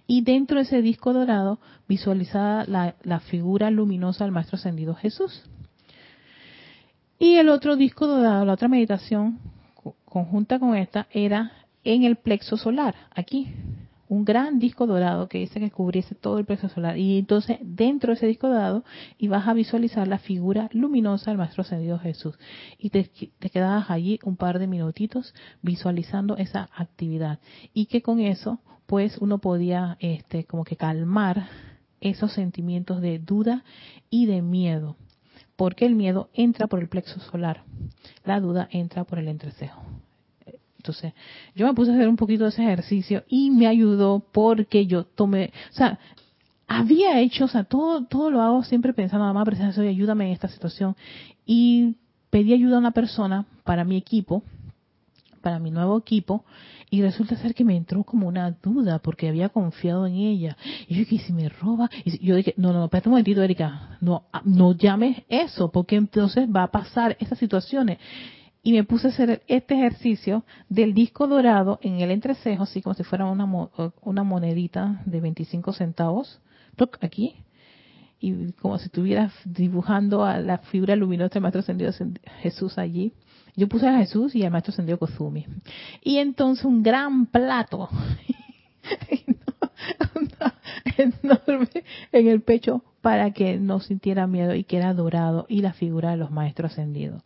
y 0.06 0.22
dentro 0.22 0.58
de 0.58 0.62
ese 0.64 0.82
disco 0.82 1.12
dorado 1.12 1.58
visualizada 1.88 2.64
la, 2.66 3.20
figura 3.20 3.70
luminosa 3.70 4.24
del 4.24 4.32
Maestro 4.32 4.56
Ascendido 4.56 4.94
Jesús. 4.94 5.44
Y 7.18 7.36
el 7.36 7.48
otro 7.48 7.76
disco 7.76 8.06
dorado, 8.06 8.44
la 8.44 8.52
otra 8.52 8.68
meditación 8.68 9.38
conjunta 10.04 10.58
con 10.58 10.76
esta, 10.76 11.06
era 11.10 11.52
en 11.82 12.02
el 12.04 12.16
plexo 12.16 12.56
solar, 12.56 12.94
aquí, 13.14 13.54
un 14.08 14.24
gran 14.24 14.60
disco 14.60 14.86
dorado 14.86 15.28
que 15.28 15.38
dice 15.38 15.58
que 15.58 15.70
cubriese 15.70 16.14
todo 16.14 16.38
el 16.38 16.44
plexo 16.44 16.68
solar. 16.68 16.96
Y 16.96 17.18
entonces 17.18 17.58
dentro 17.60 18.10
de 18.10 18.16
ese 18.16 18.26
disco 18.26 18.48
dorado 18.48 18.84
ibas 19.18 19.48
a 19.48 19.54
visualizar 19.54 20.06
la 20.06 20.18
figura 20.18 20.68
luminosa 20.72 21.30
del 21.30 21.38
Maestro 21.38 21.62
Ascendido 21.62 21.98
Jesús. 21.98 22.38
Y 22.78 22.90
te, 22.90 23.10
te 23.38 23.50
quedabas 23.50 23.90
allí 23.90 24.20
un 24.22 24.36
par 24.36 24.60
de 24.60 24.68
minutitos 24.68 25.34
visualizando 25.62 26.36
esa 26.36 26.68
actividad. 26.76 27.40
Y 27.74 27.86
que 27.86 28.02
con 28.02 28.20
eso 28.20 28.60
pues 28.86 29.18
uno 29.18 29.38
podía 29.38 29.96
este, 30.00 30.44
como 30.44 30.64
que 30.64 30.76
calmar 30.76 31.48
esos 32.00 32.32
sentimientos 32.32 33.00
de 33.00 33.18
duda 33.18 33.64
y 34.10 34.26
de 34.26 34.42
miedo, 34.42 34.96
porque 35.56 35.86
el 35.86 35.94
miedo 35.94 36.28
entra 36.34 36.66
por 36.66 36.80
el 36.80 36.88
plexo 36.88 37.20
solar, 37.20 37.62
la 38.24 38.40
duda 38.40 38.68
entra 38.70 39.04
por 39.04 39.18
el 39.18 39.28
entrecejo. 39.28 39.82
Entonces, 40.76 41.14
yo 41.56 41.66
me 41.66 41.74
puse 41.74 41.90
a 41.90 41.94
hacer 41.94 42.08
un 42.08 42.16
poquito 42.16 42.44
de 42.44 42.50
ese 42.50 42.62
ejercicio 42.62 43.24
y 43.28 43.50
me 43.50 43.66
ayudó 43.66 44.20
porque 44.20 44.86
yo 44.86 45.04
tomé, 45.04 45.52
o 45.70 45.74
sea, 45.74 45.98
había 46.68 47.20
hecho, 47.20 47.46
o 47.46 47.48
sea, 47.48 47.64
todo, 47.64 48.04
todo 48.04 48.30
lo 48.30 48.40
hago 48.40 48.62
siempre 48.64 48.92
pensando, 48.92 49.24
mamá, 49.24 49.44
presencia, 49.44 49.82
ayúdame 49.82 50.26
en 50.26 50.32
esta 50.32 50.48
situación. 50.48 50.96
Y 51.44 51.96
pedí 52.30 52.52
ayuda 52.52 52.76
a 52.76 52.80
una 52.80 52.90
persona 52.90 53.46
para 53.64 53.84
mi 53.84 53.96
equipo, 53.96 54.42
para 55.36 55.58
mi 55.58 55.70
nuevo 55.70 55.98
equipo, 55.98 56.44
y 56.90 57.02
resulta 57.02 57.36
ser 57.36 57.54
que 57.54 57.64
me 57.64 57.76
entró 57.76 58.04
como 58.04 58.28
una 58.28 58.52
duda 58.62 59.00
porque 59.00 59.28
había 59.28 59.48
confiado 59.48 60.06
en 60.06 60.14
ella. 60.14 60.56
Y 60.86 60.94
yo 60.94 61.00
dije, 61.00 61.18
si 61.18 61.32
me 61.32 61.48
roba? 61.48 61.90
Y 62.04 62.24
yo 62.24 62.36
dije, 62.36 62.54
no, 62.56 62.72
no, 62.72 62.84
espérate 62.84 63.08
un 63.08 63.12
momentito, 63.12 63.42
Erika, 63.42 63.98
no, 64.00 64.26
ah, 64.32 64.42
no 64.44 64.72
llames 64.72 65.22
eso, 65.28 65.70
porque 65.70 65.96
entonces 65.96 66.48
va 66.48 66.64
a 66.64 66.70
pasar 66.70 67.16
esas 67.20 67.38
situaciones. 67.38 67.98
Y 68.62 68.72
me 68.72 68.84
puse 68.84 69.06
a 69.06 69.10
hacer 69.10 69.42
este 69.46 69.74
ejercicio 69.74 70.44
del 70.68 70.92
disco 70.92 71.28
dorado 71.28 71.78
en 71.82 72.00
el 72.00 72.10
entrecejo, 72.10 72.64
así 72.64 72.82
como 72.82 72.94
si 72.94 73.04
fuera 73.04 73.26
una, 73.26 73.46
una 74.02 74.22
monedita 74.24 75.02
de 75.06 75.20
25 75.20 75.72
centavos. 75.72 76.40
Aquí, 77.00 77.36
y 78.20 78.52
como 78.52 78.78
si 78.78 78.86
estuvieras 78.86 79.32
dibujando 79.44 80.24
a 80.24 80.38
la 80.38 80.58
figura 80.58 80.96
luminosa 80.96 81.34
del 81.34 81.42
Maestro 81.42 81.60
Ascendido 81.60 81.92
Jesús 82.40 82.78
allí. 82.78 83.12
Yo 83.56 83.68
puse 83.68 83.88
a 83.88 83.98
Jesús 83.98 84.34
y 84.34 84.44
al 84.44 84.50
maestro 84.50 84.74
Sendio 84.74 84.98
Kozumi. 84.98 85.46
Y 86.02 86.18
entonces 86.18 86.64
un 86.64 86.82
gran 86.82 87.26
plato 87.26 87.88
enorme 90.98 91.68
en 92.12 92.28
el 92.28 92.42
pecho 92.42 92.84
para 93.00 93.30
que 93.30 93.56
no 93.56 93.80
sintiera 93.80 94.26
miedo 94.26 94.54
y 94.54 94.64
que 94.64 94.76
era 94.76 94.92
dorado 94.92 95.46
y 95.48 95.62
la 95.62 95.72
figura 95.72 96.10
de 96.10 96.18
los 96.18 96.30
maestros 96.30 96.72
ascendidos. 96.72 97.22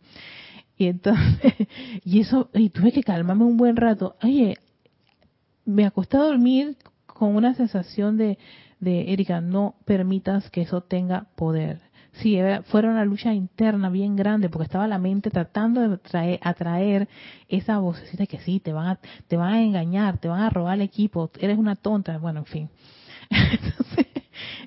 Y 0.77 0.87
entonces, 0.87 1.53
y 2.05 2.21
eso, 2.21 2.49
y 2.53 2.69
tuve 2.69 2.93
que 2.93 3.03
calmarme 3.03 3.43
un 3.43 3.57
buen 3.57 3.75
rato. 3.75 4.15
Oye, 4.23 4.57
me 5.65 5.85
acosté 5.85 6.17
a 6.17 6.21
dormir 6.21 6.77
con 7.05 7.35
una 7.35 7.53
sensación 7.55 8.17
de, 8.17 8.37
de 8.79 9.11
Erika, 9.11 9.41
no 9.41 9.75
permitas 9.85 10.49
que 10.49 10.61
eso 10.61 10.81
tenga 10.81 11.27
poder 11.35 11.90
sí, 12.13 12.37
fue 12.65 12.81
una 12.81 13.05
lucha 13.05 13.33
interna 13.33 13.89
bien 13.89 14.15
grande 14.15 14.49
porque 14.49 14.65
estaba 14.65 14.87
la 14.87 14.97
mente 14.97 15.29
tratando 15.29 15.81
de 15.81 16.39
atraer 16.41 17.07
esa 17.47 17.79
vocecita 17.79 18.25
que 18.25 18.39
sí, 18.39 18.59
te 18.59 18.73
van, 18.73 18.87
a, 18.87 18.99
te 19.27 19.37
van 19.37 19.53
a 19.53 19.61
engañar, 19.61 20.17
te 20.17 20.27
van 20.27 20.41
a 20.41 20.49
robar 20.49 20.75
el 20.75 20.81
equipo, 20.81 21.31
eres 21.39 21.57
una 21.57 21.75
tonta, 21.75 22.17
bueno, 22.17 22.39
en 22.39 22.45
fin. 22.45 22.69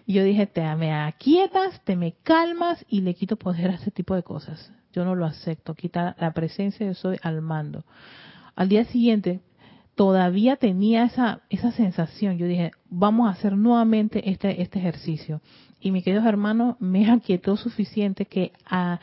Y 0.07 0.15
yo 0.15 0.25
dije, 0.25 0.47
te 0.47 0.63
me 0.77 0.93
aquietas, 0.93 1.81
te 1.85 1.97
me 1.97 2.13
calmas 2.23 2.85
y 2.89 3.01
le 3.01 3.15
quito 3.15 3.37
poder 3.37 3.71
a 3.71 3.75
ese 3.75 3.91
tipo 3.91 4.15
de 4.15 4.23
cosas. 4.23 4.73
Yo 4.93 5.05
no 5.05 5.15
lo 5.15 5.25
acepto, 5.25 5.75
quita 5.75 6.15
la 6.19 6.33
presencia, 6.33 6.87
yo 6.87 6.95
soy 6.95 7.19
al 7.23 7.41
mando. 7.41 7.85
Al 8.55 8.69
día 8.69 8.85
siguiente, 8.85 9.41
todavía 9.95 10.57
tenía 10.57 11.05
esa, 11.05 11.41
esa 11.49 11.73
sensación. 11.73 12.37
Yo 12.37 12.47
dije, 12.47 12.73
vamos 12.91 13.29
a 13.29 13.33
hacer 13.33 13.57
nuevamente 13.57 14.31
este, 14.31 14.63
este 14.63 14.79
ejercicio. 14.79 15.41
Y 15.85 15.91
mi 15.91 16.03
queridos 16.03 16.25
hermanos, 16.25 16.77
me 16.81 17.11
aquietó 17.11 17.59
suficiente 17.59 18.25
que 18.25 18.53
ah, 18.65 18.99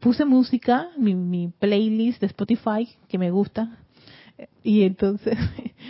puse 0.00 0.24
música, 0.24 0.88
mi, 0.96 1.14
mi 1.16 1.52
playlist 1.58 2.20
de 2.20 2.28
Spotify, 2.28 2.88
que 3.08 3.18
me 3.18 3.32
gusta, 3.32 3.78
y 4.62 4.84
entonces 4.84 5.36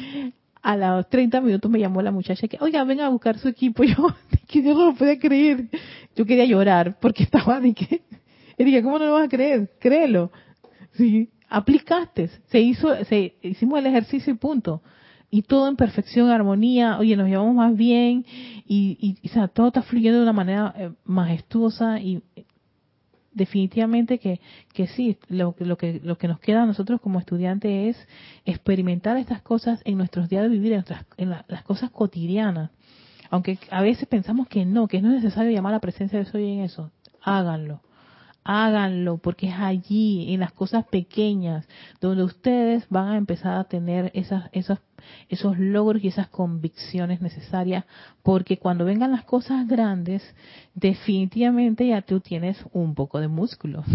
a 0.63 0.77
los 0.77 1.11
30 1.11 1.43
minutos 1.43 1.71
me 1.71 1.79
llamó 1.79 2.01
la 2.01 2.11
muchacha 2.11 2.49
que, 2.49 2.57
oiga, 2.59 2.83
venga 2.85 3.05
a 3.05 3.11
buscar 3.11 3.39
su 3.39 3.49
equipo. 3.49 3.85
Yo, 3.85 4.09
que 4.49 4.63
yo 4.63 4.75
no 4.75 4.87
lo 4.87 4.95
podía 4.95 5.19
creer. 5.19 5.69
Yo 6.17 6.25
quería 6.25 6.47
llorar 6.47 6.99
porque 7.01 7.23
estaba 7.23 7.61
de 7.61 7.75
que, 7.75 8.03
y 8.57 8.65
dije, 8.65 8.83
¿cómo 8.83 8.99
no 8.99 9.05
lo 9.05 9.13
vas 9.13 9.27
a 9.27 9.29
creer? 9.29 9.71
Créelo. 9.79 10.33
Sí, 10.93 11.29
aplicaste. 11.51 12.31
Se 12.49 12.61
hizo, 12.61 13.05
se, 13.05 13.35
hicimos 13.43 13.79
el 13.79 13.87
ejercicio 13.87 14.33
y 14.33 14.37
punto. 14.37 14.83
Y 15.31 15.43
todo 15.43 15.69
en 15.69 15.77
perfección, 15.77 16.31
armonía. 16.31 16.99
Oye, 16.99 17.17
nos 17.17 17.29
llevamos 17.29 17.55
más 17.55 17.77
bien. 17.77 18.25
Y, 18.67 18.99
y, 19.23 19.29
o 19.29 19.33
sea, 19.33 19.49
todo 19.49 19.69
está 19.69 19.83
fluyendo 19.83 20.19
de 20.19 20.25
una 20.25 20.33
manera 20.33 20.75
eh, 20.77 20.91
majestuosa 21.05 22.01
y 22.01 22.23
definitivamente 23.33 24.19
que, 24.19 24.41
que 24.73 24.89
sí, 24.89 25.17
lo, 25.29 25.55
lo, 25.59 25.77
que, 25.77 26.01
lo 26.03 26.19
que 26.19 26.29
nos 26.29 26.41
queda 26.41 26.65
a 26.65 26.67
nosotros 26.67 27.01
como 27.01 27.21
estudiantes 27.21 27.97
es 27.97 28.09
experimentar 28.45 29.17
estas 29.17 29.41
cosas 29.43 29.81
en 29.85 29.97
nuestros 29.97 30.29
días 30.29 30.43
de 30.43 30.49
vivir, 30.49 30.73
en, 30.73 30.85
en 31.17 31.31
las 31.31 31.63
cosas 31.63 31.91
cotidianas. 31.91 32.71
Aunque 33.31 33.59
a 33.71 33.81
veces 33.83 34.09
pensamos 34.09 34.49
que 34.49 34.65
no, 34.65 34.89
que 34.89 35.01
no 35.01 35.09
es 35.15 35.23
necesario 35.23 35.53
llamar 35.53 35.73
la 35.73 35.81
presencia 35.81 36.19
de 36.19 36.25
Soy 36.25 36.51
en 36.51 36.61
eso. 36.61 36.91
Háganlo. 37.23 37.81
Háganlo, 38.45 39.19
porque 39.19 39.49
es 39.49 39.55
allí, 39.55 40.33
en 40.33 40.41
las 40.41 40.53
cosas 40.53 40.87
pequeñas, 40.87 41.69
donde 42.01 42.25
ustedes 42.25 42.87
van 42.89 43.09
a 43.09 43.17
empezar 43.17 43.59
a 43.59 43.65
tener 43.65 44.11
esas, 44.15 44.49
esas 44.53 44.79
esos 45.29 45.59
logros 45.59 46.03
y 46.05 46.09
esas 46.09 46.29
convicciones 46.29 47.21
necesarias, 47.21 47.85
porque 48.23 48.59
cuando 48.59 48.85
vengan 48.85 49.13
las 49.13 49.25
cosas 49.25 49.67
grandes, 49.67 50.23
definitivamente 50.75 51.89
ya 51.89 52.03
tú 52.03 52.21
tienes 52.21 52.59
un 52.73 52.95
poco 52.95 53.21
de 53.21 53.29
músculo. 53.29 53.85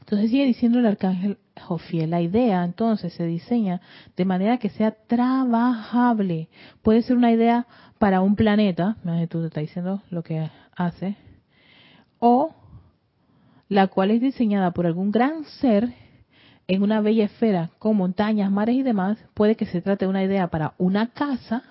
Entonces 0.00 0.30
sigue 0.30 0.46
diciendo 0.46 0.78
el 0.78 0.86
arcángel 0.86 1.36
La 2.06 2.20
idea 2.20 2.64
entonces 2.64 3.12
se 3.12 3.24
diseña 3.24 3.80
de 4.16 4.24
manera 4.24 4.58
que 4.58 4.70
sea 4.70 4.92
trabajable. 5.06 6.48
Puede 6.82 7.02
ser 7.02 7.16
una 7.16 7.32
idea 7.32 7.66
para 7.98 8.20
un 8.20 8.36
planeta, 8.36 8.96
tú 9.28 9.44
estás 9.44 9.62
diciendo 9.62 10.02
lo 10.10 10.22
que 10.22 10.50
hace, 10.76 11.16
o 12.18 12.54
la 13.68 13.88
cual 13.88 14.10
es 14.10 14.20
diseñada 14.20 14.70
por 14.70 14.86
algún 14.86 15.10
gran 15.10 15.44
ser 15.44 15.92
en 16.68 16.82
una 16.82 17.00
bella 17.00 17.24
esfera 17.24 17.70
con 17.78 17.96
montañas, 17.96 18.50
mares 18.50 18.76
y 18.76 18.82
demás, 18.82 19.18
puede 19.34 19.56
que 19.56 19.66
se 19.66 19.80
trate 19.80 20.04
de 20.04 20.10
una 20.10 20.22
idea 20.22 20.48
para 20.48 20.74
una 20.78 21.08
casa 21.08 21.64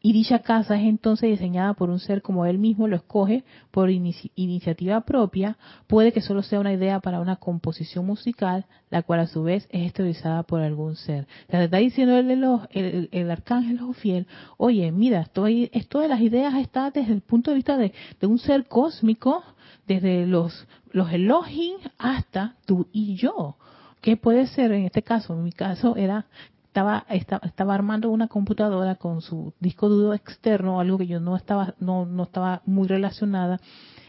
y 0.00 0.12
dicha 0.12 0.40
casa 0.40 0.76
es 0.76 0.86
entonces 0.86 1.28
diseñada 1.30 1.74
por 1.74 1.90
un 1.90 1.98
ser 1.98 2.22
como 2.22 2.46
él 2.46 2.58
mismo 2.58 2.86
lo 2.86 2.96
escoge 2.96 3.44
por 3.70 3.90
iniciativa 3.90 5.00
propia, 5.00 5.58
puede 5.86 6.12
que 6.12 6.20
solo 6.20 6.42
sea 6.42 6.60
una 6.60 6.72
idea 6.72 7.00
para 7.00 7.20
una 7.20 7.36
composición 7.36 8.06
musical, 8.06 8.66
la 8.90 9.02
cual 9.02 9.20
a 9.20 9.26
su 9.26 9.42
vez 9.42 9.66
es 9.70 9.86
esterilizada 9.86 10.44
por 10.44 10.60
algún 10.60 10.94
ser. 10.96 11.26
Le 11.48 11.64
está 11.64 11.78
diciendo 11.78 12.16
el, 12.16 12.30
el, 12.30 13.08
el, 13.10 13.30
arcángel 13.30 13.80
fiel, 13.94 14.26
oye, 14.56 14.92
mira, 14.92 15.20
estoy, 15.20 15.68
esto 15.72 16.00
de 16.00 16.08
las 16.08 16.20
ideas 16.20 16.54
está 16.54 16.90
desde 16.90 17.12
el 17.12 17.20
punto 17.20 17.50
de 17.50 17.56
vista 17.56 17.76
de, 17.76 17.92
de 18.20 18.26
un 18.26 18.38
ser 18.38 18.66
cósmico, 18.66 19.42
desde 19.86 20.26
los, 20.26 20.66
los 20.92 21.10
Elohim 21.12 21.76
hasta 21.98 22.54
tú 22.66 22.86
y 22.92 23.16
yo. 23.16 23.56
¿Qué 24.00 24.16
puede 24.16 24.46
ser 24.46 24.70
en 24.72 24.84
este 24.84 25.02
caso? 25.02 25.34
En 25.34 25.42
mi 25.42 25.50
caso 25.50 25.96
era 25.96 26.26
estaba, 26.68 27.04
estaba, 27.08 27.74
armando 27.74 28.10
una 28.10 28.28
computadora 28.28 28.94
con 28.94 29.20
su 29.20 29.52
disco 29.58 29.88
duro 29.88 30.14
externo, 30.14 30.80
algo 30.80 30.98
que 30.98 31.06
yo 31.06 31.18
no 31.18 31.34
estaba, 31.34 31.74
no, 31.80 32.06
no 32.06 32.24
estaba 32.24 32.62
muy 32.66 32.86
relacionada, 32.86 33.58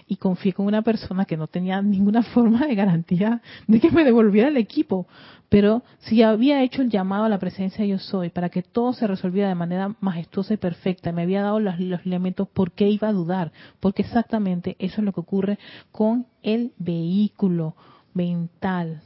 y 0.08 0.18
confié 0.18 0.54
con 0.54 0.66
una 0.66 0.82
persona 0.82 1.26
que 1.26 1.38
no 1.38 1.48
tenía 1.48 1.82
ninguna 1.82 2.24
forma 2.34 2.66
de 2.66 2.76
garantía 2.76 3.42
de 3.68 3.80
que 3.80 3.92
me 3.92 4.04
devolviera 4.04 4.50
el 4.50 4.58
equipo. 4.58 5.08
Pero 5.50 5.84
si 6.00 6.22
había 6.22 6.62
hecho 6.64 6.82
el 6.82 6.90
llamado 6.90 7.26
a 7.26 7.30
la 7.30 7.40
presencia 7.40 7.84
de 7.84 7.92
yo 7.92 8.00
soy 8.00 8.30
para 8.30 8.50
que 8.50 8.62
todo 8.62 8.94
se 8.94 9.08
resolviera 9.08 9.50
de 9.50 9.56
manera 9.56 9.96
majestuosa 10.00 10.56
y 10.56 10.58
perfecta, 10.58 11.12
me 11.12 11.24
había 11.24 11.44
dado 11.44 11.60
los, 11.60 11.80
los 11.80 12.06
elementos, 12.06 12.48
¿por 12.50 12.72
qué 12.72 12.90
iba 12.90 13.08
a 13.08 13.14
dudar? 13.14 13.52
Porque 13.80 14.02
exactamente 14.02 14.76
eso 14.80 15.02
es 15.02 15.06
lo 15.06 15.14
que 15.14 15.22
ocurre 15.22 15.60
con 15.92 16.26
el 16.44 16.74
vehículo 16.78 17.76
mental 18.14 19.02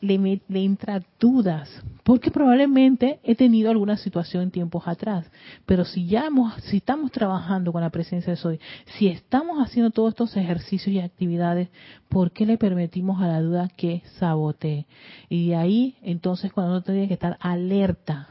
le, 0.00 0.40
entra 0.48 1.02
dudas, 1.18 1.68
porque 2.02 2.30
probablemente 2.30 3.20
he 3.22 3.34
tenido 3.34 3.70
alguna 3.70 3.96
situación 3.96 4.44
en 4.44 4.50
tiempos 4.50 4.86
atrás, 4.86 5.30
pero 5.66 5.84
si 5.84 6.06
ya 6.06 6.26
hemos, 6.26 6.54
si 6.64 6.78
estamos 6.78 7.10
trabajando 7.10 7.72
con 7.72 7.80
la 7.80 7.90
presencia 7.90 8.32
de 8.32 8.36
Soy, 8.36 8.60
si 8.98 9.08
estamos 9.08 9.58
haciendo 9.58 9.90
todos 9.90 10.10
estos 10.10 10.36
ejercicios 10.36 10.94
y 10.94 11.00
actividades, 11.00 11.68
¿por 12.08 12.32
qué 12.32 12.46
le 12.46 12.58
permitimos 12.58 13.22
a 13.22 13.28
la 13.28 13.40
duda 13.40 13.68
que 13.76 14.02
sabotee? 14.18 14.86
Y 15.28 15.48
de 15.48 15.56
ahí, 15.56 15.96
entonces, 16.02 16.52
cuando 16.52 16.72
uno 16.72 16.82
tiene 16.82 17.08
que 17.08 17.14
estar 17.14 17.36
alerta, 17.40 18.28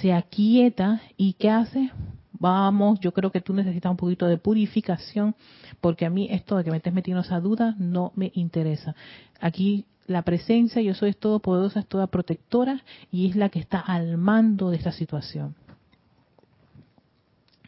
se 0.00 0.12
aquieta 0.12 1.00
y 1.16 1.34
¿qué 1.34 1.50
hace? 1.50 1.90
Vamos, 2.32 3.00
yo 3.00 3.12
creo 3.12 3.30
que 3.30 3.40
tú 3.40 3.54
necesitas 3.54 3.90
un 3.90 3.96
poquito 3.96 4.26
de 4.26 4.38
purificación, 4.38 5.34
porque 5.80 6.04
a 6.04 6.10
mí 6.10 6.28
esto 6.30 6.56
de 6.56 6.64
que 6.64 6.70
me 6.70 6.78
estés 6.78 6.92
metiendo 6.92 7.22
esa 7.22 7.40
duda 7.40 7.74
no 7.78 8.12
me 8.16 8.32
interesa. 8.34 8.94
Aquí 9.40 9.86
la 10.06 10.22
presencia 10.22 10.82
yo 10.82 10.94
soy 10.94 11.10
es 11.10 11.18
todopoderosa, 11.18 11.80
es 11.80 11.86
toda 11.86 12.06
protectora 12.06 12.82
y 13.10 13.30
es 13.30 13.36
la 13.36 13.48
que 13.48 13.58
está 13.58 13.80
al 13.80 14.18
mando 14.18 14.70
de 14.70 14.76
esta 14.76 14.92
situación. 14.92 15.54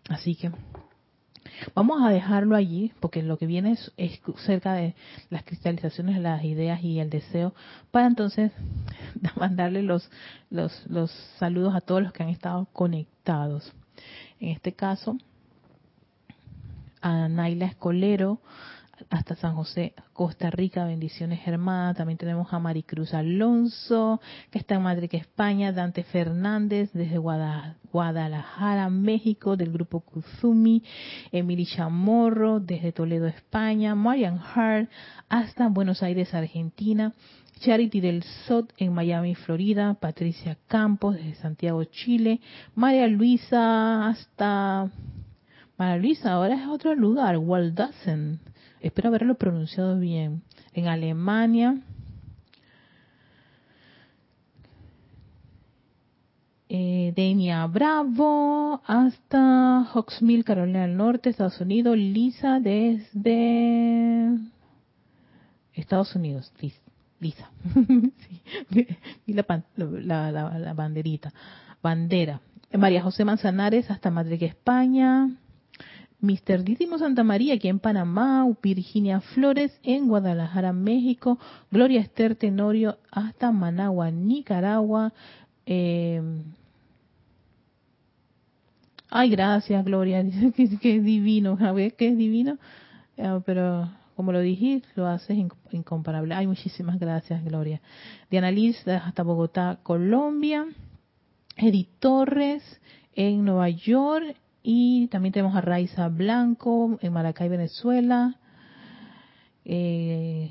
Así 0.08 0.34
que 0.36 0.52
vamos 1.74 2.02
a 2.02 2.10
dejarlo 2.10 2.54
allí 2.54 2.92
porque 3.00 3.22
lo 3.22 3.38
que 3.38 3.46
viene 3.46 3.76
es, 3.96 4.22
cerca 4.44 4.74
de 4.74 4.94
las 5.30 5.44
cristalizaciones 5.44 6.20
las 6.20 6.44
ideas 6.44 6.82
y 6.82 7.00
el 7.00 7.10
deseo 7.10 7.54
para 7.90 8.06
entonces 8.06 8.52
mandarle 9.36 9.82
los, 9.82 10.10
los, 10.50 10.86
los 10.88 11.10
saludos 11.38 11.74
a 11.74 11.80
todos 11.80 12.02
los 12.02 12.12
que 12.12 12.22
han 12.22 12.28
estado 12.28 12.66
conectados. 12.72 13.72
En 14.38 14.50
este 14.50 14.72
caso, 14.72 15.16
a 17.00 17.28
Naila 17.28 17.66
Escolero, 17.66 18.40
hasta 19.10 19.36
San 19.36 19.54
José, 19.54 19.94
Costa 20.12 20.50
Rica, 20.50 20.84
bendiciones 20.84 21.46
hermanas. 21.46 21.96
También 21.96 22.18
tenemos 22.18 22.52
a 22.52 22.58
Maricruz 22.58 23.14
Alonso, 23.14 24.20
que 24.50 24.58
está 24.58 24.76
en 24.76 24.82
Madrid, 24.82 25.10
España, 25.12 25.72
Dante 25.72 26.02
Fernández 26.02 26.90
desde 26.92 27.18
Guadalajara, 27.18 28.88
México, 28.90 29.56
del 29.56 29.72
grupo 29.72 30.00
Kuzumi, 30.00 30.82
Emily 31.32 31.66
Chamorro 31.66 32.60
desde 32.60 32.92
Toledo, 32.92 33.26
España, 33.26 33.94
Marian 33.94 34.38
Hart 34.38 34.90
hasta 35.28 35.68
Buenos 35.68 36.02
Aires, 36.02 36.34
Argentina, 36.34 37.12
Charity 37.60 38.00
del 38.00 38.22
Sot 38.22 38.72
en 38.76 38.92
Miami, 38.92 39.34
Florida, 39.34 39.94
Patricia 39.94 40.58
Campos 40.66 41.16
desde 41.16 41.34
Santiago, 41.36 41.84
Chile, 41.84 42.40
María 42.74 43.06
Luisa 43.06 44.08
hasta 44.08 44.90
María 45.78 45.96
Luisa, 45.96 46.32
ahora 46.32 46.54
es 46.54 46.66
otro 46.68 46.94
lugar, 46.94 47.36
Waldassen, 47.36 48.40
espero 48.80 49.08
haberlo 49.08 49.34
pronunciado 49.34 49.98
bien, 49.98 50.42
en 50.72 50.88
Alemania, 50.88 51.80
eh, 56.68 57.12
Denia 57.14 57.66
Bravo 57.66 58.82
hasta 58.86 59.84
Hawksmill, 59.84 60.44
Carolina 60.44 60.82
del 60.82 60.96
Norte, 60.96 61.30
Estados 61.30 61.60
Unidos, 61.60 61.96
Lisa 61.96 62.60
desde 62.60 64.36
Estados 65.72 66.14
Unidos, 66.16 66.52
Lisa, 67.20 67.50
y 69.26 69.32
la, 69.32 70.74
banderita, 70.74 71.32
bandera. 71.82 72.40
María 72.72 73.02
José 73.02 73.24
Manzanares 73.24 73.90
hasta 73.90 74.10
Madrid, 74.10 74.42
España. 74.42 75.30
Mr. 76.20 76.64
Dídimo 76.64 76.98
Santa 76.98 77.24
María 77.24 77.54
aquí 77.54 77.68
en 77.68 77.78
Panamá, 77.78 78.46
Virginia 78.62 79.20
Flores 79.20 79.78
en 79.82 80.08
Guadalajara, 80.08 80.72
México, 80.72 81.38
Gloria 81.70 82.00
Esther 82.00 82.36
Tenorio 82.36 82.98
hasta 83.10 83.52
Managua, 83.52 84.10
Nicaragua. 84.10 85.12
Eh, 85.66 86.22
ay, 89.10 89.30
gracias, 89.30 89.84
Gloria, 89.84 90.24
que, 90.56 90.96
es 90.96 91.04
divino, 91.04 91.58
a 91.60 91.72
ver, 91.72 91.94
que 91.94 92.08
es 92.08 92.16
divino, 92.16 92.58
eh, 93.16 93.40
pero 93.44 93.90
como 94.16 94.32
lo 94.32 94.40
dije, 94.40 94.82
lo 94.94 95.06
haces 95.06 95.36
incomparable. 95.70 96.34
Ay, 96.34 96.46
muchísimas 96.46 96.98
gracias, 96.98 97.44
Gloria. 97.44 97.82
Diana 98.30 98.50
Liz, 98.50 98.88
hasta 98.88 99.22
Bogotá, 99.22 99.78
Colombia. 99.82 100.66
Edith 101.56 101.88
Torres, 101.98 102.62
en 103.14 103.44
Nueva 103.44 103.70
York. 103.70 104.36
Y 104.68 105.06
también 105.12 105.32
tenemos 105.32 105.54
a 105.54 105.60
Raiza 105.60 106.08
Blanco, 106.08 106.98
en 107.00 107.12
Maracay, 107.12 107.48
Venezuela. 107.48 108.34
Eh, 109.64 110.50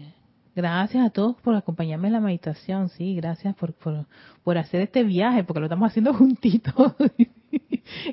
gracias 0.55 1.05
a 1.05 1.09
todos 1.09 1.35
por 1.41 1.53
acompañarme 1.53 2.07
en 2.07 2.13
la 2.13 2.21
meditación. 2.21 2.87
Sí, 2.87 3.13
gracias 3.15 3.53
por, 3.57 3.73
por, 3.73 4.05
por 4.41 4.57
hacer 4.57 4.79
este 4.79 5.03
viaje, 5.03 5.43
porque 5.43 5.59
lo 5.59 5.65
estamos 5.65 5.89
haciendo 5.89 6.13
juntitos. 6.17 6.93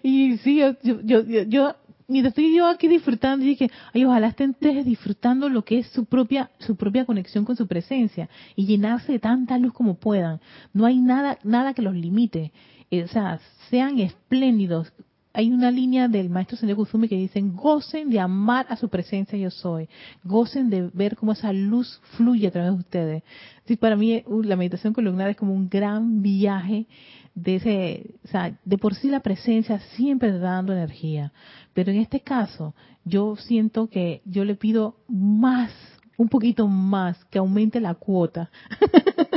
y 0.02 0.38
sí, 0.38 0.58
yo, 0.58 0.74
yo, 0.82 1.00
yo, 1.02 1.42
yo 1.44 1.76
mientras 2.08 2.32
estoy 2.32 2.56
yo 2.56 2.66
aquí 2.66 2.88
disfrutando, 2.88 3.44
dije, 3.44 3.70
ay, 3.94 4.04
ojalá 4.04 4.26
estén 4.26 4.56
disfrutando 4.84 5.48
lo 5.48 5.64
que 5.64 5.78
es 5.78 5.86
su 5.86 6.06
propia, 6.06 6.50
su 6.58 6.74
propia 6.74 7.04
conexión 7.04 7.44
con 7.44 7.54
su 7.54 7.68
presencia 7.68 8.28
y 8.56 8.66
llenarse 8.66 9.12
de 9.12 9.18
tanta 9.20 9.56
luz 9.56 9.72
como 9.72 9.94
puedan. 9.94 10.40
No 10.72 10.84
hay 10.84 10.98
nada, 10.98 11.38
nada 11.44 11.74
que 11.74 11.82
los 11.82 11.94
limite. 11.94 12.50
Eh, 12.90 13.04
o 13.04 13.06
sea, 13.06 13.38
sean 13.70 14.00
espléndidos. 14.00 14.92
Hay 15.34 15.50
una 15.50 15.70
línea 15.70 16.08
del 16.08 16.28
maestro 16.28 16.56
Señor 16.56 16.76
Kusumi 16.76 17.08
que 17.08 17.16
dicen, 17.16 17.56
gocen 17.56 18.10
de 18.10 18.20
amar 18.20 18.66
a 18.68 18.76
su 18.76 18.88
presencia 18.88 19.38
yo 19.38 19.50
soy, 19.50 19.88
gocen 20.24 20.68
de 20.68 20.90
ver 20.92 21.16
cómo 21.16 21.32
esa 21.32 21.52
luz 21.52 22.00
fluye 22.16 22.48
a 22.48 22.50
través 22.50 22.72
de 22.72 22.78
ustedes. 22.78 23.22
Sí, 23.66 23.76
para 23.76 23.96
mí 23.96 24.22
uh, 24.26 24.42
la 24.42 24.56
meditación 24.56 24.92
columnar 24.92 25.30
es 25.30 25.36
como 25.36 25.54
un 25.54 25.68
gran 25.68 26.20
viaje 26.22 26.86
de 27.34 27.56
ese, 27.56 28.14
o 28.24 28.28
sea, 28.28 28.58
de 28.64 28.78
por 28.78 28.94
sí 28.94 29.08
la 29.08 29.20
presencia 29.20 29.80
siempre 29.96 30.28
está 30.28 30.40
dando 30.40 30.72
energía, 30.72 31.32
pero 31.72 31.90
en 31.90 31.98
este 31.98 32.20
caso 32.20 32.74
yo 33.04 33.36
siento 33.36 33.88
que 33.88 34.20
yo 34.24 34.44
le 34.44 34.54
pido 34.54 34.96
más, 35.08 35.70
un 36.18 36.28
poquito 36.28 36.68
más, 36.68 37.24
que 37.26 37.38
aumente 37.38 37.80
la 37.80 37.94
cuota. 37.94 38.50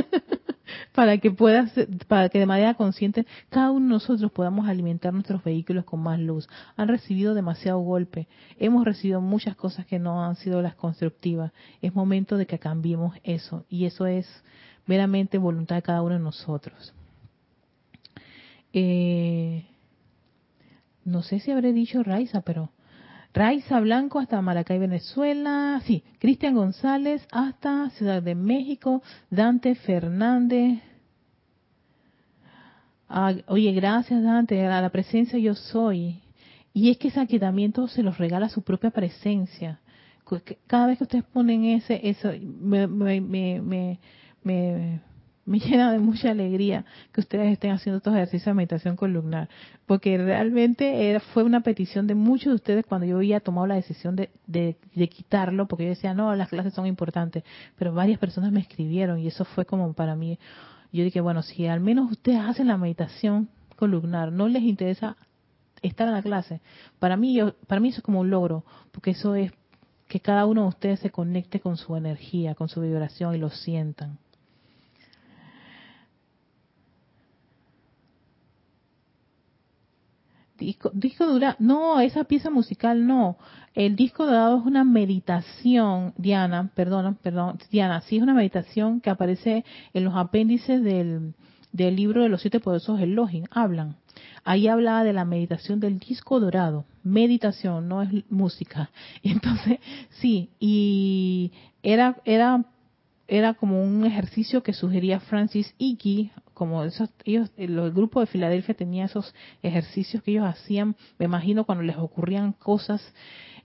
para 0.96 1.18
que 1.18 1.30
pueda 1.30 1.70
para 2.08 2.30
que 2.30 2.38
de 2.38 2.46
manera 2.46 2.72
consciente 2.72 3.26
cada 3.50 3.70
uno 3.70 3.84
de 3.84 3.90
nosotros 3.90 4.32
podamos 4.32 4.66
alimentar 4.66 5.12
nuestros 5.12 5.44
vehículos 5.44 5.84
con 5.84 6.00
más 6.00 6.18
luz. 6.18 6.48
Han 6.74 6.88
recibido 6.88 7.34
demasiado 7.34 7.78
golpe, 7.80 8.28
hemos 8.58 8.86
recibido 8.86 9.20
muchas 9.20 9.56
cosas 9.56 9.84
que 9.84 9.98
no 9.98 10.24
han 10.24 10.36
sido 10.36 10.62
las 10.62 10.74
constructivas. 10.74 11.52
Es 11.82 11.94
momento 11.94 12.38
de 12.38 12.46
que 12.46 12.58
cambiemos 12.58 13.14
eso 13.24 13.66
y 13.68 13.84
eso 13.84 14.06
es 14.06 14.26
meramente 14.86 15.36
voluntad 15.36 15.76
de 15.76 15.82
cada 15.82 16.00
uno 16.00 16.14
de 16.14 16.20
nosotros. 16.20 16.94
Eh, 18.72 19.66
no 21.04 21.22
sé 21.22 21.40
si 21.40 21.50
habré 21.50 21.74
dicho 21.74 22.02
Raiza, 22.02 22.40
pero 22.40 22.70
Raiza 23.36 23.80
Blanco 23.80 24.18
hasta 24.18 24.40
Maracay, 24.40 24.78
Venezuela. 24.78 25.82
Sí, 25.84 26.02
Cristian 26.18 26.54
González 26.54 27.28
hasta 27.30 27.90
Ciudad 27.90 28.22
de 28.22 28.34
México. 28.34 29.02
Dante 29.28 29.74
Fernández. 29.74 30.80
Ah, 33.10 33.34
oye, 33.48 33.72
gracias 33.72 34.22
Dante, 34.22 34.64
a 34.64 34.80
la 34.80 34.88
presencia 34.88 35.38
yo 35.38 35.54
soy. 35.54 36.22
Y 36.72 36.88
es 36.88 36.96
que 36.96 37.08
ese 37.08 37.20
aquietamiento 37.20 37.86
se 37.88 38.02
los 38.02 38.16
regala 38.16 38.48
su 38.48 38.62
propia 38.62 38.90
presencia. 38.90 39.80
Cada 40.66 40.86
vez 40.86 40.96
que 40.96 41.04
ustedes 41.04 41.24
ponen 41.24 41.66
ese, 41.66 42.08
eso, 42.08 42.30
me, 42.40 42.86
me, 42.86 43.20
me, 43.20 43.98
me 44.42 45.00
me 45.46 45.58
llena 45.60 45.92
de 45.92 45.98
mucha 45.98 46.30
alegría 46.30 46.84
que 47.12 47.20
ustedes 47.20 47.50
estén 47.52 47.70
haciendo 47.70 47.98
estos 47.98 48.12
ejercicios 48.12 48.46
de 48.46 48.54
meditación 48.54 48.96
columnar, 48.96 49.48
porque 49.86 50.18
realmente 50.18 51.18
fue 51.32 51.44
una 51.44 51.60
petición 51.60 52.06
de 52.06 52.14
muchos 52.14 52.50
de 52.50 52.54
ustedes 52.56 52.84
cuando 52.84 53.06
yo 53.06 53.16
había 53.16 53.40
tomado 53.40 53.66
la 53.66 53.76
decisión 53.76 54.16
de, 54.16 54.30
de, 54.46 55.08
quitarlo, 55.08 55.66
porque 55.66 55.84
yo 55.84 55.90
decía, 55.90 56.12
no, 56.12 56.34
las 56.34 56.48
clases 56.48 56.74
son 56.74 56.86
importantes, 56.86 57.44
pero 57.78 57.94
varias 57.94 58.18
personas 58.18 58.52
me 58.52 58.60
escribieron 58.60 59.20
y 59.20 59.28
eso 59.28 59.44
fue 59.44 59.64
como 59.64 59.92
para 59.94 60.16
mí, 60.16 60.38
yo 60.92 61.04
dije, 61.04 61.20
bueno, 61.20 61.42
si 61.42 61.66
al 61.66 61.80
menos 61.80 62.10
ustedes 62.10 62.40
hacen 62.40 62.66
la 62.66 62.76
meditación 62.76 63.48
columnar, 63.76 64.32
no 64.32 64.48
les 64.48 64.62
interesa 64.62 65.16
estar 65.82 66.08
en 66.08 66.14
la 66.14 66.22
clase, 66.22 66.60
para 66.98 67.16
mí, 67.16 67.34
yo, 67.34 67.54
para 67.66 67.80
mí 67.80 67.88
eso 67.88 67.98
es 67.98 68.04
como 68.04 68.20
un 68.20 68.30
logro, 68.30 68.64
porque 68.92 69.10
eso 69.10 69.34
es 69.34 69.52
que 70.08 70.20
cada 70.20 70.46
uno 70.46 70.62
de 70.62 70.68
ustedes 70.68 71.00
se 71.00 71.10
conecte 71.10 71.60
con 71.60 71.76
su 71.76 71.96
energía, 71.96 72.54
con 72.54 72.68
su 72.68 72.80
vibración 72.80 73.34
y 73.34 73.38
lo 73.38 73.50
sientan. 73.50 74.18
Disco, 80.58 80.90
disco 80.94 81.26
dura, 81.26 81.56
no, 81.58 82.00
esa 82.00 82.24
pieza 82.24 82.50
musical 82.50 83.06
no. 83.06 83.36
El 83.74 83.96
disco 83.96 84.26
dorado 84.26 84.58
es 84.58 84.66
una 84.66 84.84
meditación, 84.84 86.14
Diana, 86.16 86.70
perdón, 86.74 87.18
perdón, 87.22 87.58
Diana, 87.70 88.00
sí 88.02 88.16
es 88.16 88.22
una 88.22 88.34
meditación 88.34 89.00
que 89.00 89.10
aparece 89.10 89.64
en 89.92 90.04
los 90.04 90.14
apéndices 90.14 90.82
del, 90.82 91.34
del 91.72 91.96
libro 91.96 92.22
de 92.22 92.28
los 92.28 92.40
siete 92.40 92.60
poderosos 92.60 93.00
Elohim, 93.00 93.44
hablan. 93.50 93.96
Ahí 94.44 94.68
hablaba 94.68 95.04
de 95.04 95.12
la 95.12 95.24
meditación 95.24 95.80
del 95.80 95.98
disco 95.98 96.40
dorado, 96.40 96.86
meditación, 97.02 97.88
no 97.88 98.02
es 98.02 98.10
música. 98.30 98.90
Entonces, 99.22 99.78
sí, 100.10 100.50
y 100.58 101.52
era, 101.82 102.16
era 102.24 102.64
era 103.28 103.54
como 103.54 103.82
un 103.82 104.04
ejercicio 104.04 104.62
que 104.62 104.72
sugería 104.72 105.20
Francis 105.20 105.74
Icky, 105.78 106.30
como 106.56 106.84
esos, 106.84 107.10
ellos, 107.26 107.52
el, 107.58 107.92
grupo 107.92 108.20
de 108.20 108.26
Filadelfia 108.26 108.74
tenía 108.74 109.04
esos 109.04 109.34
ejercicios 109.62 110.22
que 110.22 110.30
ellos 110.30 110.46
hacían, 110.46 110.96
me 111.18 111.26
imagino 111.26 111.64
cuando 111.64 111.84
les 111.84 111.98
ocurrían 111.98 112.52
cosas 112.52 113.02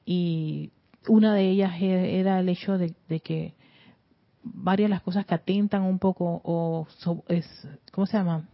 y 0.06 0.72
una 1.08 1.34
de 1.34 1.50
ellas 1.50 1.72
e, 1.80 2.20
era 2.20 2.42
el 2.42 2.50
hecho 2.50 2.78
de, 2.78 2.94
que 3.22 3.56
varias 4.44 4.90
de 4.90 4.96
las 4.96 5.04
cosas 5.04 5.26
que 5.26 5.34
atentan 5.34 5.84
un 5.84 6.00
poco 6.00 6.42
o 6.44 6.86
es, 7.30 7.48
¿cómo 7.94 8.06
se 8.06 8.18
llama? 8.18 8.50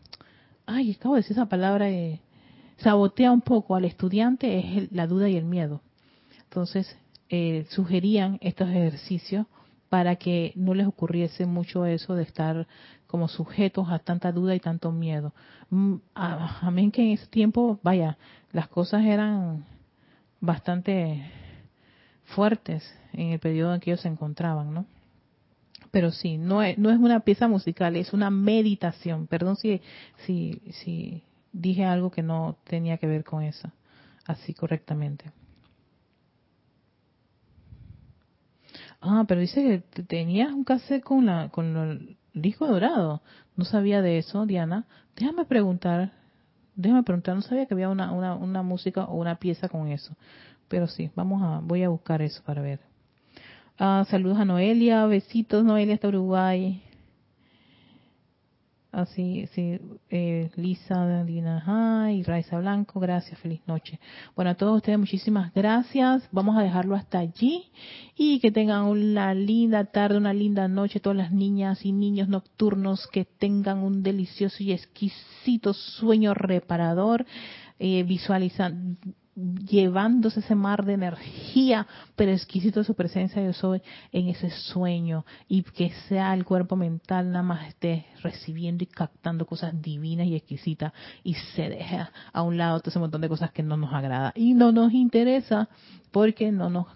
Ay, 0.68 0.92
acabo 0.92 1.16
de 1.16 1.22
decir 1.22 1.36
esa 1.36 1.50
palabra, 1.50 1.90
eh, 1.90 2.22
sabotea 2.78 3.32
un 3.32 3.42
poco 3.42 3.76
al 3.76 3.86
estudiante 3.86 4.60
es 4.60 4.92
la 4.92 5.08
duda 5.08 5.30
y 5.30 5.36
el 5.36 5.46
miedo. 5.46 5.82
Entonces, 6.44 6.96
eh, 7.30 7.66
sugerían 7.70 8.38
estos 8.42 8.70
ejercicios 8.70 9.48
para 9.90 10.18
que 10.18 10.54
no 10.56 10.76
les 10.76 10.86
ocurriese 10.86 11.48
mucho 11.48 11.88
eso 11.88 12.14
de 12.14 12.22
estar 12.22 12.68
como 13.08 13.28
sujetos 13.28 13.90
a 13.90 14.00
tanta 14.00 14.32
duda 14.32 14.56
y 14.56 14.60
tanto 14.60 14.92
miedo. 14.92 15.34
Mm, 15.70 15.96
amén 16.14 16.92
que 16.92 17.02
en 17.02 17.12
ese 17.12 17.28
tiempo, 17.28 17.80
vaya, 17.84 18.18
las 18.52 18.68
cosas 18.68 19.06
eran 19.06 19.66
bastante 20.40 21.32
fuertes 22.26 22.84
en 23.14 23.32
el 23.32 23.40
periodo 23.40 23.74
en 23.74 23.80
que 23.80 23.92
ellos 23.92 24.02
se 24.02 24.10
encontraban, 24.10 24.74
¿no? 24.74 24.86
Pero 25.92 26.12
sí, 26.12 26.38
no 26.38 26.62
es, 26.62 26.78
no 26.78 26.90
es 26.90 26.98
una 26.98 27.22
pieza 27.22 27.48
musical, 27.48 27.96
es 27.96 28.14
una 28.14 28.30
meditación. 28.30 29.28
Perdón 29.28 29.56
si, 29.56 29.82
si, 30.26 30.62
si 30.82 31.24
dije 31.52 31.86
algo 31.86 32.12
que 32.12 32.24
no 32.24 32.58
tenía 32.66 32.98
que 32.98 33.08
ver 33.08 33.24
con 33.24 33.44
eso, 33.44 33.72
así 34.26 34.54
correctamente. 34.54 35.32
Ah, 39.00 39.26
pero 39.28 39.42
dice 39.42 39.84
que 39.92 40.04
tenías 40.04 40.52
un 40.52 40.64
cassette 40.64 41.04
con, 41.04 41.26
la, 41.26 41.50
con 41.50 42.18
disco 42.42 42.68
dorado. 42.68 43.22
No 43.56 43.66
sabía 43.66 44.02
de 44.02 44.18
eso, 44.18 44.46
Diana. 44.46 44.86
Déjame 45.16 45.46
preguntar. 45.46 46.12
Déjame 46.76 47.04
preguntar. 47.04 47.36
No 47.36 47.42
sabía 47.42 47.66
que 47.66 47.74
había 47.74 47.90
una, 47.90 48.12
una, 48.12 48.36
una 48.36 48.64
música 48.64 49.06
o 49.06 49.16
una 49.16 49.36
pieza 49.36 49.70
con 49.70 49.88
eso. 49.88 50.16
Pero 50.68 50.88
sí, 50.88 51.10
vamos 51.16 51.42
a, 51.44 51.60
voy 51.64 51.84
a 51.84 51.90
buscar 51.90 52.22
eso 52.22 52.42
para 52.44 52.62
ver. 52.62 52.80
Ah, 53.80 54.06
saludos 54.10 54.40
a 54.40 54.46
Noelia. 54.46 55.06
Besitos, 55.06 55.64
Noelia, 55.64 55.96
hasta 55.96 56.08
Uruguay. 56.08 56.82
Así, 58.92 59.48
sí, 59.54 59.80
eh, 60.10 60.50
Lisa, 60.56 61.24
Dina, 61.24 62.12
y 62.12 62.24
Raiza 62.24 62.58
Blanco, 62.58 63.00
gracias, 63.02 63.38
feliz 63.40 63.62
noche. 63.68 64.00
Bueno, 64.36 64.52
a 64.52 64.56
todos 64.56 64.78
ustedes 64.78 64.98
muchísimas 64.98 65.54
gracias. 65.54 66.28
Vamos 66.32 66.58
a 66.58 66.62
dejarlo 66.62 66.96
hasta 66.96 67.20
allí 67.20 67.66
y 68.16 68.40
que 68.40 68.50
tengan 68.50 68.86
una 68.86 69.34
linda 69.34 69.84
tarde, 69.86 70.18
una 70.18 70.34
linda 70.34 70.68
noche, 70.70 71.02
todas 71.02 71.18
las 71.18 71.32
niñas 71.34 71.86
y 71.86 71.92
niños 71.92 72.30
nocturnos 72.30 73.08
que 73.08 73.26
tengan 73.26 73.80
un 73.80 74.04
delicioso 74.04 74.64
y 74.64 74.72
exquisito 74.72 75.74
sueño 75.74 76.34
reparador, 76.34 77.26
eh, 77.80 78.04
visualizando 78.04 78.98
llevándose 79.38 80.40
ese 80.40 80.56
mar 80.56 80.84
de 80.84 80.94
energía, 80.94 81.86
pero 82.16 82.32
exquisito 82.32 82.80
de 82.80 82.86
su 82.86 82.96
presencia 82.96 83.44
yo 83.44 83.54
soy 83.54 83.82
en 84.12 84.30
ese 84.30 84.50
sueño 84.50 85.26
y 85.48 85.62
que 85.62 85.92
sea 86.10 86.34
el 86.34 86.44
cuerpo 86.44 86.76
mental 86.76 87.32
nada 87.32 87.44
más 87.44 87.68
esté 87.68 88.08
recibiendo 88.24 88.84
y 88.84 88.88
captando 88.88 89.46
cosas 89.46 89.80
divinas 89.80 90.26
y 90.26 90.36
exquisitas 90.36 90.92
y 91.24 91.36
se 91.36 91.70
deja 91.70 92.12
a 92.34 92.42
un 92.42 92.58
lado 92.58 92.80
todo 92.80 92.90
ese 92.90 93.00
montón 93.00 93.22
de 93.22 93.30
cosas 93.30 93.52
que 93.52 93.62
no 93.62 93.78
nos 93.78 93.94
agrada 93.94 94.34
y 94.36 94.56
no 94.56 94.72
nos 94.72 94.92
interesa 94.94 95.70
porque 96.12 96.52
no 96.52 96.70
nos 96.70 96.88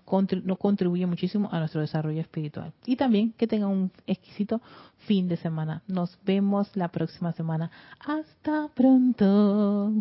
no 0.44 0.56
contribuye 0.56 1.06
muchísimo 1.06 1.50
a 1.52 1.60
nuestro 1.60 1.82
desarrollo 1.82 2.22
espiritual. 2.22 2.74
Y 2.86 2.96
también 2.96 3.34
que 3.34 3.46
tengan 3.46 3.70
un 3.70 3.92
exquisito 4.08 4.62
fin 5.06 5.28
de 5.28 5.38
semana. 5.38 5.84
Nos 5.88 6.18
vemos 6.26 6.76
la 6.76 6.88
próxima 6.88 7.32
semana. 7.34 7.70
Hasta 8.00 8.70
pronto. 8.74 9.94